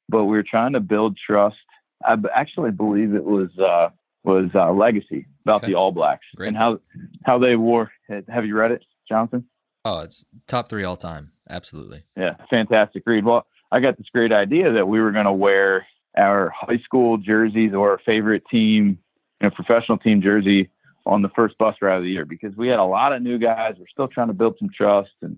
but 0.09 0.25
we 0.25 0.37
were 0.37 0.45
trying 0.49 0.73
to 0.75 0.81
build 0.81 1.17
trust. 1.25 1.57
I 2.05 2.17
actually 2.35 2.73
believe 2.73 3.15
it 3.15 3.25
was 3.25 3.51
uh, 3.59 3.91
was 4.25 4.51
uh, 4.55 4.73
Legacy 4.73 5.27
about 5.45 5.63
okay. 5.63 5.69
the 5.69 5.75
All 5.75 5.93
Blacks 5.93 6.27
Great. 6.37 6.49
and 6.49 6.57
how 6.57 6.81
how 7.25 7.39
they 7.39 7.57
wore. 7.57 7.91
It 8.09 8.25
have 8.29 8.47
you 8.47 8.57
read 8.57 8.73
it, 8.73 8.85
Jonathan? 9.09 9.45
Oh, 9.85 10.01
it's 10.01 10.25
top 10.47 10.69
three 10.69 10.85
all 10.85 10.97
time. 10.97 11.33
Absolutely. 11.49 12.05
Yeah, 12.17 12.37
fantastic 12.49 13.03
read. 13.05 13.25
Well, 13.25 13.47
I 13.73 13.81
got 13.81 13.99
this 13.99 14.07
great 14.13 14.33
idea 14.33 14.73
that 14.73 14.87
we 14.87 15.01
were 15.01 15.13
going 15.13 15.27
to 15.27 15.33
wear 15.33 15.87
our 16.17 16.51
high 16.51 16.79
school 16.85 17.17
jerseys 17.17 17.73
or 17.75 17.93
our 17.93 18.01
favorite 18.05 18.45
team, 18.51 18.99
you 19.41 19.49
know, 19.49 19.51
professional 19.51 19.99
team 19.99 20.23
jersey 20.23 20.71
on 21.05 21.23
the 21.23 21.29
first 21.31 21.59
bus 21.59 21.75
ride 21.83 21.97
of 21.97 22.05
the 22.05 22.11
year 22.11 22.25
because 22.25 22.57
we 22.57 22.69
had 22.69 22.79
a 22.79 22.85
lot 22.85 23.13
of 23.13 23.23
new 23.23 23.39
guys. 23.39 23.75
We're 23.79 23.87
still 23.89 24.09
trying 24.09 24.29
to 24.29 24.35
build 24.35 24.57
some 24.59 24.71
trust 24.75 25.11
and, 25.21 25.37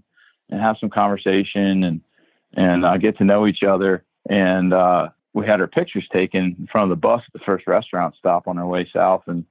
and 0.51 0.61
have 0.61 0.77
some 0.79 0.91
conversation 0.91 1.85
and 1.85 2.01
and 2.57 2.85
uh, 2.85 2.97
get 2.99 3.19
to 3.19 3.25
know 3.25 3.47
each 3.47 3.63
other. 3.63 4.05
And 4.29 4.73
uh, 4.73 5.09
we 5.35 5.47
had 5.47 5.61
our 5.61 5.67
pictures 5.67 6.07
taken 6.13 6.57
in 6.59 6.69
front 6.71 6.91
of 6.91 6.97
the 6.97 7.01
bus 7.01 7.23
at 7.27 7.33
the 7.33 7.45
first 7.45 7.67
restaurant 7.67 8.15
stop 8.19 8.49
on 8.49 8.59
our 8.59 8.67
way 8.67 8.89
south, 8.93 9.25
and 9.27 9.45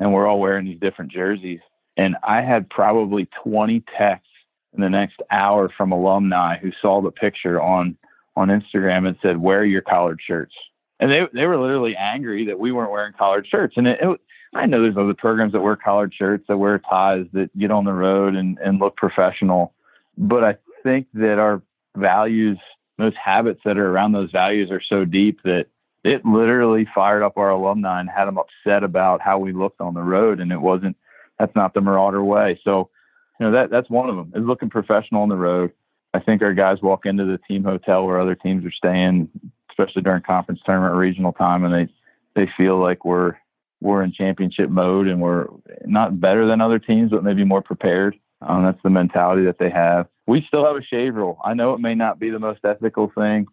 and 0.00 0.12
we're 0.12 0.26
all 0.26 0.40
wearing 0.40 0.64
these 0.64 0.80
different 0.80 1.12
jerseys. 1.12 1.60
And 1.96 2.16
I 2.22 2.42
had 2.42 2.70
probably 2.70 3.28
20 3.42 3.82
texts 3.98 4.28
in 4.72 4.80
the 4.80 4.88
next 4.88 5.20
hour 5.30 5.68
from 5.76 5.90
alumni 5.90 6.56
who 6.58 6.70
saw 6.80 7.02
the 7.02 7.10
picture 7.10 7.60
on 7.60 7.96
on 8.36 8.48
Instagram 8.48 9.06
and 9.06 9.16
said, 9.22 9.38
"Wear 9.38 9.64
your 9.64 9.82
collared 9.82 10.20
shirts." 10.24 10.54
And 11.00 11.10
they 11.10 11.20
they 11.32 11.46
were 11.46 11.58
literally 11.58 11.96
angry 11.96 12.46
that 12.46 12.58
we 12.58 12.72
weren't 12.72 12.90
wearing 12.90 13.12
collared 13.12 13.46
shirts. 13.46 13.74
And 13.76 13.86
it, 13.86 13.98
it 14.00 14.20
I 14.54 14.66
know 14.66 14.82
there's 14.82 14.96
other 14.96 15.14
programs 15.14 15.52
that 15.52 15.60
wear 15.60 15.76
collared 15.76 16.14
shirts, 16.14 16.44
that 16.48 16.56
wear 16.56 16.78
ties, 16.78 17.26
that 17.32 17.56
get 17.58 17.70
on 17.70 17.84
the 17.84 17.92
road 17.92 18.34
and, 18.34 18.58
and 18.58 18.78
look 18.78 18.96
professional. 18.96 19.74
But 20.16 20.42
I 20.42 20.56
think 20.82 21.06
that 21.14 21.38
our 21.38 21.62
values, 21.96 22.58
those 22.98 23.14
habits 23.22 23.60
that 23.64 23.78
are 23.78 23.90
around 23.90 24.12
those 24.12 24.30
values 24.30 24.70
are 24.70 24.82
so 24.82 25.04
deep 25.04 25.40
that 25.44 25.66
it 26.04 26.24
literally 26.24 26.86
fired 26.94 27.22
up 27.22 27.36
our 27.36 27.50
alumni 27.50 28.00
and 28.00 28.10
had 28.10 28.26
them 28.26 28.38
upset 28.38 28.84
about 28.84 29.20
how 29.20 29.38
we 29.38 29.52
looked 29.52 29.80
on 29.80 29.94
the 29.94 30.02
road. 30.02 30.40
And 30.40 30.52
it 30.52 30.60
wasn't, 30.60 30.96
that's 31.38 31.54
not 31.56 31.74
the 31.74 31.80
Marauder 31.80 32.22
way. 32.22 32.60
So 32.64 32.90
you 33.38 33.46
know 33.46 33.52
that 33.52 33.70
that's 33.70 33.88
one 33.88 34.08
of 34.08 34.16
them 34.16 34.32
is 34.34 34.46
looking 34.46 34.70
professional 34.70 35.22
on 35.22 35.28
the 35.28 35.36
road. 35.36 35.72
I 36.12 36.20
think 36.20 36.42
our 36.42 36.54
guys 36.54 36.82
walk 36.82 37.06
into 37.06 37.24
the 37.24 37.38
team 37.38 37.62
hotel 37.62 38.04
where 38.04 38.20
other 38.20 38.34
teams 38.34 38.64
are 38.64 38.72
staying, 38.72 39.28
especially 39.70 40.02
during 40.02 40.22
conference 40.22 40.60
tournament 40.64 40.96
regional 40.96 41.32
time, 41.32 41.64
and 41.64 41.72
they 41.72 41.92
they 42.34 42.50
feel 42.56 42.78
like 42.78 43.04
we're 43.04 43.34
we're 43.80 44.02
in 44.02 44.12
championship 44.12 44.70
mode 44.70 45.06
and 45.06 45.20
we're 45.20 45.46
not 45.84 46.20
better 46.20 46.46
than 46.46 46.60
other 46.60 46.80
teams, 46.80 47.10
but 47.10 47.22
maybe 47.22 47.44
more 47.44 47.62
prepared. 47.62 48.18
Um, 48.40 48.64
that's 48.64 48.82
the 48.82 48.90
mentality 48.90 49.44
that 49.46 49.58
they 49.58 49.70
have. 49.70 50.06
We 50.26 50.44
still 50.46 50.64
have 50.64 50.76
a 50.76 50.82
shave 50.82 51.14
rule. 51.14 51.38
I 51.44 51.54
know 51.54 51.74
it 51.74 51.80
may 51.80 51.94
not 51.94 52.18
be 52.18 52.30
the 52.30 52.38
most 52.38 52.60
ethical 52.64 53.10
thing, 53.14 53.46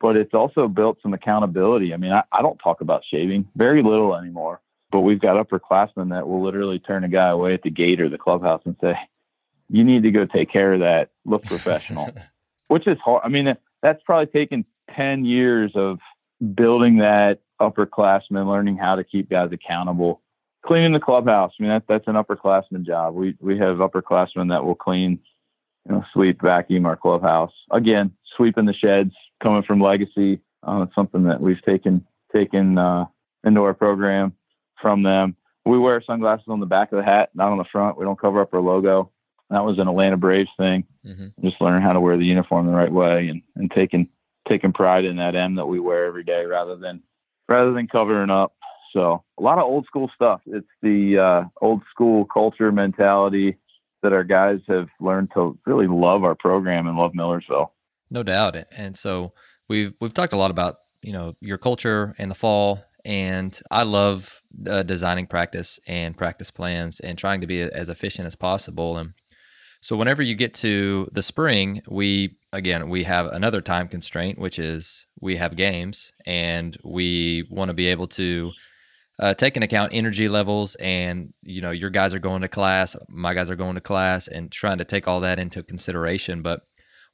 but 0.00 0.16
it's 0.16 0.34
also 0.34 0.68
built 0.68 0.98
some 1.02 1.14
accountability. 1.14 1.92
I 1.92 1.96
mean, 1.96 2.12
I, 2.12 2.22
I 2.32 2.42
don't 2.42 2.58
talk 2.58 2.80
about 2.80 3.02
shaving 3.10 3.48
very 3.56 3.82
little 3.82 4.14
anymore, 4.14 4.60
but 4.92 5.00
we've 5.00 5.20
got 5.20 5.44
upperclassmen 5.44 6.10
that 6.10 6.28
will 6.28 6.42
literally 6.42 6.78
turn 6.78 7.04
a 7.04 7.08
guy 7.08 7.28
away 7.28 7.54
at 7.54 7.62
the 7.62 7.70
gate 7.70 8.00
or 8.00 8.08
the 8.08 8.18
clubhouse 8.18 8.62
and 8.64 8.76
say, 8.80 8.94
you 9.68 9.84
need 9.84 10.02
to 10.04 10.10
go 10.10 10.24
take 10.24 10.50
care 10.50 10.72
of 10.72 10.80
that. 10.80 11.10
Look 11.24 11.44
professional, 11.44 12.10
which 12.68 12.86
is 12.86 12.98
hard. 13.04 13.22
I 13.24 13.28
mean, 13.28 13.54
that's 13.82 14.02
probably 14.04 14.26
taken 14.26 14.64
10 14.96 15.24
years 15.24 15.72
of 15.74 15.98
building 16.54 16.98
that 16.98 17.40
upperclassmen, 17.60 18.48
learning 18.48 18.76
how 18.76 18.96
to 18.96 19.04
keep 19.04 19.28
guys 19.28 19.50
accountable. 19.52 20.22
Cleaning 20.68 20.92
the 20.92 21.00
clubhouse. 21.00 21.52
I 21.58 21.62
mean, 21.62 21.72
that, 21.72 21.84
that's 21.88 22.06
an 22.06 22.14
upperclassman 22.14 22.84
job. 22.84 23.14
We, 23.14 23.34
we 23.40 23.56
have 23.58 23.78
upperclassmen 23.78 24.50
that 24.50 24.64
will 24.64 24.74
clean, 24.74 25.18
you 25.86 25.92
know, 25.92 26.04
sweep, 26.12 26.42
vacuum 26.42 26.84
our 26.84 26.94
clubhouse. 26.94 27.52
Again, 27.70 28.12
sweeping 28.36 28.66
the 28.66 28.74
sheds 28.74 29.14
coming 29.42 29.62
from 29.62 29.80
legacy. 29.80 30.40
Uh, 30.62 30.82
it's 30.82 30.94
something 30.94 31.24
that 31.24 31.40
we've 31.40 31.62
taken, 31.62 32.06
taken, 32.34 32.76
uh, 32.76 33.06
into 33.44 33.62
our 33.62 33.72
program 33.72 34.34
from 34.82 35.02
them. 35.02 35.36
We 35.64 35.78
wear 35.78 36.02
sunglasses 36.02 36.48
on 36.48 36.60
the 36.60 36.66
back 36.66 36.92
of 36.92 36.98
the 36.98 37.04
hat, 37.04 37.30
not 37.34 37.50
on 37.50 37.58
the 37.58 37.64
front. 37.64 37.96
We 37.96 38.04
don't 38.04 38.20
cover 38.20 38.42
up 38.42 38.52
our 38.52 38.60
logo. 38.60 39.10
That 39.48 39.64
was 39.64 39.78
an 39.78 39.88
Atlanta 39.88 40.18
Braves 40.18 40.50
thing. 40.58 40.84
Mm-hmm. 41.06 41.46
Just 41.46 41.60
learning 41.62 41.82
how 41.82 41.94
to 41.94 42.00
wear 42.00 42.18
the 42.18 42.26
uniform 42.26 42.66
the 42.66 42.72
right 42.72 42.92
way 42.92 43.28
and, 43.28 43.40
and 43.56 43.70
taking 43.70 44.08
taking 44.46 44.72
pride 44.72 45.04
in 45.04 45.16
that 45.16 45.34
M 45.34 45.54
that 45.54 45.66
we 45.66 45.78
wear 45.78 46.06
every 46.06 46.24
day 46.24 46.44
rather 46.44 46.76
than 46.76 47.02
rather 47.48 47.72
than 47.72 47.86
covering 47.86 48.30
up. 48.30 48.54
So 48.92 49.22
a 49.38 49.42
lot 49.42 49.58
of 49.58 49.64
old 49.64 49.86
school 49.86 50.10
stuff. 50.14 50.40
It's 50.46 50.66
the 50.82 51.18
uh, 51.18 51.48
old 51.60 51.82
school 51.90 52.24
culture 52.24 52.72
mentality 52.72 53.56
that 54.02 54.12
our 54.12 54.24
guys 54.24 54.60
have 54.68 54.88
learned 55.00 55.30
to 55.34 55.58
really 55.66 55.86
love 55.86 56.24
our 56.24 56.34
program 56.34 56.86
and 56.86 56.96
love 56.96 57.12
Millersville. 57.14 57.72
No 58.10 58.22
doubt. 58.22 58.56
And 58.76 58.96
so 58.96 59.32
we've 59.68 59.94
we've 60.00 60.14
talked 60.14 60.32
a 60.32 60.36
lot 60.36 60.50
about 60.50 60.76
you 61.02 61.12
know 61.12 61.34
your 61.40 61.58
culture 61.58 62.14
and 62.18 62.30
the 62.30 62.34
fall, 62.34 62.80
and 63.04 63.58
I 63.70 63.82
love 63.82 64.42
uh, 64.66 64.82
designing 64.82 65.26
practice 65.26 65.78
and 65.86 66.16
practice 66.16 66.50
plans 66.50 67.00
and 67.00 67.18
trying 67.18 67.40
to 67.40 67.46
be 67.46 67.60
as 67.60 67.88
efficient 67.88 68.26
as 68.26 68.36
possible. 68.36 68.96
And 68.96 69.12
so 69.80 69.96
whenever 69.96 70.22
you 70.22 70.34
get 70.34 70.54
to 70.54 71.08
the 71.12 71.22
spring, 71.22 71.82
we 71.88 72.36
again 72.52 72.88
we 72.88 73.04
have 73.04 73.26
another 73.26 73.60
time 73.60 73.88
constraint, 73.88 74.38
which 74.38 74.58
is 74.58 75.06
we 75.20 75.36
have 75.36 75.56
games, 75.56 76.12
and 76.24 76.76
we 76.82 77.46
want 77.50 77.68
to 77.68 77.74
be 77.74 77.88
able 77.88 78.06
to 78.08 78.52
uh, 79.18 79.34
take 79.34 79.56
into 79.56 79.66
account 79.66 79.92
energy 79.94 80.28
levels, 80.28 80.74
and 80.76 81.32
you 81.42 81.60
know 81.60 81.70
your 81.70 81.90
guys 81.90 82.14
are 82.14 82.18
going 82.18 82.42
to 82.42 82.48
class, 82.48 82.96
my 83.08 83.34
guys 83.34 83.50
are 83.50 83.56
going 83.56 83.74
to 83.74 83.80
class, 83.80 84.28
and 84.28 84.50
trying 84.50 84.78
to 84.78 84.84
take 84.84 85.08
all 85.08 85.20
that 85.20 85.38
into 85.38 85.62
consideration. 85.62 86.42
But 86.42 86.62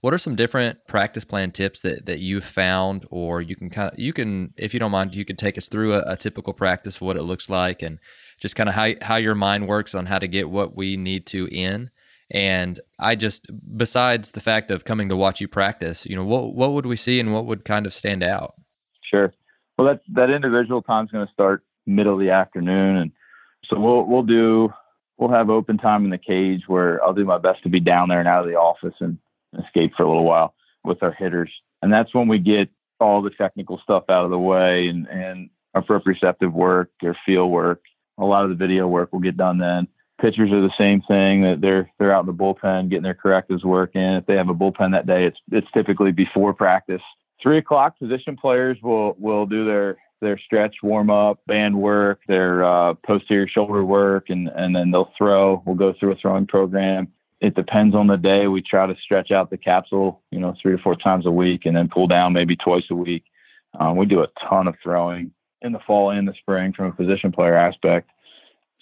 what 0.00 0.12
are 0.12 0.18
some 0.18 0.36
different 0.36 0.78
practice 0.86 1.24
plan 1.24 1.50
tips 1.50 1.82
that 1.82 2.06
that 2.06 2.18
you've 2.18 2.44
found, 2.44 3.06
or 3.10 3.40
you 3.40 3.56
can 3.56 3.70
kind 3.70 3.92
of 3.92 3.98
you 3.98 4.12
can, 4.12 4.52
if 4.56 4.74
you 4.74 4.80
don't 4.80 4.90
mind, 4.90 5.14
you 5.14 5.24
could 5.24 5.38
take 5.38 5.58
us 5.58 5.68
through 5.68 5.94
a, 5.94 6.02
a 6.06 6.16
typical 6.16 6.52
practice, 6.52 7.00
what 7.00 7.16
it 7.16 7.22
looks 7.22 7.48
like, 7.48 7.82
and 7.82 7.98
just 8.38 8.56
kind 8.56 8.68
of 8.68 8.74
how 8.74 8.90
how 9.02 9.16
your 9.16 9.34
mind 9.34 9.68
works 9.68 9.94
on 9.94 10.06
how 10.06 10.18
to 10.18 10.28
get 10.28 10.50
what 10.50 10.76
we 10.76 10.96
need 10.96 11.26
to 11.26 11.46
in 11.50 11.90
and 12.30 12.80
I 12.98 13.16
just, 13.16 13.50
besides 13.76 14.30
the 14.30 14.40
fact 14.40 14.70
of 14.70 14.84
coming 14.84 15.08
to 15.08 15.16
watch 15.16 15.40
you 15.40 15.48
practice, 15.48 16.06
you 16.06 16.16
know, 16.16 16.24
what 16.24 16.54
what 16.54 16.72
would 16.72 16.86
we 16.86 16.96
see 16.96 17.20
and 17.20 17.32
what 17.32 17.46
would 17.46 17.64
kind 17.64 17.86
of 17.86 17.92
stand 17.92 18.22
out? 18.22 18.54
Sure. 19.08 19.32
Well, 19.76 19.88
that 19.88 20.00
that 20.14 20.30
individual 20.30 20.82
time 20.82 21.04
is 21.04 21.10
going 21.10 21.26
to 21.26 21.32
start 21.32 21.62
middle 21.86 22.14
of 22.14 22.20
the 22.20 22.30
afternoon, 22.30 22.96
and 22.96 23.12
so 23.64 23.78
we'll 23.78 24.04
we'll 24.04 24.22
do 24.22 24.72
we'll 25.18 25.30
have 25.30 25.50
open 25.50 25.78
time 25.78 26.04
in 26.04 26.10
the 26.10 26.18
cage 26.18 26.62
where 26.66 27.02
I'll 27.04 27.14
do 27.14 27.24
my 27.24 27.38
best 27.38 27.62
to 27.62 27.68
be 27.68 27.80
down 27.80 28.08
there 28.08 28.18
and 28.18 28.28
out 28.28 28.44
of 28.44 28.50
the 28.50 28.56
office 28.56 28.94
and 29.00 29.18
escape 29.64 29.92
for 29.96 30.02
a 30.02 30.08
little 30.08 30.24
while 30.24 30.54
with 30.84 31.02
our 31.02 31.12
hitters, 31.12 31.50
and 31.82 31.92
that's 31.92 32.14
when 32.14 32.28
we 32.28 32.38
get 32.38 32.68
all 33.00 33.22
the 33.22 33.30
technical 33.30 33.80
stuff 33.82 34.04
out 34.08 34.24
of 34.24 34.30
the 34.30 34.38
way 34.38 34.88
and 34.88 35.06
and 35.08 35.50
our 35.74 35.82
proprioceptive 35.82 36.52
work, 36.52 36.90
their 37.00 37.18
field 37.26 37.50
work, 37.50 37.82
a 38.18 38.24
lot 38.24 38.44
of 38.44 38.50
the 38.50 38.56
video 38.56 38.86
work 38.86 39.12
will 39.12 39.20
get 39.20 39.36
done 39.36 39.58
then 39.58 39.88
pitchers 40.20 40.52
are 40.52 40.60
the 40.60 40.72
same 40.78 41.02
thing 41.02 41.42
that 41.42 41.60
they're 41.60 41.90
they're 41.98 42.14
out 42.14 42.20
in 42.20 42.26
the 42.26 42.32
bullpen 42.32 42.88
getting 42.88 43.02
their 43.02 43.14
correctives 43.14 43.64
working. 43.64 44.02
If 44.02 44.26
they 44.26 44.36
have 44.36 44.48
a 44.48 44.54
bullpen 44.54 44.92
that 44.92 45.06
day, 45.06 45.24
it's 45.24 45.38
it's 45.50 45.66
typically 45.72 46.12
before 46.12 46.54
practice. 46.54 47.02
Three 47.42 47.58
o'clock, 47.58 47.98
position 47.98 48.36
players 48.36 48.78
will 48.82 49.14
will 49.18 49.46
do 49.46 49.64
their 49.64 49.96
their 50.24 50.38
stretch, 50.38 50.76
warm 50.82 51.10
up, 51.10 51.40
band 51.46 51.78
work, 51.78 52.20
their 52.26 52.64
uh, 52.64 52.94
posterior 53.06 53.46
shoulder 53.46 53.84
work, 53.84 54.30
and 54.30 54.48
and 54.48 54.74
then 54.74 54.90
they'll 54.90 55.12
throw. 55.16 55.62
We'll 55.64 55.76
go 55.76 55.94
through 55.98 56.12
a 56.12 56.16
throwing 56.16 56.46
program. 56.46 57.08
It 57.40 57.54
depends 57.54 57.94
on 57.94 58.06
the 58.06 58.16
day. 58.16 58.46
We 58.48 58.62
try 58.62 58.86
to 58.86 58.96
stretch 59.00 59.30
out 59.30 59.50
the 59.50 59.58
capsule, 59.58 60.22
you 60.30 60.40
know, 60.40 60.54
three 60.60 60.72
or 60.72 60.78
four 60.78 60.96
times 60.96 61.26
a 61.26 61.30
week, 61.30 61.66
and 61.66 61.76
then 61.76 61.88
pull 61.88 62.06
down 62.06 62.32
maybe 62.32 62.56
twice 62.56 62.84
a 62.90 62.94
week. 62.94 63.24
Um, 63.78 63.96
we 63.96 64.06
do 64.06 64.22
a 64.22 64.28
ton 64.48 64.66
of 64.66 64.74
throwing 64.82 65.32
in 65.62 65.72
the 65.72 65.80
fall 65.86 66.10
and 66.10 66.26
the 66.26 66.34
spring 66.34 66.72
from 66.72 66.86
a 66.86 66.92
position 66.92 67.32
player 67.32 67.56
aspect. 67.56 68.10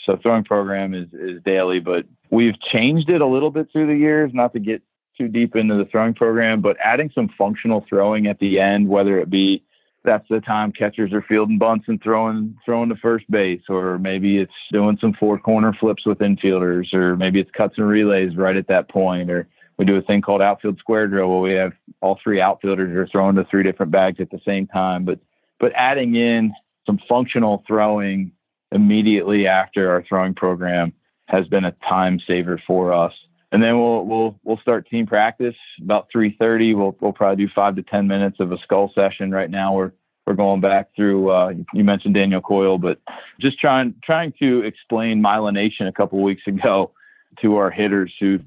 So 0.04 0.18
throwing 0.20 0.44
program 0.44 0.94
is, 0.94 1.08
is 1.12 1.42
daily, 1.44 1.80
but 1.80 2.06
we've 2.30 2.60
changed 2.60 3.08
it 3.08 3.20
a 3.20 3.26
little 3.26 3.50
bit 3.50 3.68
through 3.72 3.86
the 3.86 3.96
years, 3.96 4.32
not 4.34 4.52
to 4.52 4.58
get 4.58 4.82
too 5.16 5.28
deep 5.28 5.54
into 5.54 5.76
the 5.76 5.84
throwing 5.84 6.14
program, 6.14 6.60
but 6.60 6.76
adding 6.82 7.10
some 7.14 7.28
functional 7.38 7.84
throwing 7.88 8.26
at 8.26 8.38
the 8.38 8.58
end, 8.58 8.88
whether 8.88 9.18
it 9.18 9.30
be 9.30 9.62
that's 10.04 10.26
the 10.28 10.40
time 10.40 10.72
catchers 10.72 11.12
are 11.12 11.24
fielding 11.28 11.58
bunts 11.58 11.86
and 11.88 12.02
throwing 12.02 12.56
throwing 12.64 12.88
to 12.88 12.96
first 12.96 13.30
base, 13.30 13.62
or 13.68 13.98
maybe 13.98 14.38
it's 14.38 14.52
doing 14.72 14.98
some 15.00 15.14
four 15.14 15.38
corner 15.38 15.72
flips 15.78 16.04
with 16.04 16.18
infielders, 16.18 16.92
or 16.92 17.16
maybe 17.16 17.40
it's 17.40 17.50
cuts 17.52 17.74
and 17.78 17.88
relays 17.88 18.36
right 18.36 18.56
at 18.56 18.68
that 18.68 18.88
point, 18.88 19.30
or 19.30 19.48
we 19.78 19.84
do 19.84 19.96
a 19.96 20.02
thing 20.02 20.20
called 20.20 20.42
outfield 20.42 20.78
square 20.78 21.06
drill 21.06 21.28
where 21.28 21.40
we 21.40 21.52
have 21.52 21.72
all 22.00 22.18
three 22.22 22.40
outfielders 22.40 22.96
are 22.96 23.06
throwing 23.10 23.36
to 23.36 23.44
three 23.44 23.62
different 23.62 23.92
bags 23.92 24.20
at 24.20 24.30
the 24.30 24.40
same 24.44 24.66
time. 24.66 25.04
But 25.04 25.20
but 25.60 25.72
adding 25.74 26.16
in 26.16 26.52
some 26.86 26.98
functional 27.08 27.62
throwing 27.66 28.32
immediately 28.72 29.46
after 29.46 29.90
our 29.90 30.02
throwing 30.08 30.34
program 30.34 30.92
has 31.26 31.46
been 31.46 31.64
a 31.64 31.74
time 31.88 32.18
saver 32.26 32.60
for 32.66 32.92
us. 32.92 33.12
And 33.52 33.62
then 33.62 33.78
we'll 33.78 34.04
we'll 34.04 34.40
we'll 34.44 34.56
start 34.58 34.88
team 34.88 35.06
practice 35.06 35.54
about 35.80 36.08
3:30. 36.14 36.76
We'll 36.76 36.96
we'll 37.00 37.12
probably 37.12 37.44
do 37.44 37.52
five 37.54 37.76
to 37.76 37.82
10 37.82 38.06
minutes 38.06 38.38
of 38.40 38.50
a 38.50 38.58
skull 38.58 38.90
session. 38.94 39.30
Right 39.30 39.50
now 39.50 39.74
we're 39.74 39.92
we're 40.26 40.34
going 40.34 40.60
back 40.60 40.88
through. 40.96 41.30
Uh, 41.30 41.52
you 41.74 41.84
mentioned 41.84 42.14
Daniel 42.14 42.40
Coyle, 42.40 42.78
but 42.78 42.98
just 43.40 43.58
trying 43.58 43.94
trying 44.02 44.32
to 44.38 44.62
explain 44.62 45.22
myelination 45.22 45.86
a 45.86 45.92
couple 45.92 46.22
weeks 46.22 46.42
ago 46.46 46.92
to 47.42 47.56
our 47.56 47.70
hitters 47.70 48.12
who 48.18 48.40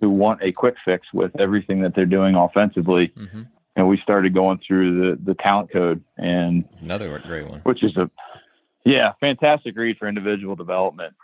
who 0.00 0.08
want 0.08 0.42
a 0.42 0.52
quick 0.52 0.76
fix 0.84 1.06
with 1.12 1.38
everything 1.38 1.82
that 1.82 1.94
they're 1.94 2.06
doing 2.06 2.34
offensively. 2.34 3.12
Mm-hmm. 3.16 3.42
And 3.76 3.88
we 3.88 3.98
started 4.02 4.32
going 4.32 4.60
through 4.66 5.16
the 5.16 5.22
the 5.22 5.34
talent 5.34 5.70
code 5.70 6.02
and 6.16 6.66
another 6.80 7.18
great 7.26 7.48
one, 7.48 7.60
which 7.60 7.84
is 7.84 7.96
a 7.98 8.10
yeah, 8.84 9.12
fantastic 9.20 9.76
read 9.76 9.98
for 9.98 10.08
individual 10.08 10.56
development. 10.56 11.14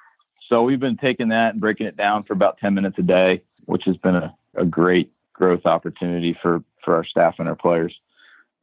So 0.49 0.63
we've 0.63 0.81
been 0.81 0.97
taking 0.97 1.29
that 1.29 1.53
and 1.53 1.61
breaking 1.61 1.87
it 1.87 1.97
down 1.97 2.25
for 2.25 2.33
about 2.33 2.59
10 2.59 2.75
minutes 2.75 2.97
a 2.99 3.03
day, 3.03 3.43
which 3.65 3.83
has 3.87 3.97
been 3.99 4.15
a, 4.15 4.35
a 4.57 4.65
great 4.65 5.13
growth 5.33 5.65
opportunity 5.65 6.37
for, 6.41 6.63
for 6.85 6.95
our 6.95 7.05
staff 7.05 7.37
and 7.39 7.49
our 7.49 7.57
players. 7.57 7.95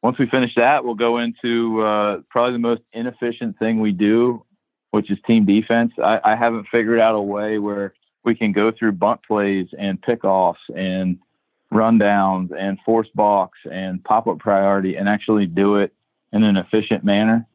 Once 0.01 0.17
we 0.17 0.27
finish 0.27 0.51
that, 0.55 0.83
we'll 0.83 0.95
go 0.95 1.19
into 1.19 1.81
uh, 1.81 2.17
probably 2.29 2.53
the 2.53 2.59
most 2.59 2.81
inefficient 2.93 3.57
thing 3.59 3.79
we 3.79 3.91
do, 3.91 4.43
which 4.91 5.11
is 5.11 5.17
team 5.27 5.45
defense. 5.45 5.91
I, 6.03 6.19
I 6.23 6.35
haven't 6.35 6.67
figured 6.71 6.99
out 6.99 7.15
a 7.15 7.21
way 7.21 7.59
where 7.59 7.93
we 8.23 8.35
can 8.35 8.51
go 8.51 8.71
through 8.71 8.93
bunt 8.93 9.21
plays 9.27 9.67
and 9.77 10.01
pickoffs 10.01 10.55
and 10.75 11.19
rundowns 11.71 12.49
and 12.57 12.77
force 12.85 13.07
box 13.15 13.57
and 13.71 14.03
pop 14.03 14.27
up 14.27 14.39
priority 14.39 14.95
and 14.95 15.07
actually 15.07 15.45
do 15.45 15.77
it 15.77 15.93
in 16.33 16.43
an 16.43 16.57
efficient 16.57 17.03
manner 17.03 17.45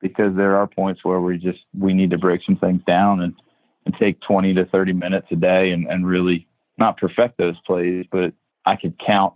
because 0.00 0.34
there 0.36 0.56
are 0.56 0.66
points 0.66 1.04
where 1.04 1.20
we 1.20 1.38
just 1.38 1.60
we 1.78 1.94
need 1.94 2.10
to 2.10 2.18
break 2.18 2.40
some 2.44 2.56
things 2.56 2.82
down 2.86 3.20
and, 3.20 3.34
and 3.84 3.94
take 3.98 4.20
20 4.20 4.54
to 4.54 4.64
30 4.66 4.92
minutes 4.92 5.26
a 5.30 5.36
day 5.36 5.70
and, 5.70 5.86
and 5.86 6.06
really 6.06 6.46
not 6.78 6.96
perfect 6.96 7.38
those 7.38 7.58
plays, 7.66 8.06
but 8.10 8.32
I 8.64 8.76
could 8.76 8.98
count 9.04 9.34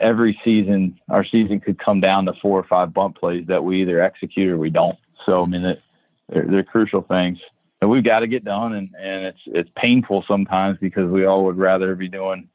every 0.00 0.38
season. 0.44 0.98
Our 1.08 1.24
season 1.24 1.60
could 1.60 1.78
come 1.78 2.00
down 2.00 2.26
to 2.26 2.32
four 2.42 2.58
or 2.58 2.64
five 2.64 2.92
bump 2.92 3.16
plays 3.18 3.46
that 3.46 3.62
we 3.64 3.82
either 3.82 4.02
execute 4.02 4.50
or 4.50 4.58
we 4.58 4.70
don't. 4.70 4.98
So 5.26 5.42
I 5.42 5.46
mean, 5.46 5.64
it, 5.64 5.82
they're, 6.28 6.46
they're 6.46 6.64
crucial 6.64 7.02
things 7.02 7.38
and 7.80 7.90
we've 7.90 8.04
got 8.04 8.20
to 8.20 8.26
get 8.26 8.44
done. 8.44 8.74
And, 8.74 8.90
and 8.98 9.26
it's 9.26 9.40
it's 9.46 9.70
painful 9.76 10.24
sometimes 10.28 10.78
because 10.80 11.10
we 11.10 11.24
all 11.24 11.44
would 11.44 11.56
rather 11.56 11.94
be 11.94 12.08
doing 12.08 12.48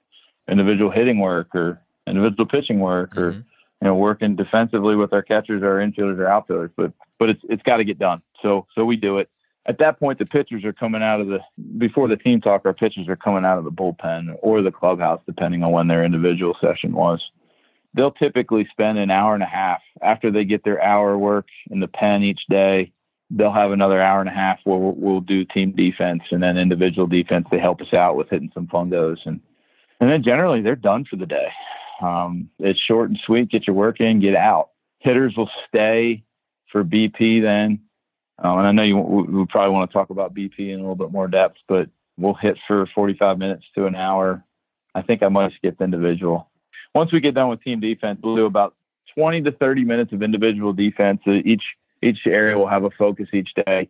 individual 0.49 0.91
hitting 0.91 1.19
work 1.19 1.55
or 1.55 1.81
individual 2.07 2.45
pitching 2.45 2.79
work 2.79 3.11
mm-hmm. 3.11 3.19
or 3.19 3.31
you 3.81 3.89
know, 3.89 3.95
working 3.95 4.35
defensively 4.35 4.95
with 4.95 5.11
our 5.13 5.21
catchers, 5.21 5.61
our 5.61 5.75
infielders, 5.75 6.19
our 6.19 6.27
outfielders. 6.27 6.71
But 6.75 6.93
but 7.19 7.29
it's 7.29 7.41
it's 7.49 7.63
got 7.63 7.77
to 7.77 7.83
get 7.83 7.99
done. 7.99 8.21
So 8.41 8.67
so 8.75 8.85
we 8.85 8.95
do 8.95 9.17
it. 9.19 9.29
At 9.67 9.79
that 9.79 9.99
point, 9.99 10.19
the 10.19 10.25
pitchers 10.25 10.63
are 10.63 10.73
coming 10.73 11.01
out 11.01 11.21
of 11.21 11.27
the 11.27 11.39
before 11.77 12.07
the 12.07 12.17
team 12.17 12.39
talk. 12.39 12.61
Our 12.65 12.73
pitchers 12.73 13.07
are 13.07 13.15
coming 13.15 13.45
out 13.45 13.57
of 13.57 13.63
the 13.63 13.71
bullpen 13.71 14.37
or 14.41 14.61
the 14.61 14.71
clubhouse, 14.71 15.21
depending 15.25 15.63
on 15.63 15.71
when 15.71 15.87
their 15.87 16.05
individual 16.05 16.55
session 16.61 16.93
was. 16.93 17.21
They'll 17.95 18.11
typically 18.11 18.67
spend 18.71 18.97
an 18.97 19.09
hour 19.09 19.33
and 19.33 19.41
a 19.41 19.47
half 19.47 19.81
after 20.01 20.29
they 20.29 20.43
get 20.43 20.63
their 20.63 20.83
hour 20.83 21.17
work 21.17 21.47
in 21.71 21.79
the 21.79 21.87
pen 21.87 22.23
each 22.23 22.41
day. 22.49 22.91
They'll 23.31 23.53
have 23.53 23.71
another 23.71 24.01
hour 24.01 24.19
and 24.19 24.29
a 24.29 24.33
half 24.33 24.59
where 24.65 24.77
we'll, 24.77 24.95
we'll 24.95 25.21
do 25.21 25.45
team 25.45 25.71
defense 25.75 26.21
and 26.29 26.43
then 26.43 26.57
individual 26.57 27.07
defense. 27.07 27.47
They 27.49 27.57
help 27.57 27.81
us 27.81 27.93
out 27.93 28.17
with 28.17 28.29
hitting 28.29 28.51
some 28.53 28.67
fungos 28.67 29.17
and 29.25 29.39
and 30.01 30.09
then 30.11 30.23
generally 30.23 30.61
they're 30.61 30.75
done 30.75 31.05
for 31.09 31.15
the 31.15 31.25
day. 31.25 31.47
Um, 32.01 32.49
it's 32.59 32.79
short 32.81 33.09
and 33.09 33.17
sweet. 33.25 33.49
Get 33.49 33.65
your 33.65 33.77
work 33.77 34.01
in, 34.01 34.19
get 34.19 34.35
out. 34.35 34.71
Hitters 34.99 35.35
will 35.37 35.49
stay 35.69 36.23
for 36.69 36.83
BP 36.83 37.41
then 37.41 37.79
um, 38.39 38.59
and 38.59 38.67
I 38.67 38.71
know 38.71 38.83
you 38.83 38.97
we 38.97 39.45
probably 39.45 39.73
want 39.73 39.89
to 39.89 39.93
talk 39.93 40.09
about 40.09 40.33
BP 40.33 40.59
in 40.59 40.75
a 40.75 40.81
little 40.81 40.95
bit 40.95 41.11
more 41.11 41.27
depth, 41.27 41.57
but 41.67 41.89
we'll 42.17 42.33
hit 42.33 42.57
for 42.67 42.85
45 42.93 43.37
minutes 43.37 43.63
to 43.75 43.85
an 43.85 43.95
hour. 43.95 44.43
I 44.93 45.01
think 45.01 45.23
I 45.23 45.29
might 45.29 45.53
skip 45.55 45.81
individual. 45.81 46.49
Once 46.93 47.11
we 47.11 47.19
get 47.19 47.35
done 47.35 47.49
with 47.49 47.63
team 47.63 47.79
defense, 47.79 48.19
we'll 48.23 48.35
do 48.35 48.45
about 48.45 48.75
20 49.17 49.41
to 49.43 49.51
30 49.51 49.83
minutes 49.83 50.13
of 50.13 50.21
individual 50.21 50.73
defense. 50.73 51.21
Each 51.25 51.63
each 52.01 52.19
area 52.25 52.57
will 52.57 52.67
have 52.67 52.83
a 52.83 52.89
focus 52.91 53.27
each 53.33 53.49
day. 53.65 53.89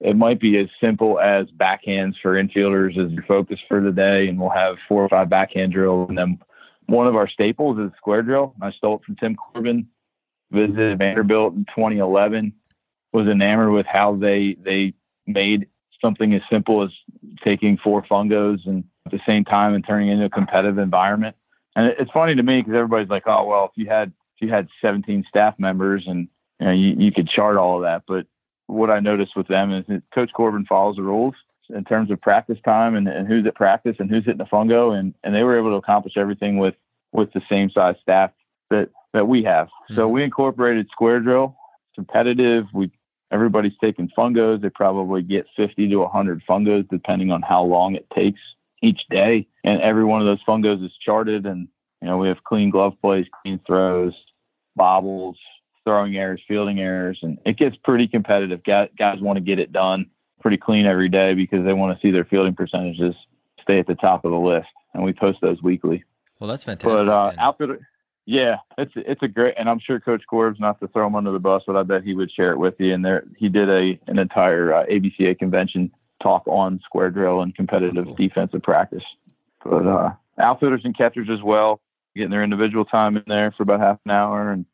It 0.00 0.14
might 0.14 0.40
be 0.40 0.58
as 0.58 0.68
simple 0.78 1.18
as 1.18 1.46
backhands 1.56 2.14
for 2.20 2.40
infielders 2.40 2.98
as 3.02 3.10
your 3.12 3.24
focus 3.24 3.58
for 3.66 3.80
the 3.80 3.92
day, 3.92 4.28
and 4.28 4.38
we'll 4.38 4.50
have 4.50 4.76
four 4.86 5.02
or 5.02 5.08
five 5.08 5.30
backhand 5.30 5.72
drills. 5.72 6.10
And 6.10 6.18
then 6.18 6.38
one 6.84 7.06
of 7.06 7.16
our 7.16 7.28
staples 7.28 7.78
is 7.78 7.90
square 7.96 8.22
drill. 8.22 8.54
I 8.60 8.72
stole 8.72 8.96
it 8.96 9.04
from 9.04 9.16
Tim 9.16 9.36
Corbin. 9.36 9.88
Visited 10.52 10.98
Vanderbilt 10.98 11.54
in 11.54 11.64
2011 11.74 12.52
was 13.16 13.26
enamored 13.28 13.72
with 13.72 13.86
how 13.86 14.14
they 14.14 14.56
they 14.62 14.92
made 15.26 15.66
something 16.02 16.34
as 16.34 16.42
simple 16.50 16.82
as 16.82 16.90
taking 17.42 17.78
four 17.78 18.02
fungos 18.02 18.66
and 18.66 18.84
at 19.06 19.12
the 19.12 19.20
same 19.26 19.42
time 19.42 19.72
and 19.72 19.86
turning 19.86 20.10
into 20.10 20.26
a 20.26 20.30
competitive 20.30 20.76
environment. 20.76 21.34
And 21.74 21.94
it's 21.98 22.10
funny 22.10 22.34
to 22.34 22.42
me 22.42 22.60
because 22.60 22.74
everybody's 22.74 23.08
like, 23.08 23.24
oh 23.26 23.46
well, 23.46 23.64
if 23.64 23.70
you 23.74 23.88
had 23.88 24.12
if 24.36 24.46
you 24.46 24.52
had 24.52 24.68
17 24.82 25.24
staff 25.28 25.54
members 25.58 26.04
and 26.06 26.28
you, 26.60 26.66
know, 26.66 26.72
you, 26.72 26.94
you 26.98 27.12
could 27.12 27.26
chart 27.26 27.56
all 27.56 27.76
of 27.76 27.82
that, 27.82 28.02
but 28.06 28.26
what 28.66 28.90
I 28.90 29.00
noticed 29.00 29.34
with 29.34 29.48
them 29.48 29.72
is 29.72 29.84
that 29.88 30.02
Coach 30.14 30.30
Corbin 30.34 30.66
follows 30.66 30.96
the 30.96 31.02
rules 31.02 31.34
in 31.70 31.84
terms 31.84 32.10
of 32.10 32.20
practice 32.20 32.58
time 32.64 32.94
and, 32.96 33.08
and 33.08 33.26
who's 33.26 33.46
at 33.46 33.54
practice 33.54 33.96
and 33.98 34.10
who's 34.10 34.24
hitting 34.24 34.38
the 34.38 34.44
fungo, 34.44 34.98
and 34.98 35.14
and 35.24 35.34
they 35.34 35.42
were 35.42 35.58
able 35.58 35.70
to 35.70 35.76
accomplish 35.76 36.18
everything 36.18 36.58
with 36.58 36.74
with 37.12 37.32
the 37.32 37.40
same 37.48 37.70
size 37.70 37.96
staff 38.02 38.30
that 38.68 38.90
that 39.14 39.26
we 39.26 39.42
have. 39.44 39.68
Mm-hmm. 39.68 39.96
So 39.96 40.08
we 40.08 40.22
incorporated 40.22 40.88
square 40.92 41.20
drill, 41.20 41.56
competitive. 41.94 42.66
We 42.74 42.90
everybody's 43.30 43.76
taking 43.80 44.10
fungos. 44.16 44.60
They 44.60 44.70
probably 44.70 45.22
get 45.22 45.46
50 45.56 45.88
to 45.88 45.96
100 45.96 46.42
fungos 46.48 46.88
depending 46.88 47.30
on 47.30 47.42
how 47.42 47.62
long 47.64 47.94
it 47.94 48.06
takes 48.14 48.40
each 48.82 49.00
day. 49.10 49.46
And 49.64 49.80
every 49.82 50.04
one 50.04 50.20
of 50.20 50.26
those 50.26 50.42
fungos 50.46 50.84
is 50.84 50.92
charted. 51.04 51.46
And, 51.46 51.68
you 52.00 52.08
know, 52.08 52.18
we 52.18 52.28
have 52.28 52.44
clean 52.44 52.70
glove 52.70 52.94
plays, 53.00 53.26
clean 53.42 53.60
throws, 53.66 54.14
bobbles, 54.74 55.36
throwing 55.84 56.16
errors, 56.16 56.42
fielding 56.46 56.80
errors. 56.80 57.18
And 57.22 57.38
it 57.44 57.58
gets 57.58 57.76
pretty 57.84 58.08
competitive. 58.08 58.62
Guys, 58.64 58.88
guys 58.98 59.20
want 59.20 59.36
to 59.36 59.42
get 59.42 59.58
it 59.58 59.72
done 59.72 60.06
pretty 60.40 60.58
clean 60.58 60.86
every 60.86 61.08
day 61.08 61.34
because 61.34 61.64
they 61.64 61.72
want 61.72 61.96
to 61.96 62.06
see 62.06 62.12
their 62.12 62.24
fielding 62.24 62.54
percentages 62.54 63.14
stay 63.62 63.80
at 63.80 63.86
the 63.86 63.94
top 63.94 64.24
of 64.24 64.30
the 64.30 64.38
list. 64.38 64.68
And 64.94 65.02
we 65.02 65.12
post 65.12 65.38
those 65.42 65.60
weekly. 65.62 66.04
Well, 66.38 66.48
that's 66.48 66.64
fantastic. 66.64 67.06
But 67.06 67.08
uh, 67.08 67.32
yeah, 68.26 68.56
it's 68.76 68.92
it's 68.96 69.22
a 69.22 69.28
great, 69.28 69.54
and 69.56 69.70
I'm 69.70 69.78
sure 69.78 70.00
Coach 70.00 70.22
Corbs, 70.28 70.58
not 70.58 70.80
to 70.80 70.88
throw 70.88 71.06
him 71.06 71.14
under 71.14 71.30
the 71.30 71.38
bus, 71.38 71.62
but 71.64 71.76
I 71.76 71.84
bet 71.84 72.02
he 72.02 72.14
would 72.14 72.30
share 72.32 72.50
it 72.50 72.58
with 72.58 72.74
you. 72.78 72.92
And 72.92 73.04
there, 73.04 73.24
he 73.36 73.48
did 73.48 73.70
a 73.70 73.98
an 74.08 74.18
entire 74.18 74.74
uh, 74.74 74.84
ABCA 74.86 75.38
convention 75.38 75.92
talk 76.20 76.42
on 76.48 76.80
square 76.84 77.10
drill 77.10 77.40
and 77.40 77.54
competitive 77.54 78.04
cool. 78.04 78.14
defensive 78.16 78.64
practice. 78.64 79.04
But 79.62 79.86
uh, 79.86 80.12
outfielders 80.40 80.80
and 80.82 80.96
catchers 80.96 81.28
as 81.30 81.40
well, 81.40 81.80
getting 82.16 82.32
their 82.32 82.42
individual 82.42 82.84
time 82.84 83.16
in 83.16 83.22
there 83.28 83.52
for 83.56 83.62
about 83.62 83.78
half 83.78 84.00
an 84.04 84.10
hour, 84.10 84.50
and 84.50 84.66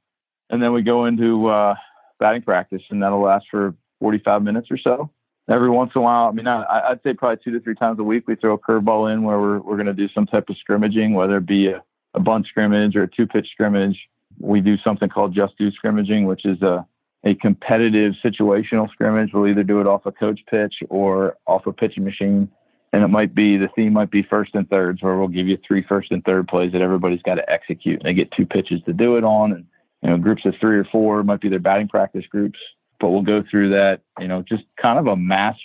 and 0.48 0.62
then 0.62 0.72
we 0.72 0.80
go 0.80 1.04
into 1.04 1.48
uh, 1.48 1.74
batting 2.18 2.42
practice, 2.42 2.82
and 2.88 3.02
that'll 3.02 3.20
last 3.20 3.46
for 3.50 3.74
45 4.00 4.42
minutes 4.42 4.68
or 4.70 4.78
so. 4.78 5.10
Every 5.50 5.68
once 5.68 5.92
in 5.94 6.00
a 6.00 6.04
while, 6.04 6.28
I 6.28 6.32
mean, 6.32 6.46
I, 6.46 6.62
I'd 6.88 7.02
say 7.02 7.12
probably 7.12 7.42
two 7.44 7.50
to 7.50 7.60
three 7.60 7.74
times 7.74 7.98
a 7.98 8.02
week, 8.02 8.26
we 8.26 8.36
throw 8.36 8.54
a 8.54 8.58
curveball 8.58 9.12
in 9.12 9.24
where 9.24 9.38
we're 9.38 9.58
we're 9.58 9.76
going 9.76 9.86
to 9.86 9.92
do 9.92 10.08
some 10.14 10.24
type 10.24 10.48
of 10.48 10.56
scrimmaging, 10.56 11.12
whether 11.12 11.36
it 11.36 11.46
be 11.46 11.66
a 11.66 11.82
a 12.14 12.20
bunt 12.20 12.46
scrimmage 12.46 12.96
or 12.96 13.04
a 13.04 13.08
two 13.08 13.26
pitch 13.26 13.48
scrimmage. 13.52 13.98
We 14.38 14.60
do 14.60 14.76
something 14.78 15.08
called 15.08 15.34
just 15.34 15.56
do 15.58 15.70
scrimmaging, 15.70 16.26
which 16.26 16.44
is 16.44 16.60
a, 16.62 16.86
a 17.24 17.34
competitive 17.34 18.14
situational 18.24 18.90
scrimmage. 18.90 19.30
We'll 19.32 19.48
either 19.48 19.62
do 19.62 19.80
it 19.80 19.86
off 19.86 20.06
a 20.06 20.12
coach 20.12 20.40
pitch 20.50 20.74
or 20.88 21.36
off 21.46 21.66
a 21.66 21.72
pitching 21.72 22.04
machine. 22.04 22.50
And 22.94 23.02
it 23.02 23.08
might 23.08 23.34
be 23.34 23.56
the 23.56 23.68
theme 23.74 23.94
might 23.94 24.10
be 24.10 24.22
first 24.22 24.54
and 24.54 24.68
thirds, 24.68 25.02
where 25.02 25.16
we'll 25.16 25.28
give 25.28 25.48
you 25.48 25.56
three 25.66 25.82
first 25.88 26.10
and 26.10 26.22
third 26.24 26.46
plays 26.46 26.72
that 26.72 26.82
everybody's 26.82 27.22
got 27.22 27.36
to 27.36 27.50
execute. 27.50 28.00
And 28.00 28.04
they 28.04 28.12
get 28.12 28.30
two 28.32 28.44
pitches 28.44 28.82
to 28.84 28.92
do 28.92 29.16
it 29.16 29.24
on, 29.24 29.52
and 29.52 29.64
you 30.02 30.10
know 30.10 30.18
groups 30.18 30.44
of 30.44 30.54
three 30.60 30.76
or 30.76 30.84
four 30.84 31.22
might 31.22 31.40
be 31.40 31.48
their 31.48 31.58
batting 31.58 31.88
practice 31.88 32.26
groups. 32.28 32.58
But 33.00 33.08
we'll 33.08 33.22
go 33.22 33.42
through 33.50 33.70
that, 33.70 34.02
you 34.20 34.28
know, 34.28 34.42
just 34.42 34.64
kind 34.80 34.98
of 34.98 35.06
a 35.06 35.16
mass 35.16 35.56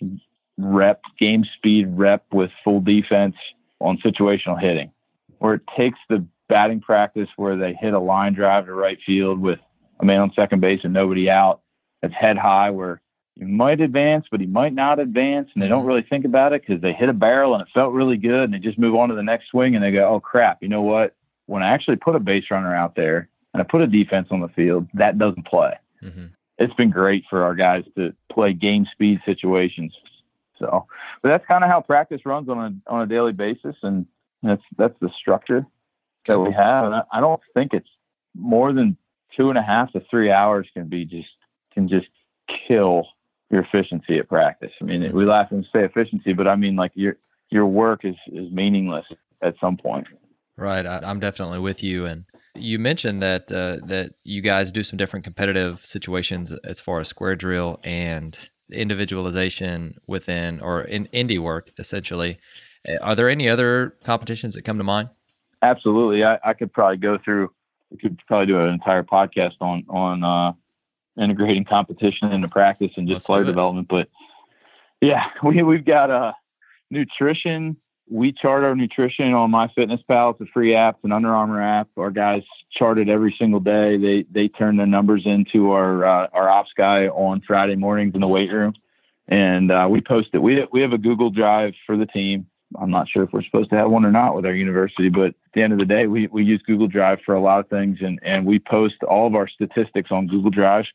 rep, 0.58 1.02
game 1.20 1.44
speed 1.58 1.88
rep 1.90 2.26
with 2.32 2.50
full 2.64 2.80
defense 2.80 3.36
on 3.80 3.98
situational 3.98 4.60
hitting, 4.60 4.92
where 5.40 5.56
it 5.56 5.62
takes 5.78 6.00
the 6.10 6.26
batting 6.50 6.82
practice 6.82 7.30
where 7.36 7.58
they 7.58 7.74
hit 7.74 7.94
a 7.94 8.00
line 8.00 8.34
drive 8.34 8.66
to 8.66 8.74
right 8.74 8.98
field 9.06 9.40
with 9.40 9.60
a 10.00 10.06
man 10.06 10.22
on 10.22 10.32
second 10.36 10.62
base 10.62 10.82
and 10.84 10.94
nobody 10.94 11.30
out. 11.30 11.62
It's 12.04 12.14
head 12.14 12.38
high 12.38 12.70
where 12.70 13.02
you 13.36 13.48
might 13.48 13.82
advance, 13.82 14.26
but 14.32 14.40
he 14.40 14.48
might 14.48 14.74
not 14.74 15.00
advance, 15.00 15.50
and 15.54 15.62
they 15.62 15.68
don't 15.68 15.82
mm-hmm. 15.82 15.88
really 15.88 16.06
think 16.10 16.26
about 16.26 16.54
it 16.54 16.62
because 16.66 16.82
they 16.82 16.94
hit 16.94 17.10
a 17.10 17.14
barrel 17.14 17.54
and 17.54 17.62
it 17.62 17.68
felt 17.74 17.94
really 17.94 18.18
good, 18.18 18.46
and 18.46 18.54
they 18.54 18.60
just 18.60 18.80
move 18.80 18.96
on 18.96 19.10
to 19.10 19.16
the 19.16 19.24
next 19.24 19.50
swing 19.50 19.76
and 19.76 19.84
they 19.84 19.92
go, 19.92 20.08
"Oh 20.08 20.20
crap! 20.20 20.62
You 20.62 20.70
know 20.70 20.82
what? 20.82 21.16
When 21.46 21.64
I 21.64 21.70
actually 21.70 21.98
put 21.98 22.16
a 22.16 22.20
base 22.20 22.46
runner 22.50 22.76
out 22.76 22.96
there 22.96 23.30
and 23.54 23.62
I 23.62 23.66
put 23.66 23.82
a 23.82 23.88
defense 23.88 24.28
on 24.32 24.42
the 24.42 24.48
field, 24.50 24.88
that 24.94 25.18
doesn't 25.18 25.46
play." 25.46 25.74
Mm-hmm. 26.04 26.26
It's 26.58 26.74
been 26.74 26.90
great 26.90 27.26
for 27.30 27.44
our 27.44 27.54
guys 27.54 27.84
to 27.96 28.14
play 28.32 28.54
game 28.54 28.88
speed 28.92 29.20
situations. 29.26 29.94
So, 30.58 30.88
but 31.22 31.30
that's 31.30 31.46
kind 31.46 31.64
of 31.64 31.70
how 31.70 31.82
practice 31.82 32.22
runs 32.26 32.50
on 32.50 32.58
a 32.58 32.92
on 32.92 33.02
a 33.02 33.08
daily 33.08 33.34
basis, 33.34 33.76
and 33.84 34.08
that's 34.42 34.64
that's 34.78 34.98
the 35.00 35.10
structure 35.20 35.66
that 36.28 36.40
we 36.40 36.54
have. 36.54 36.86
And 36.86 36.96
I, 37.12 37.20
don't 37.20 37.42
think 37.54 37.74
it's 37.74 37.90
more 38.36 38.74
than 38.74 38.98
two 39.36 39.50
and 39.50 39.58
a 39.58 39.64
half 39.64 39.92
to 39.94 40.02
three 40.10 40.32
hours 40.32 40.68
can 40.74 40.88
be 40.88 41.06
just 41.06 41.30
can 41.74 41.88
just 41.88 42.08
kill 42.68 43.08
your 43.50 43.62
efficiency 43.62 44.18
at 44.18 44.28
practice. 44.28 44.72
I 44.82 44.86
mean, 44.86 45.12
we 45.14 45.26
laugh 45.26 45.52
and 45.52 45.66
say 45.74 45.84
efficiency, 45.84 46.34
but 46.34 46.48
I 46.48 46.56
mean 46.56 46.76
like 46.76 46.92
your 46.96 47.18
your 47.50 47.66
work 47.66 48.04
is 48.04 48.16
is 48.28 48.52
meaningless 48.52 49.06
at 49.42 49.56
some 49.62 49.78
point. 49.78 50.08
Right, 50.56 50.86
I, 50.86 51.10
am 51.10 51.20
definitely 51.20 51.60
with 51.60 51.84
you. 51.84 52.06
And 52.06 52.26
you 52.56 52.80
mentioned 52.80 53.22
that 53.22 53.52
uh, 53.52 53.78
that 53.86 54.14
you 54.24 54.42
guys 54.42 54.72
do 54.72 54.84
some 54.84 54.98
different 54.98 55.24
competitive 55.24 55.86
situations 55.86 56.52
as 56.64 56.80
far 56.80 57.00
as 57.00 57.08
square 57.08 57.36
drill 57.36 57.80
and 57.84 58.38
individualization 58.72 59.96
within 60.08 60.60
or 60.60 60.82
in 60.82 61.08
indie 61.14 61.40
work, 61.40 61.72
essentially. 61.78 62.40
Are 63.02 63.16
there 63.16 63.30
any 63.30 63.50
other 63.50 63.96
competitions 64.04 64.56
that 64.56 64.64
come 64.64 64.78
to 64.78 64.84
mind? 64.84 65.10
Absolutely. 65.62 66.24
I, 66.24 66.38
I 66.44 66.54
could 66.54 66.72
probably 66.72 66.98
go 66.98 67.18
through, 67.24 67.52
we 67.90 67.98
could 67.98 68.20
probably 68.28 68.48
do 68.48 68.60
an 68.60 68.74
entire 68.74 69.04
podcast 69.04 69.56
on, 69.60 69.84
on, 69.90 70.24
uh, 70.24 70.54
integrating 71.22 71.66
competition 71.66 72.32
into 72.32 72.48
practice 72.48 72.92
and 72.96 73.08
just 73.08 73.26
player 73.26 73.44
development. 73.44 73.88
But 73.90 74.08
yeah, 75.02 75.26
we, 75.44 75.64
we've 75.64 75.86
got, 75.86 76.12
uh, 76.12 76.34
nutrition. 76.92 77.78
We 78.10 78.32
chart 78.32 78.64
our 78.64 78.76
nutrition 78.76 79.34
on 79.34 79.52
MyFitnessPal. 79.52 80.34
It's 80.34 80.42
a 80.42 80.52
free 80.54 80.76
app, 80.76 80.96
it's 80.96 81.04
an 81.04 81.12
Under 81.12 81.34
Armour 81.34 81.62
app. 81.62 81.90
Our 81.98 82.12
guys 82.12 82.44
chart 82.72 83.00
it 83.00 83.10
every 83.10 83.36
single 83.38 83.60
day. 83.60 83.98
They, 83.98 84.26
they 84.32 84.48
turn 84.48 84.78
their 84.78 84.86
numbers 84.86 85.24
into 85.26 85.72
our, 85.72 86.06
uh, 86.06 86.28
our 86.32 86.50
ops 86.50 86.72
guy 86.78 87.08
on 87.08 87.42
Friday 87.46 87.76
mornings 87.76 88.14
in 88.16 88.22
the 88.22 88.28
weight 88.28 88.52
room. 88.52 88.74
And, 89.28 89.72
uh, 89.72 89.88
we 89.90 90.00
post 90.00 90.30
it. 90.34 90.38
We, 90.38 90.66
we 90.72 90.82
have 90.82 90.94
a 90.94 90.98
Google 90.98 91.32
drive 91.32 91.74
for 91.86 91.98
the 91.98 92.06
team 92.06 92.48
I'm 92.80 92.92
not 92.92 93.08
sure 93.10 93.24
if 93.24 93.32
we're 93.32 93.44
supposed 93.44 93.70
to 93.70 93.78
have 93.78 93.90
one 93.90 94.06
or 94.06 94.12
not 94.12 94.36
with 94.36 94.46
our 94.46 94.54
university, 94.54 95.10
but 95.10 95.34
the 95.58 95.64
end 95.64 95.74
of 95.74 95.80
the 95.80 95.86
day, 95.86 96.06
we, 96.08 96.28
we 96.28 96.44
use 96.44 96.62
Google 96.66 96.88
Drive 96.88 97.20
for 97.26 97.34
a 97.34 97.42
lot 97.42 97.60
of 97.60 97.68
things 97.68 97.98
and, 98.02 98.20
and 98.22 98.46
we 98.46 98.60
post 98.60 99.04
all 99.04 99.26
of 99.28 99.36
our 99.36 99.48
statistics 99.48 100.12
on 100.12 100.28
Google 100.28 100.52
Drive. 100.52 100.86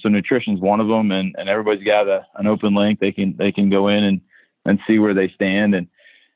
So 0.00 0.08
nutrition's 0.08 0.60
one 0.60 0.80
of 0.80 0.88
them 0.88 1.10
and, 1.10 1.34
and 1.36 1.48
everybody's 1.48 1.84
got 1.84 2.08
a, 2.08 2.24
an 2.36 2.46
open 2.46 2.74
link. 2.74 3.00
They 3.00 3.12
can, 3.12 3.36
they 3.36 3.50
can 3.50 3.68
go 3.68 3.88
in 3.88 4.04
and, 4.04 4.20
and 4.64 4.78
see 4.86 4.98
where 5.00 5.12
they 5.12 5.28
stand. 5.34 5.74
And, 5.74 5.88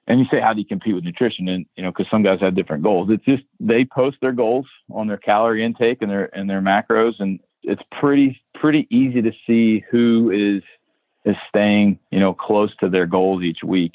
and 0.09 0.19
you 0.19 0.27
say, 0.31 0.41
how 0.41 0.53
do 0.53 0.61
you 0.61 0.67
compete 0.67 0.97
with 0.97 1.05
nutrition? 1.05 1.49
And, 1.49 1.65
you 1.77 1.85
know, 1.85 1.93
cause 1.93 2.07
some 2.11 2.23
guys 2.25 2.41
have 2.41 2.57
different 2.57 2.83
goals. 2.83 3.09
It's 3.11 3.25
just, 3.25 3.45
they 3.61 3.85
post 3.85 4.19
their 4.21 4.33
goals 4.33 4.67
on 4.91 5.07
their 5.07 5.17
calorie 5.17 5.65
intake 5.65 6.03
and 6.03 6.11
their, 6.11 6.37
and 6.37 6.51
their 6.51 6.61
macros. 6.61 7.15
And 7.21 7.39
it's 7.63 7.83
pretty, 7.99 8.43
pretty 8.55 8.89
easy 8.91 9.23
to 9.23 9.33
see 9.47 9.85
who 9.91 10.31
is, 10.31 10.63
is 11.25 11.37
staying, 11.49 12.01
you 12.11 12.19
know, 12.19 12.35
close 12.35 12.75
to 12.81 12.89
their 12.89 13.07
goals 13.07 13.43
each 13.43 13.63
week 13.65 13.93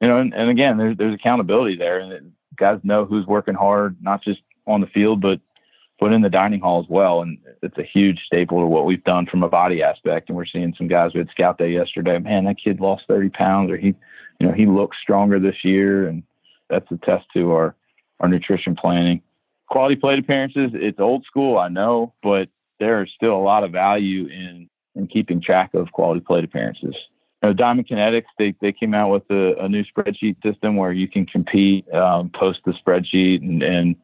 you 0.00 0.08
know, 0.08 0.18
and, 0.18 0.34
and 0.34 0.50
again, 0.50 0.76
there's 0.76 0.96
there's 0.98 1.14
accountability 1.14 1.76
there, 1.76 2.00
and 2.00 2.32
guys 2.56 2.80
know 2.82 3.04
who's 3.04 3.26
working 3.26 3.54
hard, 3.54 3.96
not 4.00 4.22
just 4.22 4.40
on 4.66 4.80
the 4.80 4.86
field, 4.86 5.20
but 5.20 5.40
but 5.98 6.12
in 6.12 6.20
the 6.20 6.28
dining 6.28 6.60
hall 6.60 6.80
as 6.82 6.88
well. 6.90 7.22
And 7.22 7.38
it's 7.62 7.78
a 7.78 7.82
huge 7.82 8.20
staple 8.26 8.60
to 8.60 8.66
what 8.66 8.84
we've 8.84 9.02
done 9.04 9.26
from 9.26 9.42
a 9.42 9.48
body 9.48 9.82
aspect. 9.82 10.28
And 10.28 10.36
we're 10.36 10.44
seeing 10.44 10.74
some 10.76 10.88
guys 10.88 11.12
we 11.14 11.20
had 11.20 11.30
scout 11.30 11.56
day 11.56 11.72
yesterday. 11.72 12.18
Man, 12.18 12.44
that 12.44 12.58
kid 12.62 12.80
lost 12.80 13.04
30 13.08 13.30
pounds, 13.30 13.70
or 13.70 13.78
he, 13.78 13.94
you 14.38 14.46
know, 14.46 14.52
he 14.52 14.66
looks 14.66 14.98
stronger 15.00 15.40
this 15.40 15.64
year, 15.64 16.06
and 16.06 16.22
that's 16.68 16.90
a 16.90 16.98
test 16.98 17.24
to 17.34 17.52
our 17.52 17.74
our 18.20 18.28
nutrition 18.28 18.76
planning. 18.76 19.22
Quality 19.68 19.96
plate 19.96 20.18
appearances, 20.18 20.70
it's 20.74 21.00
old 21.00 21.24
school, 21.24 21.58
I 21.58 21.68
know, 21.68 22.14
but 22.22 22.48
there 22.78 23.02
is 23.02 23.10
still 23.14 23.34
a 23.34 23.42
lot 23.42 23.64
of 23.64 23.72
value 23.72 24.26
in 24.26 24.68
in 24.94 25.06
keeping 25.06 25.40
track 25.42 25.74
of 25.74 25.92
quality 25.92 26.20
plate 26.20 26.44
appearances. 26.44 26.96
Know, 27.42 27.52
Diamond 27.52 27.86
Kinetics, 27.86 28.24
they, 28.38 28.54
they 28.60 28.72
came 28.72 28.94
out 28.94 29.10
with 29.10 29.24
a, 29.30 29.64
a 29.64 29.68
new 29.68 29.84
spreadsheet 29.84 30.42
system 30.42 30.76
where 30.76 30.92
you 30.92 31.06
can 31.06 31.26
compete, 31.26 31.88
um, 31.92 32.30
post 32.30 32.60
the 32.64 32.72
spreadsheet 32.72 33.42
and, 33.42 33.62
and 33.62 33.96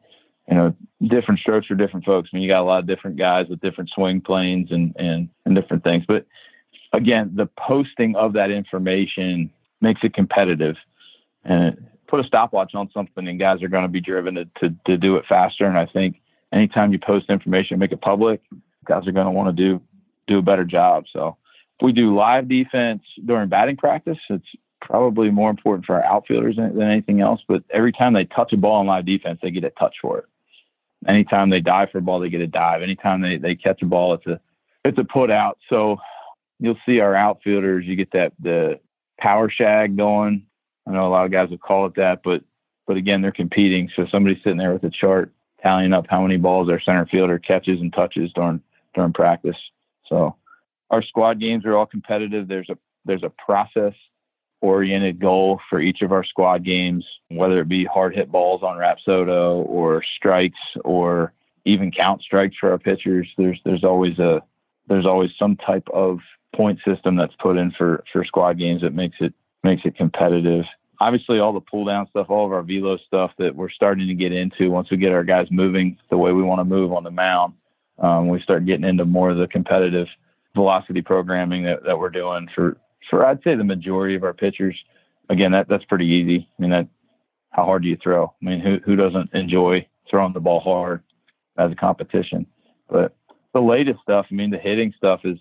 you 0.47 0.55
know, 0.55 0.75
different 1.07 1.39
strokes 1.39 1.67
for 1.67 1.75
different 1.75 2.05
folks. 2.05 2.29
I 2.31 2.35
mean, 2.35 2.43
you 2.43 2.49
got 2.49 2.61
a 2.61 2.63
lot 2.63 2.79
of 2.79 2.87
different 2.87 3.17
guys 3.17 3.47
with 3.49 3.59
different 3.61 3.89
swing 3.89 4.21
planes 4.21 4.71
and, 4.71 4.95
and, 4.97 5.29
and 5.45 5.55
different 5.55 5.83
things. 5.83 6.03
But 6.07 6.25
again, 6.93 7.31
the 7.35 7.47
posting 7.57 8.15
of 8.15 8.33
that 8.33 8.51
information 8.51 9.49
makes 9.81 10.01
it 10.03 10.13
competitive 10.13 10.75
and 11.43 11.87
put 12.07 12.19
a 12.19 12.23
stopwatch 12.23 12.75
on 12.75 12.89
something 12.93 13.27
and 13.27 13.39
guys 13.39 13.63
are 13.63 13.67
going 13.67 13.83
to 13.83 13.89
be 13.89 13.99
driven 13.99 14.35
to, 14.35 14.45
to, 14.59 14.75
to 14.85 14.97
do 14.97 15.15
it 15.17 15.25
faster. 15.27 15.65
And 15.65 15.77
I 15.77 15.87
think 15.87 16.21
anytime 16.51 16.91
you 16.91 16.99
post 16.99 17.29
information, 17.29 17.79
make 17.79 17.91
it 17.91 18.01
public, 18.01 18.41
guys 18.85 19.07
are 19.07 19.11
going 19.11 19.25
to 19.25 19.31
want 19.31 19.55
to 19.55 19.63
do, 19.63 19.81
do 20.27 20.37
a 20.37 20.43
better 20.43 20.63
job. 20.63 21.05
So 21.11 21.37
we 21.81 21.91
do 21.91 22.15
live 22.15 22.47
defense 22.47 23.01
during 23.25 23.49
batting 23.49 23.77
practice. 23.77 24.17
It's 24.29 24.45
probably 24.81 25.31
more 25.31 25.49
important 25.49 25.85
for 25.85 25.95
our 25.95 26.03
outfielders 26.03 26.57
than, 26.57 26.77
than 26.77 26.89
anything 26.89 27.21
else, 27.21 27.41
but 27.47 27.63
every 27.69 27.91
time 27.91 28.13
they 28.13 28.25
touch 28.25 28.53
a 28.53 28.57
ball 28.57 28.81
in 28.81 28.87
live 28.87 29.05
defense, 29.05 29.39
they 29.41 29.51
get 29.51 29.63
a 29.63 29.69
touch 29.71 29.95
for 30.01 30.19
it 30.19 30.25
anytime 31.07 31.49
they 31.49 31.59
dive 31.59 31.89
for 31.91 31.99
a 31.99 32.01
ball, 32.01 32.19
they 32.19 32.29
get 32.29 32.41
a 32.41 32.47
dive. 32.47 32.81
Anytime 32.81 33.21
they, 33.21 33.37
they 33.37 33.55
catch 33.55 33.81
a 33.81 33.85
ball, 33.85 34.13
it's 34.13 34.27
a 34.27 34.39
it's 34.85 34.97
a 34.97 35.03
put 35.03 35.31
out. 35.31 35.57
So 35.69 35.97
you'll 36.59 36.77
see 36.85 36.99
our 36.99 37.15
outfielders, 37.15 37.85
you 37.85 37.95
get 37.95 38.11
that 38.11 38.33
the 38.39 38.79
power 39.19 39.49
shag 39.49 39.97
going. 39.97 40.45
I 40.87 40.91
know 40.91 41.07
a 41.07 41.09
lot 41.09 41.25
of 41.25 41.31
guys 41.31 41.49
would 41.49 41.61
call 41.61 41.85
it 41.85 41.95
that, 41.95 42.21
but 42.23 42.43
but 42.85 42.97
again, 42.97 43.21
they're 43.21 43.31
competing. 43.31 43.89
So 43.95 44.05
somebody's 44.11 44.43
sitting 44.43 44.57
there 44.57 44.73
with 44.73 44.83
a 44.83 44.89
chart 44.89 45.31
tallying 45.61 45.93
up 45.93 46.05
how 46.09 46.21
many 46.21 46.37
balls 46.37 46.67
their 46.67 46.81
center 46.81 47.05
fielder 47.05 47.39
catches 47.39 47.79
and 47.79 47.93
touches 47.93 48.31
during 48.33 48.61
during 48.93 49.13
practice. 49.13 49.57
So 50.07 50.35
our 50.93 51.01
squad 51.01 51.39
games 51.39 51.65
are 51.65 51.75
all 51.75 51.87
competitive. 51.87 52.47
There's 52.47 52.69
a 52.69 52.77
there's 53.03 53.23
a 53.23 53.31
process 53.31 53.95
oriented 54.61 55.19
goal 55.19 55.59
for 55.67 55.81
each 55.81 56.03
of 56.03 56.11
our 56.11 56.23
squad 56.23 56.63
games, 56.63 57.03
whether 57.29 57.59
it 57.59 57.67
be 57.67 57.83
hard 57.83 58.15
hit 58.15 58.31
balls 58.31 58.61
on 58.61 58.77
Rapsodo 58.77 59.65
or 59.67 60.03
strikes 60.17 60.59
or 60.85 61.33
even 61.65 61.91
count 61.91 62.21
strikes 62.21 62.55
for 62.59 62.69
our 62.71 62.77
pitchers. 62.77 63.27
There's 63.39 63.59
there's 63.65 63.83
always 63.83 64.19
a 64.19 64.43
there's 64.87 65.07
always 65.07 65.31
some 65.39 65.55
type 65.55 65.87
of 65.91 66.19
point 66.55 66.79
system 66.85 67.15
that's 67.15 67.33
put 67.39 67.57
in 67.57 67.71
for 67.71 68.03
for 68.13 68.23
squad 68.23 68.59
games 68.59 68.83
that 68.83 68.93
makes 68.93 69.17
it 69.19 69.33
makes 69.63 69.81
it 69.85 69.97
competitive. 69.97 70.65
Obviously, 70.99 71.39
all 71.39 71.53
the 71.53 71.59
pull 71.59 71.85
down 71.85 72.07
stuff, 72.11 72.29
all 72.29 72.45
of 72.45 72.51
our 72.51 72.61
velo 72.61 72.97
stuff 72.97 73.31
that 73.39 73.55
we're 73.55 73.71
starting 73.71 74.07
to 74.07 74.13
get 74.13 74.31
into 74.31 74.69
once 74.69 74.91
we 74.91 74.97
get 74.97 75.11
our 75.11 75.23
guys 75.23 75.47
moving 75.49 75.97
the 76.11 76.17
way 76.17 76.31
we 76.33 76.43
want 76.43 76.59
to 76.59 76.65
move 76.65 76.93
on 76.93 77.03
the 77.03 77.11
mound, 77.11 77.53
um, 77.97 78.27
we 78.27 78.39
start 78.41 78.67
getting 78.67 78.85
into 78.85 79.05
more 79.05 79.31
of 79.31 79.37
the 79.37 79.47
competitive 79.47 80.07
velocity 80.55 81.01
programming 81.01 81.63
that, 81.63 81.83
that 81.85 81.97
we're 81.97 82.09
doing 82.09 82.47
for 82.53 82.77
for 83.09 83.25
I'd 83.25 83.43
say 83.43 83.55
the 83.55 83.63
majority 83.63 84.15
of 84.15 84.23
our 84.23 84.33
pitchers, 84.33 84.77
again, 85.29 85.51
that 85.51 85.67
that's 85.67 85.85
pretty 85.85 86.07
easy. 86.07 86.47
I 86.57 86.61
mean, 86.61 86.71
that 86.71 86.87
how 87.51 87.65
hard 87.65 87.83
do 87.83 87.89
you 87.89 87.97
throw? 88.01 88.33
I 88.41 88.45
mean, 88.45 88.59
who 88.59 88.79
who 88.85 88.95
doesn't 88.95 89.33
enjoy 89.33 89.87
throwing 90.09 90.33
the 90.33 90.39
ball 90.39 90.59
hard 90.59 91.03
as 91.57 91.71
a 91.71 91.75
competition? 91.75 92.45
But 92.89 93.15
the 93.53 93.61
latest 93.61 93.99
stuff, 94.01 94.25
I 94.31 94.33
mean, 94.35 94.51
the 94.51 94.57
hitting 94.57 94.93
stuff 94.97 95.21
is 95.23 95.37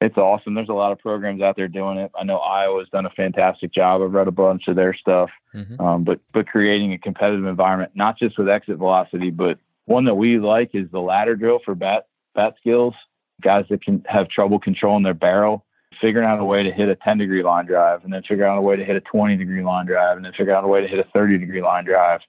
it's 0.00 0.16
awesome. 0.16 0.54
There's 0.54 0.68
a 0.68 0.74
lot 0.74 0.92
of 0.92 0.98
programs 0.98 1.42
out 1.42 1.56
there 1.56 1.68
doing 1.68 1.98
it. 1.98 2.10
I 2.18 2.24
know 2.24 2.38
Iowa's 2.38 2.88
done 2.90 3.06
a 3.06 3.10
fantastic 3.10 3.72
job. 3.72 4.02
I've 4.02 4.12
read 4.12 4.28
a 4.28 4.32
bunch 4.32 4.66
of 4.66 4.76
their 4.76 4.94
stuff, 4.94 5.30
mm-hmm. 5.54 5.80
um, 5.80 6.04
but 6.04 6.20
but 6.32 6.48
creating 6.48 6.92
a 6.92 6.98
competitive 6.98 7.46
environment, 7.46 7.92
not 7.94 8.18
just 8.18 8.38
with 8.38 8.48
exit 8.48 8.78
velocity, 8.78 9.30
but 9.30 9.58
one 9.84 10.04
that 10.04 10.14
we 10.14 10.38
like 10.38 10.70
is 10.74 10.90
the 10.90 11.00
ladder 11.00 11.36
drill 11.36 11.60
for 11.64 11.74
bat 11.74 12.06
bat 12.34 12.54
skills. 12.58 12.94
Guys 13.42 13.64
that 13.70 13.82
can 13.82 14.04
have 14.08 14.28
trouble 14.28 14.58
controlling 14.58 15.02
their 15.02 15.14
barrel 15.14 15.64
figuring 16.02 16.26
out 16.26 16.40
a 16.40 16.44
way 16.44 16.64
to 16.64 16.72
hit 16.72 16.88
a 16.88 16.96
10 16.96 17.16
degree 17.18 17.42
line 17.42 17.64
drive 17.64 18.04
and 18.04 18.12
then 18.12 18.22
figure 18.28 18.44
out 18.44 18.58
a 18.58 18.60
way 18.60 18.76
to 18.76 18.84
hit 18.84 18.96
a 18.96 19.00
20 19.00 19.36
degree 19.36 19.62
line 19.62 19.86
drive 19.86 20.16
and 20.16 20.26
then 20.26 20.32
figure 20.36 20.54
out 20.54 20.64
a 20.64 20.68
way 20.68 20.80
to 20.82 20.88
hit 20.88 20.98
a 20.98 21.04
30 21.14 21.38
degree 21.38 21.62
line 21.62 21.84
drive. 21.84 22.20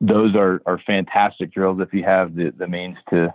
Those 0.00 0.34
are, 0.34 0.62
are 0.66 0.80
fantastic 0.86 1.52
drills 1.52 1.80
if 1.80 1.92
you 1.92 2.02
have 2.04 2.34
the, 2.34 2.52
the 2.56 2.66
means 2.66 2.96
to, 3.10 3.32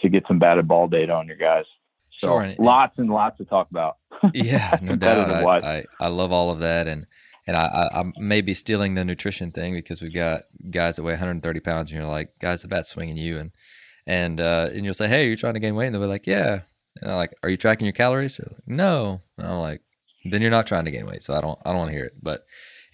to 0.00 0.08
get 0.08 0.24
some 0.28 0.38
batted 0.38 0.68
ball 0.68 0.86
data 0.86 1.12
on 1.12 1.26
your 1.26 1.38
guys. 1.38 1.64
So 2.18 2.28
sure. 2.28 2.42
And, 2.42 2.58
lots 2.58 2.98
and 2.98 3.08
lots 3.08 3.38
to 3.38 3.46
talk 3.46 3.70
about. 3.70 3.96
yeah, 4.34 4.78
no 4.82 4.94
doubt. 4.94 5.30
I, 5.30 5.78
I, 5.78 5.84
I, 5.98 6.08
love 6.08 6.30
all 6.30 6.50
of 6.50 6.58
that. 6.60 6.86
And, 6.86 7.06
and 7.46 7.56
I, 7.56 7.64
I, 7.64 8.00
I 8.00 8.12
may 8.18 8.42
be 8.42 8.52
stealing 8.52 8.94
the 8.94 9.04
nutrition 9.04 9.50
thing 9.50 9.72
because 9.72 10.02
we've 10.02 10.14
got 10.14 10.42
guys 10.70 10.96
that 10.96 11.02
weigh 11.02 11.12
130 11.12 11.60
pounds 11.60 11.90
and 11.90 11.98
you're 11.98 12.08
like, 12.08 12.38
guys, 12.40 12.62
the 12.62 12.68
bat's 12.68 12.90
swinging 12.90 13.16
you. 13.16 13.38
And, 13.38 13.52
and, 14.06 14.40
uh, 14.40 14.70
and 14.72 14.84
you'll 14.84 14.94
say, 14.94 15.08
Hey, 15.08 15.26
you're 15.26 15.36
trying 15.36 15.54
to 15.54 15.60
gain 15.60 15.74
weight. 15.74 15.86
And 15.86 15.94
they'll 15.94 16.02
be 16.02 16.08
like, 16.08 16.26
yeah, 16.26 16.60
and 17.00 17.10
I'm 17.10 17.16
like, 17.16 17.34
"Are 17.42 17.48
you 17.48 17.56
tracking 17.56 17.86
your 17.86 17.92
calories?" 17.92 18.38
Like, 18.38 18.56
no. 18.66 19.20
And 19.38 19.46
I'm 19.46 19.60
like, 19.60 19.82
"Then 20.24 20.42
you're 20.42 20.50
not 20.50 20.66
trying 20.66 20.84
to 20.84 20.90
gain 20.90 21.06
weight." 21.06 21.22
So 21.22 21.34
I 21.34 21.40
don't, 21.40 21.58
I 21.64 21.70
don't 21.70 21.78
want 21.78 21.90
to 21.90 21.96
hear 21.96 22.06
it. 22.06 22.14
But 22.22 22.44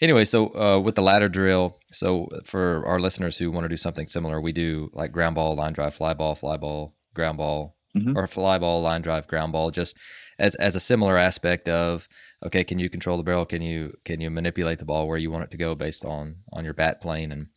anyway, 0.01 0.25
so 0.25 0.55
uh, 0.57 0.81
with 0.81 0.95
the 0.95 1.03
ladder 1.03 1.29
drill, 1.29 1.79
so 1.93 2.29
for 2.45 2.85
our 2.87 2.99
listeners 2.99 3.39
who 3.39 3.51
want 3.51 3.65
to 3.65 3.69
do 3.69 3.77
something 3.77 4.07
similar, 4.07 4.41
we 4.41 4.53
do 4.53 4.91
like 4.93 5.13
ground 5.13 5.35
ball, 5.35 5.55
line 5.55 5.73
drive, 5.73 5.95
fly 5.95 6.15
ball, 6.15 6.35
fly 6.35 6.57
ball, 6.57 6.95
ground 7.15 7.39
ball, 7.39 7.77
mm-hmm. 7.97 8.17
or 8.17 8.27
fly 8.27 8.59
ball, 8.59 8.81
line 8.81 9.03
drive, 9.03 9.27
ground 9.27 9.53
ball, 9.53 9.71
just 9.71 9.97
as 10.39 10.55
as 10.57 10.75
a 10.77 10.81
similar 10.81 11.17
aspect 11.17 11.69
of 11.69 12.09
okay, 12.45 12.65
can 12.65 12.79
you 12.79 12.89
control 12.89 13.19
the 13.19 13.23
barrel? 13.23 13.45
Can 13.45 13.61
you 13.61 13.95
can 14.05 14.21
you 14.21 14.31
manipulate 14.31 14.79
the 14.79 14.87
ball 14.87 15.07
where 15.07 15.19
you 15.19 15.31
want 15.31 15.45
it 15.45 15.51
to 15.51 15.59
go 15.59 15.75
based 15.75 16.05
on 16.05 16.37
on 16.53 16.65
your 16.65 16.75
bat 16.75 17.01
plane 17.01 17.33
and 17.33 17.49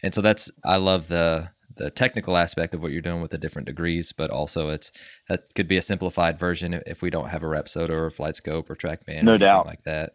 and 0.00 0.14
so 0.14 0.20
that's 0.20 0.48
I 0.64 0.76
love 0.76 1.08
the 1.08 1.50
the 1.78 1.90
technical 1.90 2.36
aspect 2.36 2.74
of 2.74 2.82
what 2.82 2.92
you're 2.92 3.00
doing 3.00 3.22
with 3.22 3.30
the 3.30 3.38
different 3.38 3.66
degrees, 3.66 4.12
but 4.12 4.30
also 4.30 4.68
it's 4.68 4.92
that 5.28 5.54
could 5.54 5.66
be 5.66 5.76
a 5.76 5.82
simplified 5.82 6.38
version 6.38 6.82
if 6.86 7.02
we 7.02 7.10
don't 7.10 7.28
have 7.28 7.42
a 7.42 7.46
Rapsodo 7.46 7.90
or 7.90 8.06
a 8.06 8.12
FlightScope 8.12 8.68
or 8.68 8.76
TrackMan 8.76 9.24
no 9.24 9.34
or 9.34 9.38
doubt 9.38 9.66
like 9.66 9.84
that. 9.84 10.12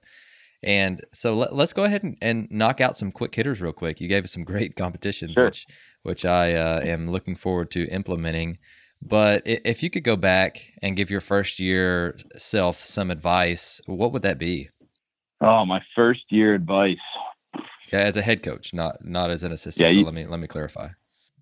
And 0.61 1.01
so 1.11 1.33
let, 1.35 1.51
us 1.51 1.73
go 1.73 1.83
ahead 1.83 2.03
and, 2.03 2.17
and, 2.21 2.47
knock 2.49 2.79
out 2.79 2.97
some 2.97 3.11
quick 3.11 3.35
hitters 3.35 3.61
real 3.61 3.73
quick. 3.73 3.99
You 3.99 4.07
gave 4.07 4.23
us 4.23 4.31
some 4.31 4.45
great 4.45 4.75
competitions, 4.77 5.33
sure. 5.33 5.45
which 5.45 5.65
which 6.03 6.25
I 6.25 6.53
uh, 6.53 6.81
am 6.83 7.09
looking 7.09 7.35
forward 7.35 7.71
to 7.71 7.87
implementing. 7.87 8.59
But 9.01 9.41
if 9.45 9.83
you 9.83 9.89
could 9.89 10.03
go 10.03 10.15
back 10.15 10.73
and 10.81 10.95
give 10.95 11.11
your 11.11 11.21
first 11.21 11.59
year 11.59 12.15
self 12.37 12.79
some 12.79 13.11
advice, 13.11 13.81
what 13.85 14.13
would 14.13 14.21
that 14.21 14.37
be? 14.37 14.69
Oh, 15.41 15.65
my 15.65 15.81
first 15.95 16.23
year 16.29 16.53
advice. 16.53 16.95
Yeah, 17.91 17.99
as 17.99 18.15
a 18.15 18.21
head 18.21 18.43
coach, 18.43 18.73
not 18.73 19.03
not 19.03 19.29
as 19.29 19.43
an 19.43 19.51
assistant. 19.51 19.89
Yeah, 19.89 19.97
you, 19.97 20.03
so 20.03 20.05
let 20.05 20.13
me 20.13 20.25
let 20.25 20.39
me 20.39 20.47
clarify. 20.47 20.89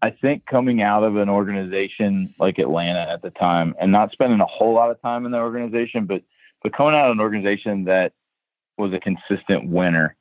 I 0.01 0.09
think 0.09 0.45
coming 0.45 0.81
out 0.81 1.03
of 1.03 1.15
an 1.15 1.29
organization 1.29 2.33
like 2.39 2.57
Atlanta 2.57 3.07
at 3.11 3.21
the 3.21 3.29
time 3.29 3.75
and 3.79 3.91
not 3.91 4.11
spending 4.11 4.39
a 4.39 4.45
whole 4.45 4.73
lot 4.73 4.89
of 4.89 5.01
time 5.01 5.25
in 5.25 5.31
the 5.31 5.37
organization, 5.37 6.05
but 6.05 6.23
but 6.63 6.73
coming 6.73 6.95
out 6.95 7.07
of 7.07 7.13
an 7.13 7.19
organization 7.19 7.85
that 7.85 8.13
was 8.77 8.93
a 8.93 8.99
consistent 8.99 9.67
winner. 9.67 10.15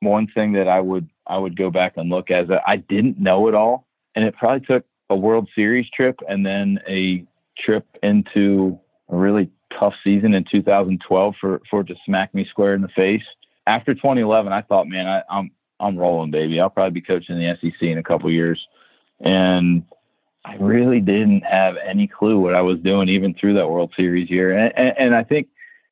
One 0.00 0.26
thing 0.26 0.52
that 0.52 0.68
I 0.68 0.80
would 0.80 1.08
I 1.26 1.38
would 1.38 1.56
go 1.56 1.70
back 1.70 1.96
and 1.96 2.10
look 2.10 2.30
as 2.30 2.48
I 2.66 2.76
didn't 2.76 3.18
know 3.18 3.48
it 3.48 3.54
all, 3.54 3.86
and 4.14 4.24
it 4.24 4.36
probably 4.36 4.66
took 4.66 4.84
a 5.10 5.16
World 5.16 5.48
Series 5.54 5.88
trip 5.90 6.18
and 6.28 6.44
then 6.44 6.80
a 6.88 7.24
trip 7.58 7.86
into 8.02 8.78
a 9.08 9.16
really 9.16 9.50
tough 9.78 9.94
season 10.02 10.34
in 10.34 10.44
2012 10.50 11.34
for 11.40 11.60
for 11.70 11.80
it 11.80 11.86
to 11.86 11.94
smack 12.04 12.34
me 12.34 12.46
square 12.50 12.74
in 12.74 12.82
the 12.82 12.88
face. 12.88 13.22
After 13.66 13.94
2011, 13.94 14.52
I 14.52 14.62
thought, 14.62 14.88
man, 14.88 15.06
I, 15.06 15.22
I'm 15.30 15.50
I'm 15.80 15.96
rolling, 15.96 16.30
baby. 16.30 16.60
I'll 16.60 16.70
probably 16.70 17.00
be 17.00 17.06
coaching 17.06 17.38
the 17.38 17.56
SEC 17.60 17.80
in 17.82 17.98
a 17.98 18.02
couple 18.02 18.30
years. 18.30 18.64
And 19.24 19.84
I 20.44 20.56
really 20.56 21.00
didn't 21.00 21.40
have 21.40 21.76
any 21.84 22.06
clue 22.06 22.38
what 22.38 22.54
I 22.54 22.60
was 22.60 22.78
doing 22.80 23.08
even 23.08 23.34
through 23.34 23.54
that 23.54 23.68
World 23.68 23.92
Series 23.96 24.30
year. 24.30 24.56
And, 24.56 24.72
and, 24.76 24.94
and, 24.98 25.14
I 25.14 25.24
think 25.24 25.48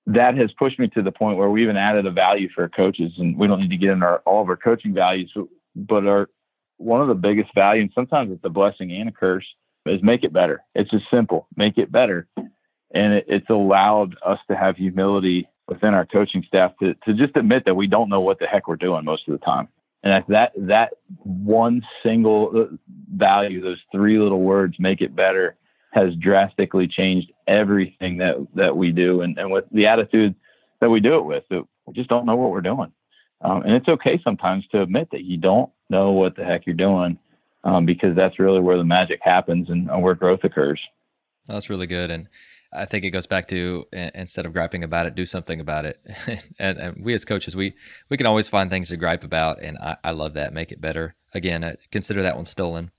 that 0.06 0.36
has 0.36 0.52
pushed 0.52 0.78
me 0.78 0.88
to 0.88 1.02
the 1.02 1.10
point 1.10 1.38
where 1.38 1.48
we 1.48 1.62
even 1.62 1.78
added 1.78 2.04
a 2.04 2.10
value 2.10 2.48
for 2.54 2.68
coaches. 2.68 3.12
And 3.16 3.38
we 3.38 3.46
don't 3.46 3.60
need 3.60 3.70
to 3.70 3.76
get 3.78 3.90
into 3.90 4.04
our, 4.04 4.18
all 4.26 4.42
of 4.42 4.48
our 4.50 4.56
coaching 4.56 4.92
values, 4.92 5.32
but 5.74 6.06
our 6.06 6.28
one 6.76 7.00
of 7.00 7.08
the 7.08 7.14
biggest 7.14 7.54
values, 7.54 7.84
and 7.84 7.92
sometimes 7.94 8.32
it's 8.32 8.44
a 8.44 8.50
blessing 8.50 8.92
and 8.92 9.08
a 9.08 9.12
curse, 9.12 9.46
is 9.86 10.02
make 10.02 10.24
it 10.24 10.32
better. 10.32 10.62
It's 10.74 10.90
just 10.90 11.04
simple, 11.10 11.46
make 11.56 11.78
it 11.78 11.90
better. 11.90 12.26
And 12.94 13.14
it, 13.14 13.24
it's 13.28 13.48
allowed 13.48 14.16
us 14.24 14.38
to 14.50 14.56
have 14.56 14.76
humility 14.76 15.48
within 15.68 15.94
our 15.94 16.04
coaching 16.04 16.44
staff 16.46 16.72
to, 16.80 16.94
to 17.06 17.14
just 17.14 17.36
admit 17.36 17.64
that 17.64 17.74
we 17.74 17.86
don't 17.86 18.08
know 18.08 18.20
what 18.20 18.38
the 18.38 18.46
heck 18.46 18.68
we're 18.68 18.76
doing 18.76 19.04
most 19.04 19.28
of 19.28 19.32
the 19.32 19.44
time. 19.44 19.68
And 20.03 20.24
that 20.28 20.53
that 20.57 20.92
one 21.22 21.82
single 22.03 22.50
uh, 22.55 22.76
value, 23.14 23.61
those 23.61 23.80
three 23.92 24.18
little 24.18 24.40
words, 24.40 24.76
make 24.78 25.00
it 25.00 25.14
better, 25.14 25.57
has 25.92 26.14
drastically 26.16 26.88
changed 26.88 27.30
everything 27.46 28.18
that 28.18 28.34
that 28.55 28.76
we 28.76 28.90
do, 28.90 29.20
and 29.20 29.38
and 29.38 29.50
with 29.53 29.64
the 29.70 29.86
attitude 29.86 30.34
that 30.80 30.90
we 30.90 31.00
do 31.00 31.16
it 31.18 31.24
with, 31.24 31.44
we 31.50 31.92
just 31.92 32.09
don't 32.09 32.26
know 32.26 32.34
what 32.34 32.50
we're 32.50 32.61
doing. 32.61 32.92
Um, 33.40 33.62
and 33.62 33.72
it's 33.72 33.88
okay 33.88 34.20
sometimes 34.22 34.66
to 34.68 34.82
admit 34.82 35.09
that 35.12 35.22
you 35.22 35.36
don't 35.36 35.70
know 35.90 36.12
what 36.12 36.36
the 36.36 36.44
heck 36.44 36.66
you're 36.66 36.74
doing. 36.74 37.18
um, 37.64 37.86
because 37.86 38.16
that's 38.16 38.38
really 38.38 38.61
where 38.61 38.76
the 38.76 38.84
magic 38.84 39.20
happens 39.22 39.68
and 39.70 39.88
where 40.03 40.14
growth 40.14 40.40
occurs. 40.44 40.80
That's 41.46 41.70
really 41.70 41.86
good. 41.86 42.11
And 42.11 42.28
I 42.74 42.86
think 42.86 43.04
it 43.04 43.10
goes 43.10 43.26
back 43.26 43.48
to 43.48 43.86
instead 43.92 44.46
of 44.46 44.52
griping 44.52 44.82
about 44.82 45.06
it, 45.06 45.14
do 45.14 45.26
something 45.26 45.60
about 45.60 45.84
it. 45.84 46.00
and, 46.58 46.78
and, 46.78 47.04
we 47.04 47.14
as 47.14 47.24
coaches, 47.24 47.54
we 47.54 47.74
we 48.08 48.16
can 48.16 48.26
always 48.26 48.48
find 48.48 48.70
things 48.70 48.88
to 48.88 48.96
gripe 48.96 49.24
about, 49.24 49.60
and 49.62 49.76
I, 49.78 49.96
I 50.04 50.10
love 50.12 50.34
that. 50.34 50.52
Make 50.52 50.72
it 50.72 50.80
better. 50.80 51.14
Again, 51.34 51.64
uh, 51.64 51.74
consider 51.90 52.22
that 52.22 52.36
one 52.36 52.46
stolen. 52.46 52.90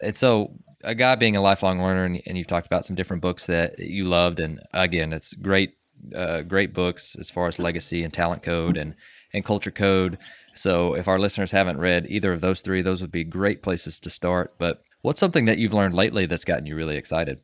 And 0.00 0.16
so, 0.16 0.52
a 0.84 0.94
guy 0.94 1.16
being 1.16 1.36
a 1.36 1.40
lifelong 1.40 1.82
learner, 1.82 2.04
and, 2.04 2.22
and, 2.26 2.38
you've 2.38 2.46
talked 2.46 2.66
about 2.66 2.84
some 2.84 2.94
different 2.94 3.22
books 3.22 3.46
that 3.46 3.78
you 3.78 4.04
loved, 4.04 4.38
and 4.38 4.60
again, 4.72 5.12
it's 5.12 5.34
great, 5.34 5.74
uh, 6.14 6.42
great 6.42 6.72
books 6.72 7.16
as 7.18 7.30
far 7.30 7.48
as 7.48 7.58
legacy 7.58 8.04
and 8.04 8.12
talent 8.12 8.42
code 8.42 8.76
and 8.76 8.94
and 9.32 9.44
culture 9.44 9.72
code. 9.72 10.18
So, 10.54 10.94
if 10.94 11.08
our 11.08 11.18
listeners 11.18 11.50
haven't 11.50 11.78
read 11.78 12.06
either 12.08 12.32
of 12.32 12.40
those 12.40 12.60
three, 12.60 12.82
those 12.82 13.00
would 13.00 13.12
be 13.12 13.24
great 13.24 13.62
places 13.62 13.98
to 14.00 14.10
start. 14.10 14.54
But 14.58 14.82
what's 15.02 15.20
something 15.20 15.46
that 15.46 15.58
you've 15.58 15.74
learned 15.74 15.94
lately 15.94 16.26
that's 16.26 16.44
gotten 16.44 16.66
you 16.66 16.76
really 16.76 16.96
excited? 16.96 17.40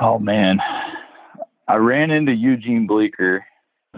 Oh 0.00 0.18
man, 0.18 0.58
I 1.66 1.76
ran 1.76 2.10
into 2.10 2.32
Eugene 2.32 2.86
Bleecker, 2.86 3.44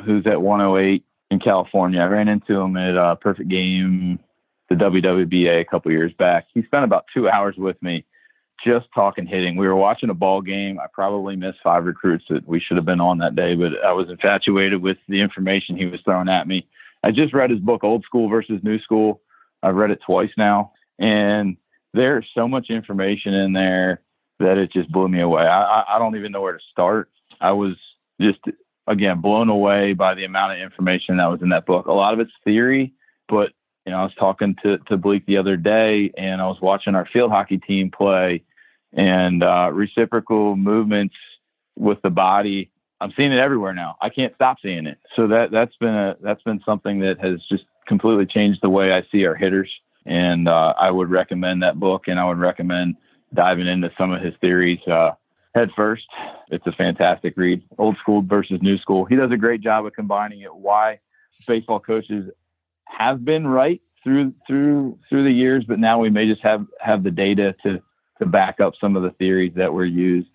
who's 0.04 0.26
at 0.26 0.40
108 0.40 1.04
in 1.30 1.40
California. 1.40 2.00
I 2.00 2.06
ran 2.06 2.28
into 2.28 2.60
him 2.60 2.76
at 2.76 2.96
a 2.96 3.16
Perfect 3.16 3.48
Game, 3.48 4.18
the 4.68 4.76
WWBA, 4.76 5.60
a 5.60 5.64
couple 5.64 5.90
years 5.90 6.12
back. 6.18 6.46
He 6.54 6.62
spent 6.62 6.84
about 6.84 7.06
two 7.12 7.28
hours 7.28 7.56
with 7.56 7.80
me 7.82 8.04
just 8.64 8.86
talking 8.94 9.26
hitting. 9.26 9.56
We 9.56 9.66
were 9.66 9.76
watching 9.76 10.10
a 10.10 10.14
ball 10.14 10.40
game. 10.40 10.78
I 10.78 10.86
probably 10.92 11.36
missed 11.36 11.58
five 11.62 11.84
recruits 11.84 12.24
that 12.30 12.46
we 12.48 12.60
should 12.60 12.76
have 12.76 12.86
been 12.86 13.00
on 13.00 13.18
that 13.18 13.36
day, 13.36 13.54
but 13.54 13.72
I 13.84 13.92
was 13.92 14.08
infatuated 14.08 14.80
with 14.80 14.96
the 15.08 15.20
information 15.20 15.76
he 15.76 15.86
was 15.86 16.00
throwing 16.04 16.28
at 16.28 16.48
me. 16.48 16.66
I 17.02 17.10
just 17.10 17.34
read 17.34 17.50
his 17.50 17.60
book, 17.60 17.84
Old 17.84 18.04
School 18.04 18.28
versus 18.28 18.60
New 18.62 18.78
School. 18.80 19.20
I've 19.62 19.74
read 19.74 19.90
it 19.90 20.00
twice 20.04 20.30
now, 20.36 20.72
and 20.98 21.56
there's 21.92 22.26
so 22.34 22.48
much 22.48 22.70
information 22.70 23.34
in 23.34 23.52
there 23.52 24.02
that 24.38 24.58
it 24.58 24.72
just 24.72 24.90
blew 24.90 25.08
me 25.08 25.20
away. 25.20 25.42
I, 25.42 25.96
I 25.96 25.98
don't 25.98 26.16
even 26.16 26.32
know 26.32 26.42
where 26.42 26.52
to 26.52 26.64
start. 26.70 27.10
I 27.40 27.52
was 27.52 27.76
just 28.20 28.40
again 28.86 29.20
blown 29.20 29.48
away 29.48 29.92
by 29.92 30.14
the 30.14 30.24
amount 30.24 30.52
of 30.52 30.58
information 30.58 31.16
that 31.16 31.26
was 31.26 31.42
in 31.42 31.50
that 31.50 31.66
book. 31.66 31.86
A 31.86 31.92
lot 31.92 32.14
of 32.14 32.20
it's 32.20 32.32
theory, 32.44 32.92
but 33.28 33.50
you 33.84 33.92
know, 33.92 33.98
I 33.98 34.02
was 34.02 34.14
talking 34.18 34.56
to 34.62 34.78
to 34.78 34.96
Bleak 34.96 35.26
the 35.26 35.36
other 35.36 35.56
day, 35.56 36.12
and 36.16 36.40
I 36.40 36.46
was 36.46 36.60
watching 36.60 36.94
our 36.94 37.06
field 37.12 37.30
hockey 37.30 37.58
team 37.58 37.90
play, 37.90 38.42
and 38.92 39.42
uh, 39.42 39.70
reciprocal 39.72 40.56
movements 40.56 41.14
with 41.76 42.00
the 42.02 42.10
body. 42.10 42.70
I'm 43.00 43.12
seeing 43.16 43.32
it 43.32 43.38
everywhere 43.38 43.74
now. 43.74 43.96
I 44.00 44.08
can't 44.08 44.34
stop 44.34 44.56
seeing 44.62 44.86
it. 44.86 44.98
So 45.14 45.28
that 45.28 45.50
that's 45.50 45.76
been 45.76 45.94
a 45.94 46.16
that's 46.20 46.42
been 46.42 46.60
something 46.64 47.00
that 47.00 47.20
has 47.20 47.40
just 47.48 47.64
completely 47.86 48.26
changed 48.26 48.60
the 48.62 48.70
way 48.70 48.92
I 48.92 49.06
see 49.12 49.24
our 49.26 49.34
hitters. 49.34 49.70
And 50.04 50.48
uh, 50.48 50.74
I 50.78 50.90
would 50.90 51.10
recommend 51.10 51.62
that 51.62 51.78
book, 51.78 52.08
and 52.08 52.18
I 52.18 52.26
would 52.26 52.38
recommend 52.38 52.96
diving 53.34 53.66
into 53.66 53.90
some 53.98 54.12
of 54.12 54.22
his 54.22 54.34
theories. 54.40 54.80
Uh, 54.86 55.12
head 55.56 55.70
first. 55.74 56.04
It's 56.50 56.66
a 56.66 56.72
fantastic 56.72 57.36
read. 57.36 57.62
Old 57.78 57.96
school 57.98 58.22
versus 58.22 58.60
new 58.62 58.78
school. 58.78 59.04
He 59.04 59.16
does 59.16 59.32
a 59.32 59.36
great 59.36 59.62
job 59.62 59.86
of 59.86 59.94
combining 59.94 60.42
it. 60.42 60.54
Why 60.54 61.00
baseball 61.46 61.80
coaches 61.80 62.30
have 62.86 63.24
been 63.24 63.46
right 63.46 63.80
through 64.04 64.34
through 64.46 64.98
through 65.08 65.24
the 65.24 65.32
years, 65.32 65.64
but 65.66 65.78
now 65.78 65.98
we 65.98 66.10
may 66.10 66.26
just 66.26 66.42
have 66.42 66.66
have 66.80 67.02
the 67.02 67.10
data 67.10 67.54
to 67.64 67.82
to 68.18 68.26
back 68.26 68.60
up 68.60 68.74
some 68.80 68.96
of 68.96 69.02
the 69.02 69.10
theories 69.10 69.52
that 69.56 69.72
were 69.72 69.84
used 69.84 70.28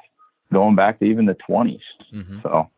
going 0.51 0.75
back 0.75 0.99
to 0.99 1.05
even 1.05 1.25
the 1.25 1.37
20s. 1.49 1.79
Mm-hmm. 2.13 2.39
So 2.43 2.69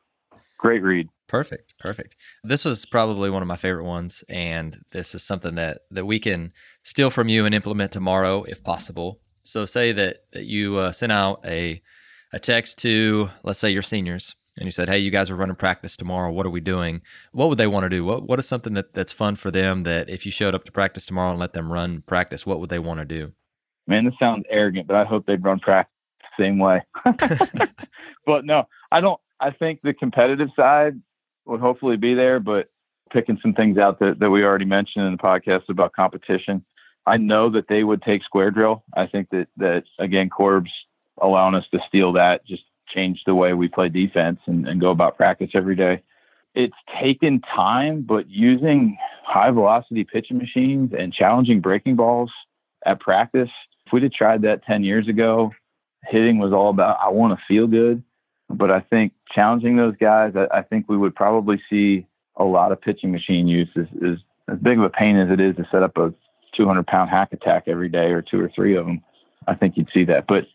great 0.58 0.84
read. 0.84 1.10
Perfect. 1.28 1.74
Perfect. 1.80 2.16
This 2.44 2.64
was 2.64 2.86
probably 2.86 3.30
one 3.30 3.42
of 3.42 3.48
my 3.48 3.58
favorite 3.58 3.86
ones. 3.86 4.24
And 4.30 4.78
this 4.92 5.16
is 5.16 5.24
something 5.24 5.56
that, 5.56 5.80
that 5.90 6.06
we 6.06 6.20
can 6.20 6.54
steal 6.84 7.10
from 7.10 7.28
you 7.28 7.46
and 7.46 7.56
implement 7.56 7.92
tomorrow 7.92 8.44
if 8.44 8.64
possible. 8.64 9.20
So 9.44 9.66
say 9.66 9.92
that, 9.94 10.18
that 10.32 10.46
you 10.46 10.78
uh, 10.78 10.92
sent 10.92 11.12
out 11.12 11.42
a 11.46 11.82
a 12.34 12.40
text 12.40 12.80
to, 12.80 13.30
let's 13.44 13.60
say, 13.60 13.70
your 13.70 13.82
seniors, 13.82 14.36
and 14.58 14.66
you 14.66 14.72
said, 14.72 14.90
"Hey, 14.90 14.98
you 14.98 15.12
guys 15.12 15.30
are 15.30 15.36
running 15.36 15.56
practice 15.56 15.96
tomorrow. 15.96 16.32
What 16.32 16.46
are 16.46 16.52
we 16.52 16.60
doing?" 16.60 17.02
What 17.32 17.50
would 17.50 17.58
they 17.58 17.68
want 17.68 17.84
to 17.84 17.90
do? 17.90 18.04
What 18.04 18.24
What 18.24 18.40
is 18.40 18.48
something 18.48 18.74
that, 18.74 18.94
that's 18.94 19.12
fun 19.12 19.36
for 19.36 19.52
them? 19.52 19.84
That 19.84 20.10
if 20.10 20.26
you 20.26 20.32
showed 20.32 20.56
up 20.56 20.66
to 20.66 20.72
practice 20.72 21.06
tomorrow 21.06 21.32
and 21.32 21.40
let 21.40 21.54
them 21.54 21.72
run 21.72 22.02
practice, 22.02 22.46
what 22.46 22.60
would 22.60 22.70
they 22.70 22.80
want 22.80 23.00
to 23.00 23.06
do? 23.06 23.32
Man, 23.88 24.06
this 24.06 24.14
sounds 24.20 24.46
arrogant, 24.50 24.88
but 24.88 24.96
I 24.96 25.06
hope 25.06 25.26
they'd 25.26 25.44
run 25.44 25.60
practice 25.60 25.94
the 26.38 26.44
same 26.44 26.58
way. 26.58 26.82
but 28.26 28.46
no, 28.46 28.64
I 28.92 29.02
don't. 29.02 29.20
I 29.40 29.52
think 29.52 29.82
the 29.82 29.94
competitive 29.94 30.50
side 30.56 31.00
would 31.46 31.60
hopefully 31.60 31.98
be 31.98 32.14
there, 32.14 32.40
but 32.40 32.70
picking 33.12 33.38
some 33.42 33.54
things 33.54 33.78
out 33.78 34.00
that, 34.00 34.20
that 34.20 34.30
we 34.30 34.44
already 34.44 34.66
mentioned 34.66 35.06
in 35.06 35.12
the 35.12 35.18
podcast 35.18 35.70
about 35.70 35.94
competition. 35.94 36.66
I 37.06 37.18
know 37.18 37.50
that 37.52 37.68
they 37.68 37.84
would 37.84 38.02
take 38.02 38.24
square 38.24 38.50
drill. 38.50 38.84
I 38.96 39.08
think 39.08 39.30
that 39.32 39.48
that 39.58 39.84
again, 40.00 40.30
Corb's 40.30 40.72
allowing 41.22 41.56
us 41.56 41.66
to 41.72 41.80
steal 41.88 42.14
that, 42.14 42.46
just 42.46 42.64
change 42.94 43.22
the 43.26 43.36
way 43.36 43.54
we 43.54 43.68
play 43.68 43.90
defense 43.90 44.40
and, 44.46 44.68
and 44.68 44.82
go 44.82 44.92
about 44.92 45.18
practice 45.18 45.52
every 45.54 45.76
day. 45.76 46.02
It's 46.56 46.76
taken 47.02 47.42
time, 47.42 48.02
but 48.02 48.30
using 48.30 48.98
high 49.26 49.52
velocity 49.52 50.04
pitching 50.04 50.38
machines 50.38 50.92
and 50.98 51.14
challenging 51.14 51.62
breaking 51.62 51.96
balls 51.96 52.32
at 52.86 53.00
practice, 53.00 53.50
if 53.86 53.94
we'd 53.94 54.04
have 54.04 54.12
tried 54.12 54.44
that 54.44 54.64
10 54.66 54.84
years 54.84 55.08
ago, 55.08 55.52
hitting 56.06 56.38
was 56.38 56.54
all 56.54 56.70
about, 56.70 57.00
I 57.02 57.10
want 57.10 57.38
to 57.38 57.46
feel 57.48 57.68
good. 57.68 58.04
But 58.50 58.70
I 58.70 58.82
think 58.82 59.14
challenging 59.34 59.78
those 59.78 59.96
guys, 60.00 60.34
I, 60.36 60.60
I 60.60 60.62
think 60.62 60.88
we 60.88 60.98
would 60.98 61.16
probably 61.16 61.62
see 61.70 62.06
a 62.36 62.44
lot 62.44 62.72
of 62.72 62.82
pitching 62.82 63.12
machine 63.12 63.48
use 63.48 63.70
is, 63.76 63.88
is 64.02 64.20
as 64.52 64.60
big 64.60 64.78
of 64.78 64.84
a 64.84 64.90
pain 64.90 65.18
as 65.18 65.32
it 65.32 65.40
is 65.40 65.56
to 65.56 65.68
set 65.72 65.84
up 65.84 65.98
a 65.98 66.14
200 66.56 66.86
pound 66.86 67.10
hack 67.10 67.34
attack 67.34 67.64
every 67.68 67.90
day 67.90 68.12
or 68.12 68.22
two 68.22 68.40
or 68.40 68.52
three 68.54 68.76
of 68.76 68.86
them. 68.86 69.02
I 69.48 69.56
think 69.56 69.76
you'd 69.76 69.90
see 69.94 70.06
that. 70.06 70.26
But 70.28 70.46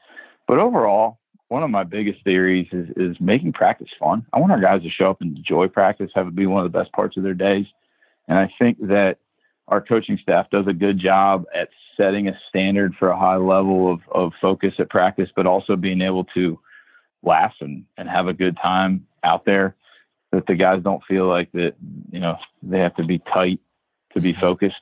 but 0.49 0.59
overall, 0.59 1.19
one 1.49 1.63
of 1.63 1.71
my 1.71 1.85
biggest 1.85 2.25
theories 2.25 2.67
is, 2.73 2.89
is 2.97 3.17
making 3.21 3.53
practice 3.53 3.89
fun. 3.99 4.27
I 4.33 4.39
want 4.39 4.53
our 4.53 4.61
guys 4.61 4.83
to 4.83 4.91
show 4.91 5.11
up 5.11 5.21
and 5.21 5.37
enjoy 5.37 5.69
practice, 5.69 6.11
have 6.15 6.27
it 6.27 6.35
be 6.35 6.47
one 6.47 6.65
of 6.65 6.71
the 6.71 6.79
best 6.79 6.93
parts 6.93 7.17
of 7.17 7.23
their 7.23 7.35
days. 7.35 7.67
And 8.27 8.39
I 8.39 8.53
think 8.59 8.79
that 8.89 9.19
our 9.69 9.81
coaching 9.81 10.19
staff 10.23 10.51
does 10.51 10.67
a 10.67 10.73
good 10.73 10.99
job 10.99 11.45
at 11.55 11.69
setting 11.97 12.29
a 12.29 12.39
standard 12.49 12.95
for 12.99 13.09
a 13.09 13.19
high 13.19 13.37
level 13.37 13.93
of, 13.93 14.01
of 14.13 14.33
focus 14.41 14.75
at 14.79 14.91
practice, 14.91 15.31
but 15.35 15.47
also 15.47 15.77
being 15.77 16.01
able 16.01 16.25
to 16.25 16.59
laugh 17.23 17.55
and, 17.61 17.85
and 17.97 18.09
have 18.09 18.29
a 18.29 18.33
good 18.33 18.57
time 18.63 19.07
out 19.25 19.45
there 19.45 19.75
that 20.33 20.47
the 20.47 20.55
guys 20.55 20.83
don't 20.83 21.03
feel 21.09 21.27
like 21.27 21.51
that, 21.53 21.73
you 22.11 22.21
know, 22.21 22.37
they 22.63 22.79
have 22.79 22.95
to 22.97 23.05
be 23.05 23.19
tight 23.33 23.61
to 24.15 24.21
be 24.21 24.33
mm-hmm. 24.33 24.41
focused. 24.41 24.75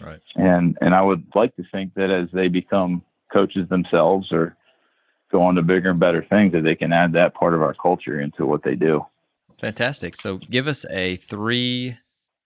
Right. 0.00 0.20
And, 0.36 0.78
and 0.80 0.94
I 0.94 1.02
would 1.02 1.24
like 1.34 1.54
to 1.56 1.64
think 1.70 1.94
that 1.94 2.10
as 2.10 2.28
they 2.32 2.48
become 2.48 3.02
coaches 3.32 3.68
themselves 3.68 4.32
or 4.32 4.56
go 5.32 5.42
on 5.42 5.54
to 5.56 5.62
bigger 5.62 5.90
and 5.90 5.98
better 5.98 6.24
things 6.28 6.52
that 6.52 6.62
they 6.62 6.76
can 6.76 6.92
add 6.92 7.12
that 7.14 7.34
part 7.34 7.54
of 7.54 7.62
our 7.62 7.74
culture 7.74 8.20
into 8.20 8.46
what 8.46 8.62
they 8.62 8.74
do. 8.74 9.04
Fantastic. 9.60 10.16
So 10.16 10.38
give 10.38 10.66
us 10.66 10.84
a 10.90 11.16
three 11.16 11.98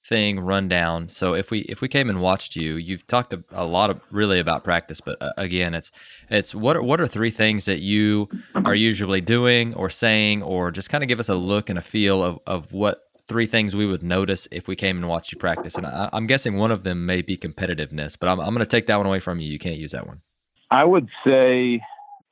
thing 0.07 0.39
rundown. 0.39 1.09
So 1.09 1.35
if 1.35 1.51
we 1.51 1.61
if 1.63 1.81
we 1.81 1.89
came 1.89 2.09
and 2.09 2.21
watched 2.21 2.57
you, 2.57 2.77
you've 2.77 3.07
talked 3.07 3.33
a, 3.33 3.43
a 3.51 3.67
lot 3.67 3.91
of 3.91 4.01
really 4.11 4.39
about 4.39 4.63
practice, 4.63 5.01
but 5.01 5.21
uh, 5.21 5.33
again, 5.37 5.75
it's 5.75 5.91
it's 6.31 6.55
what 6.55 6.77
are, 6.77 6.83
what 6.83 7.01
are 7.01 7.09
three 7.09 7.31
things 7.31 7.65
that 7.65 7.81
you 7.81 8.29
are 8.55 8.75
usually 8.75 9.21
doing 9.21 9.75
or 9.75 9.91
saying, 9.91 10.43
or 10.43 10.71
just 10.71 10.91
kind 10.91 11.03
of 11.03 11.09
give 11.09 11.19
us 11.19 11.29
a 11.29 11.35
look 11.35 11.69
and 11.69 11.79
a 11.79 11.83
feel 11.83 12.23
of 12.23 12.39
of 12.47 12.73
what 12.73 13.03
three 13.27 13.47
things 13.47 13.75
we 13.75 13.87
would 13.87 14.05
notice 14.05 14.47
if 14.53 14.69
we 14.69 14.77
came 14.77 14.97
and 14.97 15.09
watched 15.09 15.33
you 15.33 15.39
practice. 15.39 15.75
And 15.75 15.85
I, 15.87 16.09
am 16.13 16.29
guessing 16.29 16.57
one 16.57 16.71
of 16.71 16.85
them 16.85 17.05
may 17.07 17.23
be 17.23 17.37
competitiveness, 17.37 18.17
but 18.19 18.29
I'm 18.29 18.39
I'm 18.39 18.55
going 18.55 18.59
to 18.59 18.67
take 18.67 18.87
that 18.87 18.97
one 18.97 19.07
away 19.07 19.21
from 19.21 19.41
you. 19.41 19.51
You 19.51 19.59
can't 19.59 19.79
use 19.79 19.93
that 19.93 20.07
one. 20.07 20.21
I 20.71 20.85
would 20.85 21.09
say 21.25 21.81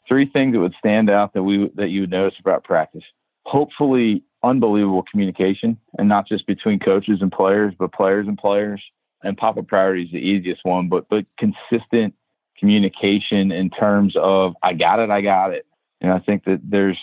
three 0.09 0.29
things 0.31 0.55
that 0.55 0.61
would 0.61 0.75
stand 0.79 1.11
out 1.11 1.35
that 1.35 1.43
we 1.43 1.71
that 1.75 1.89
you 1.89 2.03
would 2.03 2.11
notice 2.11 2.39
about 2.41 2.65
practice. 2.65 3.05
Hopefully, 3.45 4.23
unbelievable 4.43 5.05
communication, 5.11 5.79
and 5.99 6.09
not 6.09 6.27
just 6.27 6.47
between 6.47 6.79
coaches 6.79 7.19
and 7.21 7.31
players, 7.31 7.75
but 7.79 7.93
players 7.93 8.27
and 8.27 8.39
players. 8.39 8.83
And 9.23 9.39
pop 9.39 9.57
up 9.57 9.69
priority 9.69 10.03
is 10.03 10.13
the 10.13 10.19
easiest 10.19 10.61
one, 10.65 10.89
but 10.89 11.09
but 11.09 11.25
consistent 11.39 12.15
communication 12.59 13.53
in 13.53 13.71
terms 13.71 14.15
of 14.17 14.55
I 14.63 14.75
got 14.75 15.01
it, 15.01 15.11
I 15.11 15.21
got 15.21 15.53
it. 15.53 15.67
And 16.01 16.13
I 16.13 16.19
think 16.19 16.45
that 16.45 16.61
there's, 16.63 16.99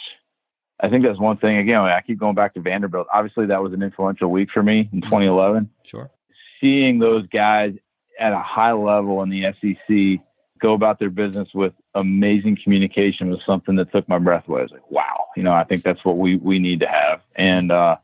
I 0.80 0.90
think 0.90 1.04
that's 1.04 1.20
one 1.20 1.38
thing. 1.38 1.58
Again, 1.58 1.80
I 1.80 2.02
keep 2.02 2.20
going 2.20 2.36
back 2.36 2.54
to 2.54 2.62
Vanderbilt. 2.62 3.08
Obviously, 3.14 3.48
that 3.48 3.62
was 3.62 3.74
an 3.74 3.82
influential 3.82 4.30
week 4.30 4.50
for 4.54 4.62
me 4.62 4.90
in 4.92 5.02
mm-hmm. 5.02 5.10
2011. 5.10 5.70
Sure. 5.84 6.12
Seeing 6.60 7.00
those 7.00 7.26
guys 7.28 7.74
at 8.20 8.34
a 8.34 8.40
high 8.40 8.74
level 8.74 9.24
in 9.24 9.30
the 9.30 9.46
SEC 9.60 10.24
go 10.62 10.74
about 10.74 11.00
their 11.00 11.10
business 11.10 11.50
with 11.54 11.74
amazing 11.96 12.58
communication 12.64 13.30
was 13.30 13.40
something 13.46 13.76
that 13.76 13.92
took 13.92 14.08
my 14.08 14.20
breath 14.20 14.48
away. 14.48 14.62
I 14.62 14.64
was 14.64 14.72
like, 14.72 14.92
wow, 14.92 15.26
you 15.36 15.44
know, 15.44 15.54
I 15.54 15.64
think 15.64 15.84
that's 15.84 16.04
what 16.06 16.18
we, 16.18 16.38
we 16.38 16.60
need 16.60 16.80
to 16.82 16.88
have. 16.88 17.22
And, 17.36 17.72
uh, 17.72 17.98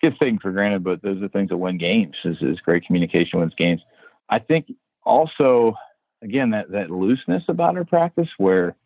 gets 0.00 0.18
taken 0.18 0.38
for 0.38 0.50
granted, 0.50 0.82
but 0.82 1.02
those 1.02 1.22
are 1.22 1.28
things 1.28 1.50
that 1.50 1.58
win 1.58 1.78
games 1.78 2.16
is, 2.24 2.38
is 2.40 2.58
great 2.60 2.86
communication 2.86 3.38
wins 3.38 3.54
games. 3.56 3.82
I 4.28 4.38
think 4.38 4.72
also, 5.04 5.76
again, 6.22 6.50
that, 6.50 6.70
that 6.70 6.90
looseness 6.90 7.42
about 7.48 7.76
our 7.76 7.84
practice 7.84 8.28
where 8.38 8.76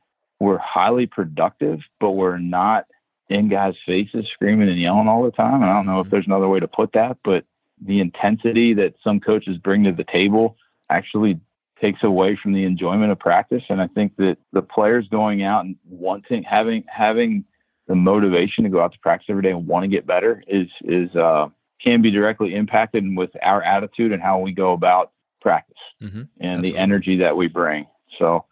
we're 0.41 0.59
highly 0.59 1.07
productive, 1.07 1.81
but 2.01 2.13
we're 2.13 2.39
not 2.39 2.87
in 3.29 3.49
guys' 3.49 3.77
faces 3.87 4.27
screaming 4.33 4.69
and 4.69 4.81
yelling 4.81 5.09
all 5.09 5.25
the 5.25 5.31
time. 5.31 5.63
And 5.63 5.71
I 5.71 5.75
don't 5.75 5.87
know 5.87 6.01
if 6.01 6.07
mm-hmm. 6.07 6.11
there's 6.17 6.27
another 6.27 6.49
way 6.49 6.61
to 6.61 6.69
put 6.69 6.93
that, 6.95 7.19
but 7.25 7.45
the 7.81 8.01
intensity 8.01 8.75
that 8.75 8.95
some 9.03 9.21
coaches 9.21 9.57
bring 9.59 9.85
to 9.85 9.93
the 9.93 10.05
table 10.05 10.57
actually 10.91 11.41
takes 11.85 12.03
away 12.03 12.39
from 12.43 12.55
the 12.55 12.65
enjoyment 12.65 13.13
of 13.13 13.19
practice. 13.19 13.63
And 13.69 13.81
I 13.81 13.89
think 13.89 14.17
that 14.17 14.39
the 14.53 14.63
players 14.63 15.07
going 15.11 15.43
out 15.43 15.67
and 15.67 15.77
wanting 15.87 16.43
having 16.43 16.85
having 16.89 17.45
the 17.89 17.95
motivation 17.95 18.65
to 18.65 18.71
go 18.71 18.81
out 18.81 18.93
to 18.93 18.99
practice 19.01 19.27
every 19.29 19.43
day 19.43 19.51
and 19.51 19.67
want 19.67 19.85
to 19.85 19.89
get 19.89 20.07
better 20.07 20.43
is 20.47 20.69
is 20.83 21.15
uh, 21.15 21.49
can 21.83 22.01
be 22.01 22.11
directly 22.11 22.55
impacted 22.55 23.05
with 23.15 23.31
our 23.43 23.63
attitude 23.63 24.13
and 24.13 24.23
how 24.23 24.39
we 24.39 24.53
go 24.53 24.73
about 24.73 25.13
practice 25.43 25.77
mm-hmm. 26.03 26.21
and 26.21 26.31
Absolutely. 26.41 26.71
the 26.71 26.79
energy 26.79 27.19
that 27.19 27.37
we 27.37 27.49
bring. 27.49 27.87
So, 28.19 28.47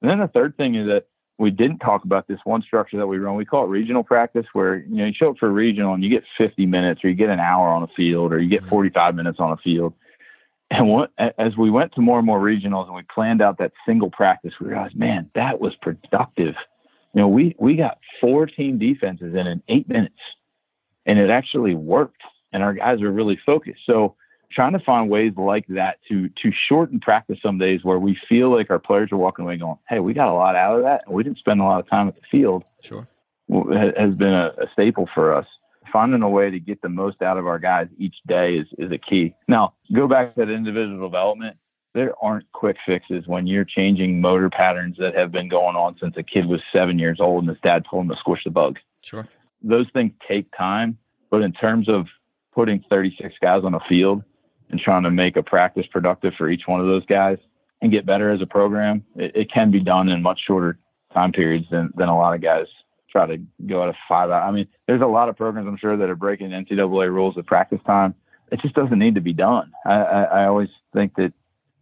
and 0.00 0.10
then 0.10 0.18
the 0.18 0.26
third 0.26 0.56
thing 0.56 0.74
is 0.74 0.88
that 0.88 1.06
we 1.38 1.52
didn't 1.52 1.78
talk 1.78 2.02
about 2.04 2.26
this 2.26 2.40
one 2.42 2.62
structure 2.62 2.96
that 2.96 3.06
we 3.06 3.18
run. 3.18 3.36
We 3.36 3.44
call 3.44 3.64
it 3.64 3.68
regional 3.68 4.02
practice, 4.02 4.46
where 4.54 4.78
you 4.78 4.96
know 4.96 5.06
you 5.06 5.12
show 5.14 5.30
up 5.30 5.38
for 5.38 5.46
a 5.46 5.52
regional 5.52 5.94
and 5.94 6.02
you 6.02 6.10
get 6.10 6.24
50 6.36 6.66
minutes, 6.66 7.04
or 7.04 7.10
you 7.10 7.14
get 7.14 7.30
an 7.30 7.38
hour 7.38 7.68
on 7.68 7.84
a 7.84 7.88
field, 7.96 8.32
or 8.32 8.40
you 8.40 8.48
get 8.48 8.62
mm-hmm. 8.62 8.70
45 8.70 9.14
minutes 9.14 9.38
on 9.38 9.52
a 9.52 9.56
field. 9.58 9.94
And 10.72 10.88
what, 10.88 11.10
as 11.18 11.54
we 11.58 11.70
went 11.70 11.92
to 11.94 12.00
more 12.00 12.16
and 12.16 12.26
more 12.26 12.40
regionals 12.40 12.86
and 12.86 12.94
we 12.94 13.02
planned 13.14 13.42
out 13.42 13.58
that 13.58 13.72
single 13.86 14.10
practice, 14.10 14.54
we 14.58 14.68
realized, 14.68 14.96
man, 14.96 15.30
that 15.34 15.60
was 15.60 15.74
productive. 15.82 16.54
You 17.14 17.20
know, 17.20 17.28
we 17.28 17.54
we 17.58 17.76
got 17.76 17.98
four 18.22 18.46
team 18.46 18.78
defenses 18.78 19.34
in 19.34 19.46
in 19.46 19.62
eight 19.68 19.86
minutes, 19.86 20.18
and 21.04 21.18
it 21.18 21.28
actually 21.28 21.74
worked. 21.74 22.22
And 22.54 22.62
our 22.62 22.72
guys 22.72 23.00
were 23.00 23.12
really 23.12 23.38
focused. 23.44 23.80
So 23.84 24.16
trying 24.50 24.72
to 24.72 24.78
find 24.78 25.10
ways 25.10 25.32
like 25.36 25.66
that 25.68 25.98
to 26.08 26.30
to 26.42 26.50
shorten 26.68 27.00
practice 27.00 27.38
some 27.42 27.58
days 27.58 27.80
where 27.82 27.98
we 27.98 28.16
feel 28.26 28.50
like 28.50 28.70
our 28.70 28.78
players 28.78 29.12
are 29.12 29.18
walking 29.18 29.44
away 29.44 29.58
going, 29.58 29.76
"Hey, 29.90 30.00
we 30.00 30.14
got 30.14 30.28
a 30.28 30.32
lot 30.32 30.56
out 30.56 30.78
of 30.78 30.84
that, 30.84 31.02
and 31.04 31.14
we 31.14 31.22
didn't 31.22 31.38
spend 31.38 31.60
a 31.60 31.64
lot 31.64 31.80
of 31.80 31.88
time 31.90 32.08
at 32.08 32.14
the 32.14 32.22
field." 32.30 32.64
Sure, 32.80 33.06
has 33.50 34.14
been 34.14 34.32
a, 34.32 34.52
a 34.56 34.70
staple 34.72 35.06
for 35.14 35.34
us. 35.34 35.46
Finding 35.92 36.22
a 36.22 36.28
way 36.28 36.50
to 36.50 36.58
get 36.58 36.80
the 36.80 36.88
most 36.88 37.20
out 37.20 37.36
of 37.36 37.46
our 37.46 37.58
guys 37.58 37.88
each 37.98 38.16
day 38.26 38.54
is 38.54 38.66
is 38.78 38.90
a 38.90 38.98
key. 38.98 39.34
Now, 39.46 39.74
go 39.92 40.08
back 40.08 40.34
to 40.34 40.40
that 40.40 40.50
individual 40.50 41.06
development. 41.06 41.56
There 41.94 42.14
aren't 42.22 42.50
quick 42.52 42.78
fixes 42.86 43.24
when 43.26 43.46
you're 43.46 43.66
changing 43.66 44.20
motor 44.20 44.48
patterns 44.48 44.96
that 44.98 45.14
have 45.14 45.30
been 45.30 45.48
going 45.48 45.76
on 45.76 45.96
since 46.00 46.14
a 46.16 46.22
kid 46.22 46.46
was 46.46 46.60
seven 46.72 46.98
years 46.98 47.18
old 47.20 47.42
and 47.42 47.50
his 47.50 47.60
dad 47.62 47.84
told 47.90 48.04
him 48.04 48.10
to 48.10 48.16
squish 48.16 48.40
the 48.44 48.50
bug. 48.50 48.78
Sure, 49.02 49.28
those 49.62 49.86
things 49.92 50.12
take 50.26 50.46
time, 50.56 50.96
but 51.30 51.42
in 51.42 51.52
terms 51.52 51.88
of 51.88 52.06
putting 52.54 52.82
36 52.88 53.34
guys 53.42 53.62
on 53.64 53.74
a 53.74 53.80
field 53.88 54.22
and 54.70 54.80
trying 54.80 55.02
to 55.02 55.10
make 55.10 55.36
a 55.36 55.42
practice 55.42 55.86
productive 55.90 56.32
for 56.38 56.48
each 56.48 56.62
one 56.66 56.80
of 56.80 56.86
those 56.86 57.04
guys 57.06 57.38
and 57.82 57.92
get 57.92 58.06
better 58.06 58.30
as 58.30 58.40
a 58.40 58.46
program, 58.46 59.04
it, 59.16 59.32
it 59.34 59.52
can 59.52 59.70
be 59.70 59.80
done 59.80 60.08
in 60.08 60.22
much 60.22 60.40
shorter 60.46 60.78
time 61.12 61.32
periods 61.32 61.66
than, 61.70 61.90
than 61.96 62.08
a 62.08 62.16
lot 62.16 62.34
of 62.34 62.40
guys 62.40 62.66
try 63.12 63.26
to 63.26 63.36
go 63.66 63.82
out 63.82 63.90
of 63.90 63.94
five. 64.08 64.30
I 64.30 64.50
mean, 64.50 64.66
there's 64.88 65.02
a 65.02 65.06
lot 65.06 65.28
of 65.28 65.36
programs 65.36 65.68
I'm 65.68 65.76
sure 65.76 65.96
that 65.96 66.08
are 66.10 66.16
breaking 66.16 66.48
NCAA 66.48 67.12
rules 67.12 67.36
of 67.36 67.46
practice 67.46 67.80
time. 67.86 68.14
It 68.50 68.60
just 68.60 68.74
doesn't 68.74 68.98
need 68.98 69.14
to 69.14 69.20
be 69.20 69.32
done. 69.32 69.70
I, 69.86 69.92
I, 69.92 70.22
I 70.22 70.46
always 70.46 70.68
think 70.92 71.14
that 71.16 71.32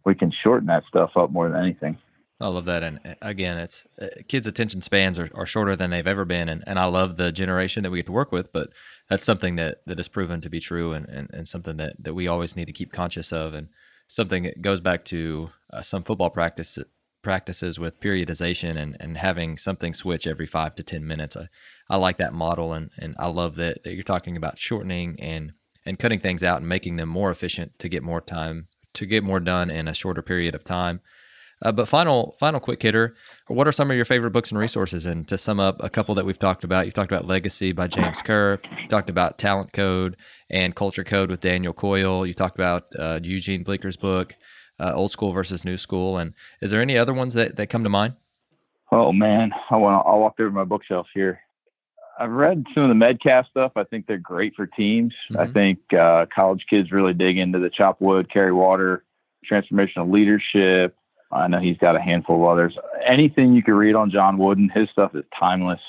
we 0.05 0.15
can 0.15 0.31
shorten 0.43 0.67
that 0.67 0.83
stuff 0.87 1.11
up 1.15 1.31
more 1.31 1.49
than 1.49 1.61
anything. 1.61 1.97
I 2.39 2.47
love 2.47 2.65
that. 2.65 2.83
And 2.83 2.99
uh, 3.05 3.13
again, 3.21 3.57
it's 3.57 3.85
uh, 4.01 4.07
kids' 4.27 4.47
attention 4.47 4.81
spans 4.81 5.19
are, 5.19 5.29
are 5.35 5.45
shorter 5.45 5.75
than 5.75 5.91
they've 5.91 6.07
ever 6.07 6.25
been. 6.25 6.49
And, 6.49 6.63
and 6.65 6.79
I 6.79 6.85
love 6.85 7.17
the 7.17 7.31
generation 7.31 7.83
that 7.83 7.91
we 7.91 7.99
get 7.99 8.07
to 8.07 8.11
work 8.11 8.31
with, 8.31 8.51
but 8.51 8.69
that's 9.09 9.23
something 9.23 9.55
that, 9.57 9.81
that 9.85 9.99
is 9.99 10.07
proven 10.07 10.41
to 10.41 10.49
be 10.49 10.59
true 10.59 10.93
and, 10.93 11.07
and, 11.07 11.29
and 11.31 11.47
something 11.47 11.77
that, 11.77 12.03
that 12.03 12.13
we 12.13 12.27
always 12.27 12.55
need 12.55 12.65
to 12.65 12.73
keep 12.73 12.91
conscious 12.91 13.31
of. 13.31 13.53
And 13.53 13.69
something 14.07 14.43
that 14.43 14.61
goes 14.61 14.81
back 14.81 15.05
to 15.05 15.51
uh, 15.71 15.81
some 15.81 16.03
football 16.03 16.29
practice 16.29 16.77
practices 17.21 17.79
with 17.79 17.99
periodization 17.99 18.77
and, 18.77 18.97
and 18.99 19.17
having 19.17 19.57
something 19.57 19.93
switch 19.93 20.27
every 20.27 20.45
five 20.45 20.75
to 20.75 20.83
10 20.83 21.05
minutes. 21.05 21.37
I, 21.37 21.47
I 21.89 21.97
like 21.97 22.17
that 22.17 22.33
model. 22.33 22.73
And, 22.73 22.91
and 22.97 23.15
I 23.19 23.27
love 23.27 23.55
that, 23.55 23.83
that 23.83 23.93
you're 23.93 24.03
talking 24.03 24.37
about 24.37 24.57
shortening 24.57 25.17
and, 25.19 25.53
and 25.85 25.99
cutting 25.99 26.19
things 26.19 26.43
out 26.43 26.57
and 26.57 26.69
making 26.69 26.97
them 26.97 27.09
more 27.09 27.31
efficient 27.31 27.77
to 27.79 27.89
get 27.89 28.03
more 28.03 28.21
time, 28.21 28.67
to 28.93 29.05
get 29.05 29.23
more 29.23 29.39
done 29.39 29.69
in 29.69 29.87
a 29.87 29.93
shorter 29.93 30.21
period 30.21 30.55
of 30.55 30.63
time. 30.63 31.01
Uh, 31.63 31.71
but 31.71 31.87
final, 31.87 32.35
final 32.39 32.59
quick 32.59 32.81
hitter. 32.81 33.15
What 33.47 33.67
are 33.67 33.71
some 33.71 33.91
of 33.91 33.95
your 33.95 34.05
favorite 34.05 34.31
books 34.31 34.49
and 34.49 34.57
resources? 34.57 35.05
And 35.05 35.27
to 35.27 35.37
sum 35.37 35.59
up, 35.59 35.77
a 35.83 35.89
couple 35.89 36.15
that 36.15 36.25
we've 36.25 36.39
talked 36.39 36.63
about. 36.63 36.85
You've 36.85 36.95
talked 36.95 37.11
about 37.11 37.27
Legacy 37.27 37.71
by 37.71 37.87
James 37.87 38.21
Kerr. 38.21 38.59
Talked 38.89 39.11
about 39.11 39.37
Talent 39.37 39.71
Code 39.71 40.17
and 40.49 40.75
Culture 40.75 41.03
Code 41.03 41.29
with 41.29 41.39
Daniel 41.39 41.73
Coyle. 41.73 42.25
You 42.25 42.33
talked 42.33 42.57
about 42.57 42.85
uh, 42.97 43.19
Eugene 43.21 43.63
Bleecker's 43.63 43.97
book, 43.97 44.35
uh, 44.81 44.93
Old 44.93 45.11
School 45.11 45.31
versus 45.31 45.63
New 45.63 45.77
School. 45.77 46.17
And 46.17 46.33
is 46.61 46.71
there 46.71 46.81
any 46.81 46.97
other 46.97 47.13
ones 47.13 47.33
that, 47.35 47.55
that 47.55 47.67
come 47.67 47.83
to 47.83 47.89
mind? 47.89 48.15
Oh 48.91 49.13
man, 49.13 49.51
I 49.69 49.77
want. 49.77 50.05
I'll 50.05 50.19
walk 50.19 50.35
through 50.35 50.51
my 50.51 50.65
bookshelf 50.65 51.07
here. 51.13 51.39
I've 52.19 52.31
read 52.31 52.65
some 52.75 52.83
of 52.83 52.89
the 52.89 53.05
Medcalf 53.05 53.47
stuff. 53.49 53.71
I 53.77 53.85
think 53.85 54.05
they're 54.05 54.17
great 54.17 54.53
for 54.55 54.67
teams. 54.67 55.13
Mm-hmm. 55.31 55.41
I 55.41 55.53
think 55.53 55.79
uh, 55.93 56.25
college 56.33 56.65
kids 56.69 56.91
really 56.91 57.13
dig 57.13 57.37
into 57.37 57.57
the 57.57 57.69
chop 57.69 58.01
wood, 58.01 58.31
carry 58.31 58.51
water, 58.51 59.05
transformational 59.49 60.11
leadership, 60.11 60.95
I 61.31 61.47
know 61.47 61.59
he's 61.59 61.77
got 61.77 61.95
a 61.95 62.01
handful 62.01 62.43
of 62.43 62.49
others. 62.49 62.77
Anything 63.05 63.53
you 63.53 63.63
could 63.63 63.73
read 63.73 63.95
on 63.95 64.11
John 64.11 64.37
Wooden, 64.37 64.69
his 64.69 64.89
stuff 64.89 65.15
is 65.15 65.23
timeless. 65.37 65.79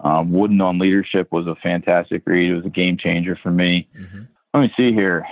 Um, 0.00 0.32
Wooden 0.32 0.60
on 0.60 0.78
leadership 0.78 1.30
was 1.30 1.46
a 1.46 1.54
fantastic 1.56 2.22
read. 2.26 2.50
It 2.50 2.56
was 2.56 2.66
a 2.66 2.70
game 2.70 2.96
changer 2.96 3.38
for 3.40 3.50
me. 3.50 3.86
Mm-hmm. 3.98 4.22
Let 4.54 4.60
me 4.60 4.72
see 4.76 4.92
here. 4.92 5.26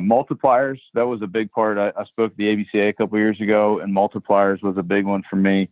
Multipliers, 0.00 0.78
that 0.94 1.06
was 1.06 1.22
a 1.22 1.26
big 1.26 1.50
part. 1.50 1.78
I, 1.78 1.92
I 1.98 2.04
spoke 2.04 2.32
at 2.32 2.36
the 2.36 2.44
ABCA 2.44 2.88
a 2.88 2.92
couple 2.92 3.18
years 3.18 3.40
ago, 3.40 3.80
and 3.80 3.94
multipliers 3.94 4.62
was 4.62 4.76
a 4.76 4.82
big 4.82 5.04
one 5.04 5.22
for 5.28 5.36
me. 5.36 5.68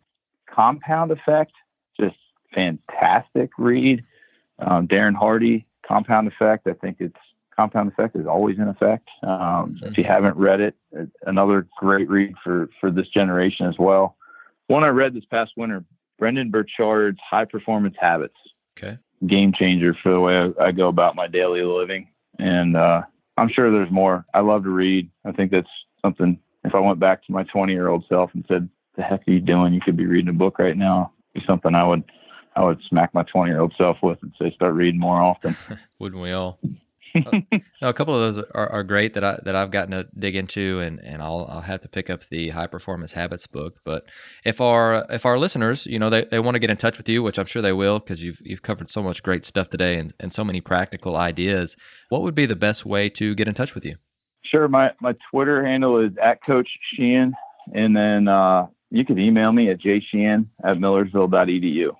Compound 0.49 1.11
effect, 1.11 1.53
just 1.99 2.17
fantastic 2.53 3.51
read. 3.57 4.03
Um, 4.59 4.87
Darren 4.87 5.15
Hardy, 5.15 5.65
Compound 5.87 6.27
Effect. 6.27 6.67
I 6.67 6.73
think 6.73 6.97
it's 6.99 7.15
compound 7.59 7.91
effect 7.91 8.15
is 8.15 8.25
always 8.25 8.57
in 8.57 8.69
effect. 8.69 9.09
Um, 9.21 9.77
If 9.81 9.97
you 9.97 10.05
haven't 10.05 10.37
read 10.37 10.61
it, 10.61 10.75
another 11.25 11.67
great 11.77 12.09
read 12.09 12.33
for 12.41 12.69
for 12.79 12.89
this 12.89 13.07
generation 13.09 13.65
as 13.65 13.77
well. 13.77 14.15
One 14.67 14.83
I 14.85 14.87
read 14.87 15.13
this 15.13 15.25
past 15.25 15.51
winter, 15.57 15.83
Brendon 16.17 16.51
Burchard's 16.51 17.19
High 17.19 17.45
Performance 17.45 17.95
Habits. 17.99 18.37
Okay. 18.77 18.97
Game 19.27 19.51
changer 19.51 19.93
for 20.01 20.11
the 20.13 20.19
way 20.21 20.35
I, 20.37 20.67
I 20.67 20.71
go 20.71 20.87
about 20.87 21.15
my 21.15 21.27
daily 21.27 21.63
living, 21.63 22.07
and 22.37 22.77
uh, 22.77 23.01
I'm 23.39 23.49
sure 23.49 23.71
there's 23.71 23.91
more. 23.91 24.25
I 24.33 24.41
love 24.41 24.63
to 24.63 24.69
read. 24.69 25.09
I 25.25 25.31
think 25.31 25.51
that's 25.51 25.67
something. 26.01 26.39
If 26.63 26.75
I 26.75 26.79
went 26.79 26.99
back 26.99 27.25
to 27.25 27.31
my 27.31 27.43
20 27.43 27.71
year 27.73 27.87
old 27.87 28.05
self 28.09 28.31
and 28.33 28.43
said, 28.47 28.69
"The 28.95 29.03
heck 29.03 29.27
are 29.27 29.31
you 29.31 29.39
doing? 29.39 29.73
You 29.73 29.81
could 29.81 29.97
be 29.97 30.05
reading 30.05 30.29
a 30.29 30.33
book 30.33 30.59
right 30.59 30.77
now," 30.77 31.13
It'd 31.33 31.43
be 31.43 31.47
something 31.47 31.73
I 31.73 31.85
would 31.85 32.03
I 32.55 32.63
would 32.63 32.81
smack 32.89 33.13
my 33.13 33.23
20 33.23 33.51
year 33.51 33.61
old 33.61 33.73
self 33.77 33.97
with 34.03 34.21
and 34.21 34.33
say, 34.39 34.51
"Start 34.53 34.75
reading 34.75 34.99
more 34.99 35.21
often." 35.21 35.55
Wouldn't 35.99 36.21
we 36.21 36.31
all? 36.31 36.59
no, 37.81 37.89
a 37.89 37.93
couple 37.93 38.13
of 38.13 38.21
those 38.21 38.45
are, 38.53 38.69
are 38.69 38.83
great 38.83 39.13
that 39.13 39.23
I 39.23 39.39
that 39.43 39.55
I've 39.55 39.71
gotten 39.71 39.91
to 39.91 40.07
dig 40.17 40.35
into, 40.35 40.79
and, 40.79 40.99
and 40.99 41.21
I'll 41.21 41.45
I'll 41.49 41.61
have 41.61 41.81
to 41.81 41.89
pick 41.89 42.09
up 42.09 42.27
the 42.29 42.49
High 42.49 42.67
Performance 42.67 43.13
Habits 43.13 43.47
book. 43.47 43.79
But 43.83 44.05
if 44.43 44.61
our 44.61 45.05
if 45.09 45.25
our 45.25 45.37
listeners, 45.37 45.85
you 45.85 45.99
know, 45.99 46.09
they, 46.09 46.25
they 46.25 46.39
want 46.39 46.55
to 46.55 46.59
get 46.59 46.69
in 46.69 46.77
touch 46.77 46.97
with 46.97 47.09
you, 47.09 47.23
which 47.23 47.39
I'm 47.39 47.45
sure 47.45 47.61
they 47.61 47.73
will, 47.73 47.99
because 47.99 48.23
you've 48.23 48.41
you've 48.43 48.61
covered 48.61 48.89
so 48.89 49.01
much 49.01 49.23
great 49.23 49.45
stuff 49.45 49.69
today 49.69 49.97
and, 49.97 50.13
and 50.19 50.33
so 50.33 50.43
many 50.43 50.61
practical 50.61 51.15
ideas. 51.15 51.75
What 52.09 52.21
would 52.21 52.35
be 52.35 52.45
the 52.45 52.55
best 52.55 52.85
way 52.85 53.09
to 53.09 53.35
get 53.35 53.47
in 53.47 53.53
touch 53.53 53.75
with 53.75 53.85
you? 53.85 53.95
Sure, 54.43 54.67
my 54.67 54.91
my 55.01 55.15
Twitter 55.31 55.65
handle 55.65 56.03
is 56.03 56.11
at 56.21 56.43
Coach 56.43 56.69
Sheehan, 56.93 57.33
and 57.73 57.95
then 57.95 58.27
uh, 58.27 58.67
you 58.91 59.05
can 59.05 59.19
email 59.19 59.51
me 59.51 59.69
at 59.69 59.79
jsheehan 59.79 60.47
at 60.63 60.77
millersville.edu. 60.77 61.91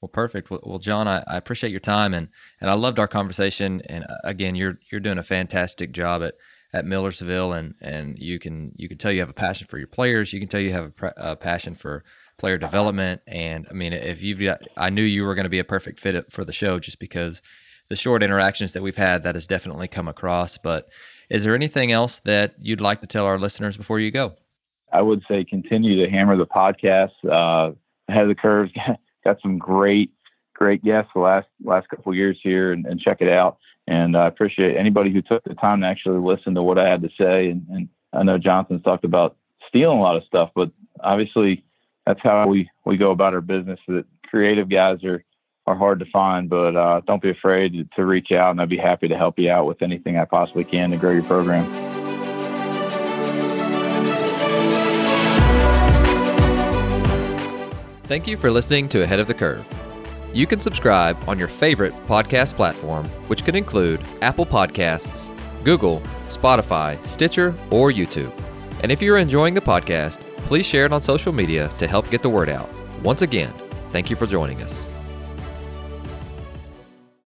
Well, 0.00 0.08
perfect. 0.08 0.50
Well, 0.50 0.60
well 0.62 0.78
John, 0.78 1.08
I, 1.08 1.24
I, 1.26 1.36
appreciate 1.36 1.70
your 1.70 1.80
time 1.80 2.14
and 2.14 2.28
and 2.60 2.70
I 2.70 2.74
loved 2.74 2.98
our 2.98 3.08
conversation. 3.08 3.82
And 3.86 4.04
uh, 4.04 4.16
again, 4.24 4.54
you're 4.54 4.78
you're 4.90 5.00
doing 5.00 5.18
a 5.18 5.22
fantastic 5.22 5.92
job 5.92 6.22
at 6.22 6.34
at 6.72 6.84
Millersville, 6.84 7.52
and 7.52 7.74
and 7.80 8.18
you 8.18 8.38
can 8.38 8.72
you 8.76 8.88
can 8.88 8.98
tell 8.98 9.10
you 9.10 9.20
have 9.20 9.30
a 9.30 9.34
passion 9.34 9.66
for 9.66 9.78
your 9.78 9.88
players. 9.88 10.32
You 10.32 10.40
can 10.40 10.48
tell 10.48 10.60
you 10.60 10.72
have 10.72 10.92
a, 11.00 11.12
a 11.16 11.36
passion 11.36 11.74
for 11.74 12.04
player 12.38 12.56
development. 12.56 13.20
And 13.26 13.66
I 13.68 13.74
mean, 13.74 13.92
if 13.92 14.22
you've 14.22 14.38
got, 14.38 14.62
I 14.76 14.90
knew 14.90 15.02
you 15.02 15.24
were 15.24 15.34
going 15.34 15.44
to 15.44 15.50
be 15.50 15.58
a 15.58 15.64
perfect 15.64 16.00
fit 16.00 16.32
for 16.32 16.44
the 16.44 16.52
show 16.52 16.78
just 16.78 16.98
because 16.98 17.42
the 17.88 17.96
short 17.96 18.22
interactions 18.22 18.72
that 18.72 18.82
we've 18.82 18.96
had 18.96 19.24
that 19.24 19.34
has 19.34 19.46
definitely 19.46 19.88
come 19.88 20.08
across. 20.08 20.56
But 20.56 20.88
is 21.28 21.44
there 21.44 21.54
anything 21.54 21.90
else 21.90 22.20
that 22.20 22.54
you'd 22.60 22.80
like 22.80 23.00
to 23.00 23.06
tell 23.06 23.26
our 23.26 23.38
listeners 23.38 23.76
before 23.76 23.98
you 23.98 24.10
go? 24.10 24.34
I 24.92 25.02
would 25.02 25.22
say 25.28 25.44
continue 25.44 26.02
to 26.02 26.10
hammer 26.10 26.36
the 26.36 26.46
podcast. 26.46 27.10
Uh, 27.24 27.74
ahead 28.08 28.22
of 28.22 28.28
the 28.28 28.34
curve 28.34 28.70
got 29.24 29.40
some 29.40 29.58
great, 29.58 30.10
great 30.54 30.82
guests 30.84 31.10
the 31.14 31.20
last 31.20 31.48
last 31.62 31.88
couple 31.88 32.14
years 32.14 32.38
here, 32.42 32.72
and, 32.72 32.86
and, 32.86 33.00
check 33.00 33.18
it 33.20 33.28
out. 33.28 33.58
And 33.86 34.16
I 34.16 34.26
appreciate 34.26 34.76
anybody 34.76 35.12
who 35.12 35.22
took 35.22 35.44
the 35.44 35.54
time 35.54 35.80
to 35.80 35.86
actually 35.86 36.18
listen 36.18 36.54
to 36.54 36.62
what 36.62 36.78
I 36.78 36.88
had 36.88 37.02
to 37.02 37.08
say. 37.18 37.48
And, 37.48 37.66
and 37.70 37.88
I 38.12 38.22
know 38.22 38.38
Johnson's 38.38 38.82
talked 38.82 39.04
about 39.04 39.36
stealing 39.68 39.98
a 39.98 40.02
lot 40.02 40.16
of 40.16 40.24
stuff, 40.24 40.50
but 40.54 40.70
obviously 41.00 41.64
that's 42.06 42.20
how 42.22 42.46
we 42.46 42.68
we 42.84 42.96
go 42.96 43.10
about 43.10 43.34
our 43.34 43.40
business. 43.40 43.80
That 43.88 44.04
creative 44.26 44.68
guys 44.68 45.04
are 45.04 45.24
are 45.66 45.76
hard 45.76 45.98
to 46.00 46.06
find, 46.06 46.48
but 46.48 46.76
uh, 46.76 47.02
don't 47.06 47.22
be 47.22 47.30
afraid 47.30 47.88
to 47.94 48.04
reach 48.04 48.32
out, 48.32 48.52
and 48.52 48.60
I'd 48.60 48.70
be 48.70 48.78
happy 48.78 49.08
to 49.08 49.16
help 49.16 49.38
you 49.38 49.50
out 49.50 49.66
with 49.66 49.82
anything 49.82 50.16
I 50.18 50.24
possibly 50.24 50.64
can 50.64 50.90
to 50.90 50.96
grow 50.96 51.12
your 51.12 51.24
program. 51.24 51.97
Thank 58.08 58.26
you 58.26 58.38
for 58.38 58.50
listening 58.50 58.88
to 58.88 59.02
Ahead 59.02 59.20
of 59.20 59.26
the 59.26 59.34
Curve. 59.34 59.66
You 60.32 60.46
can 60.46 60.60
subscribe 60.60 61.18
on 61.28 61.38
your 61.38 61.46
favorite 61.46 61.92
podcast 62.06 62.54
platform, 62.54 63.04
which 63.26 63.44
could 63.44 63.54
include 63.54 64.00
Apple 64.22 64.46
Podcasts, 64.46 65.30
Google, 65.62 65.98
Spotify, 66.28 67.04
Stitcher, 67.06 67.54
or 67.70 67.92
YouTube. 67.92 68.32
And 68.82 68.90
if 68.90 69.02
you're 69.02 69.18
enjoying 69.18 69.52
the 69.52 69.60
podcast, 69.60 70.20
please 70.46 70.64
share 70.64 70.86
it 70.86 70.92
on 70.92 71.02
social 71.02 71.34
media 71.34 71.68
to 71.76 71.86
help 71.86 72.08
get 72.10 72.22
the 72.22 72.30
word 72.30 72.48
out. 72.48 72.70
Once 73.02 73.20
again, 73.20 73.52
thank 73.92 74.08
you 74.08 74.16
for 74.16 74.26
joining 74.26 74.62
us. 74.62 74.86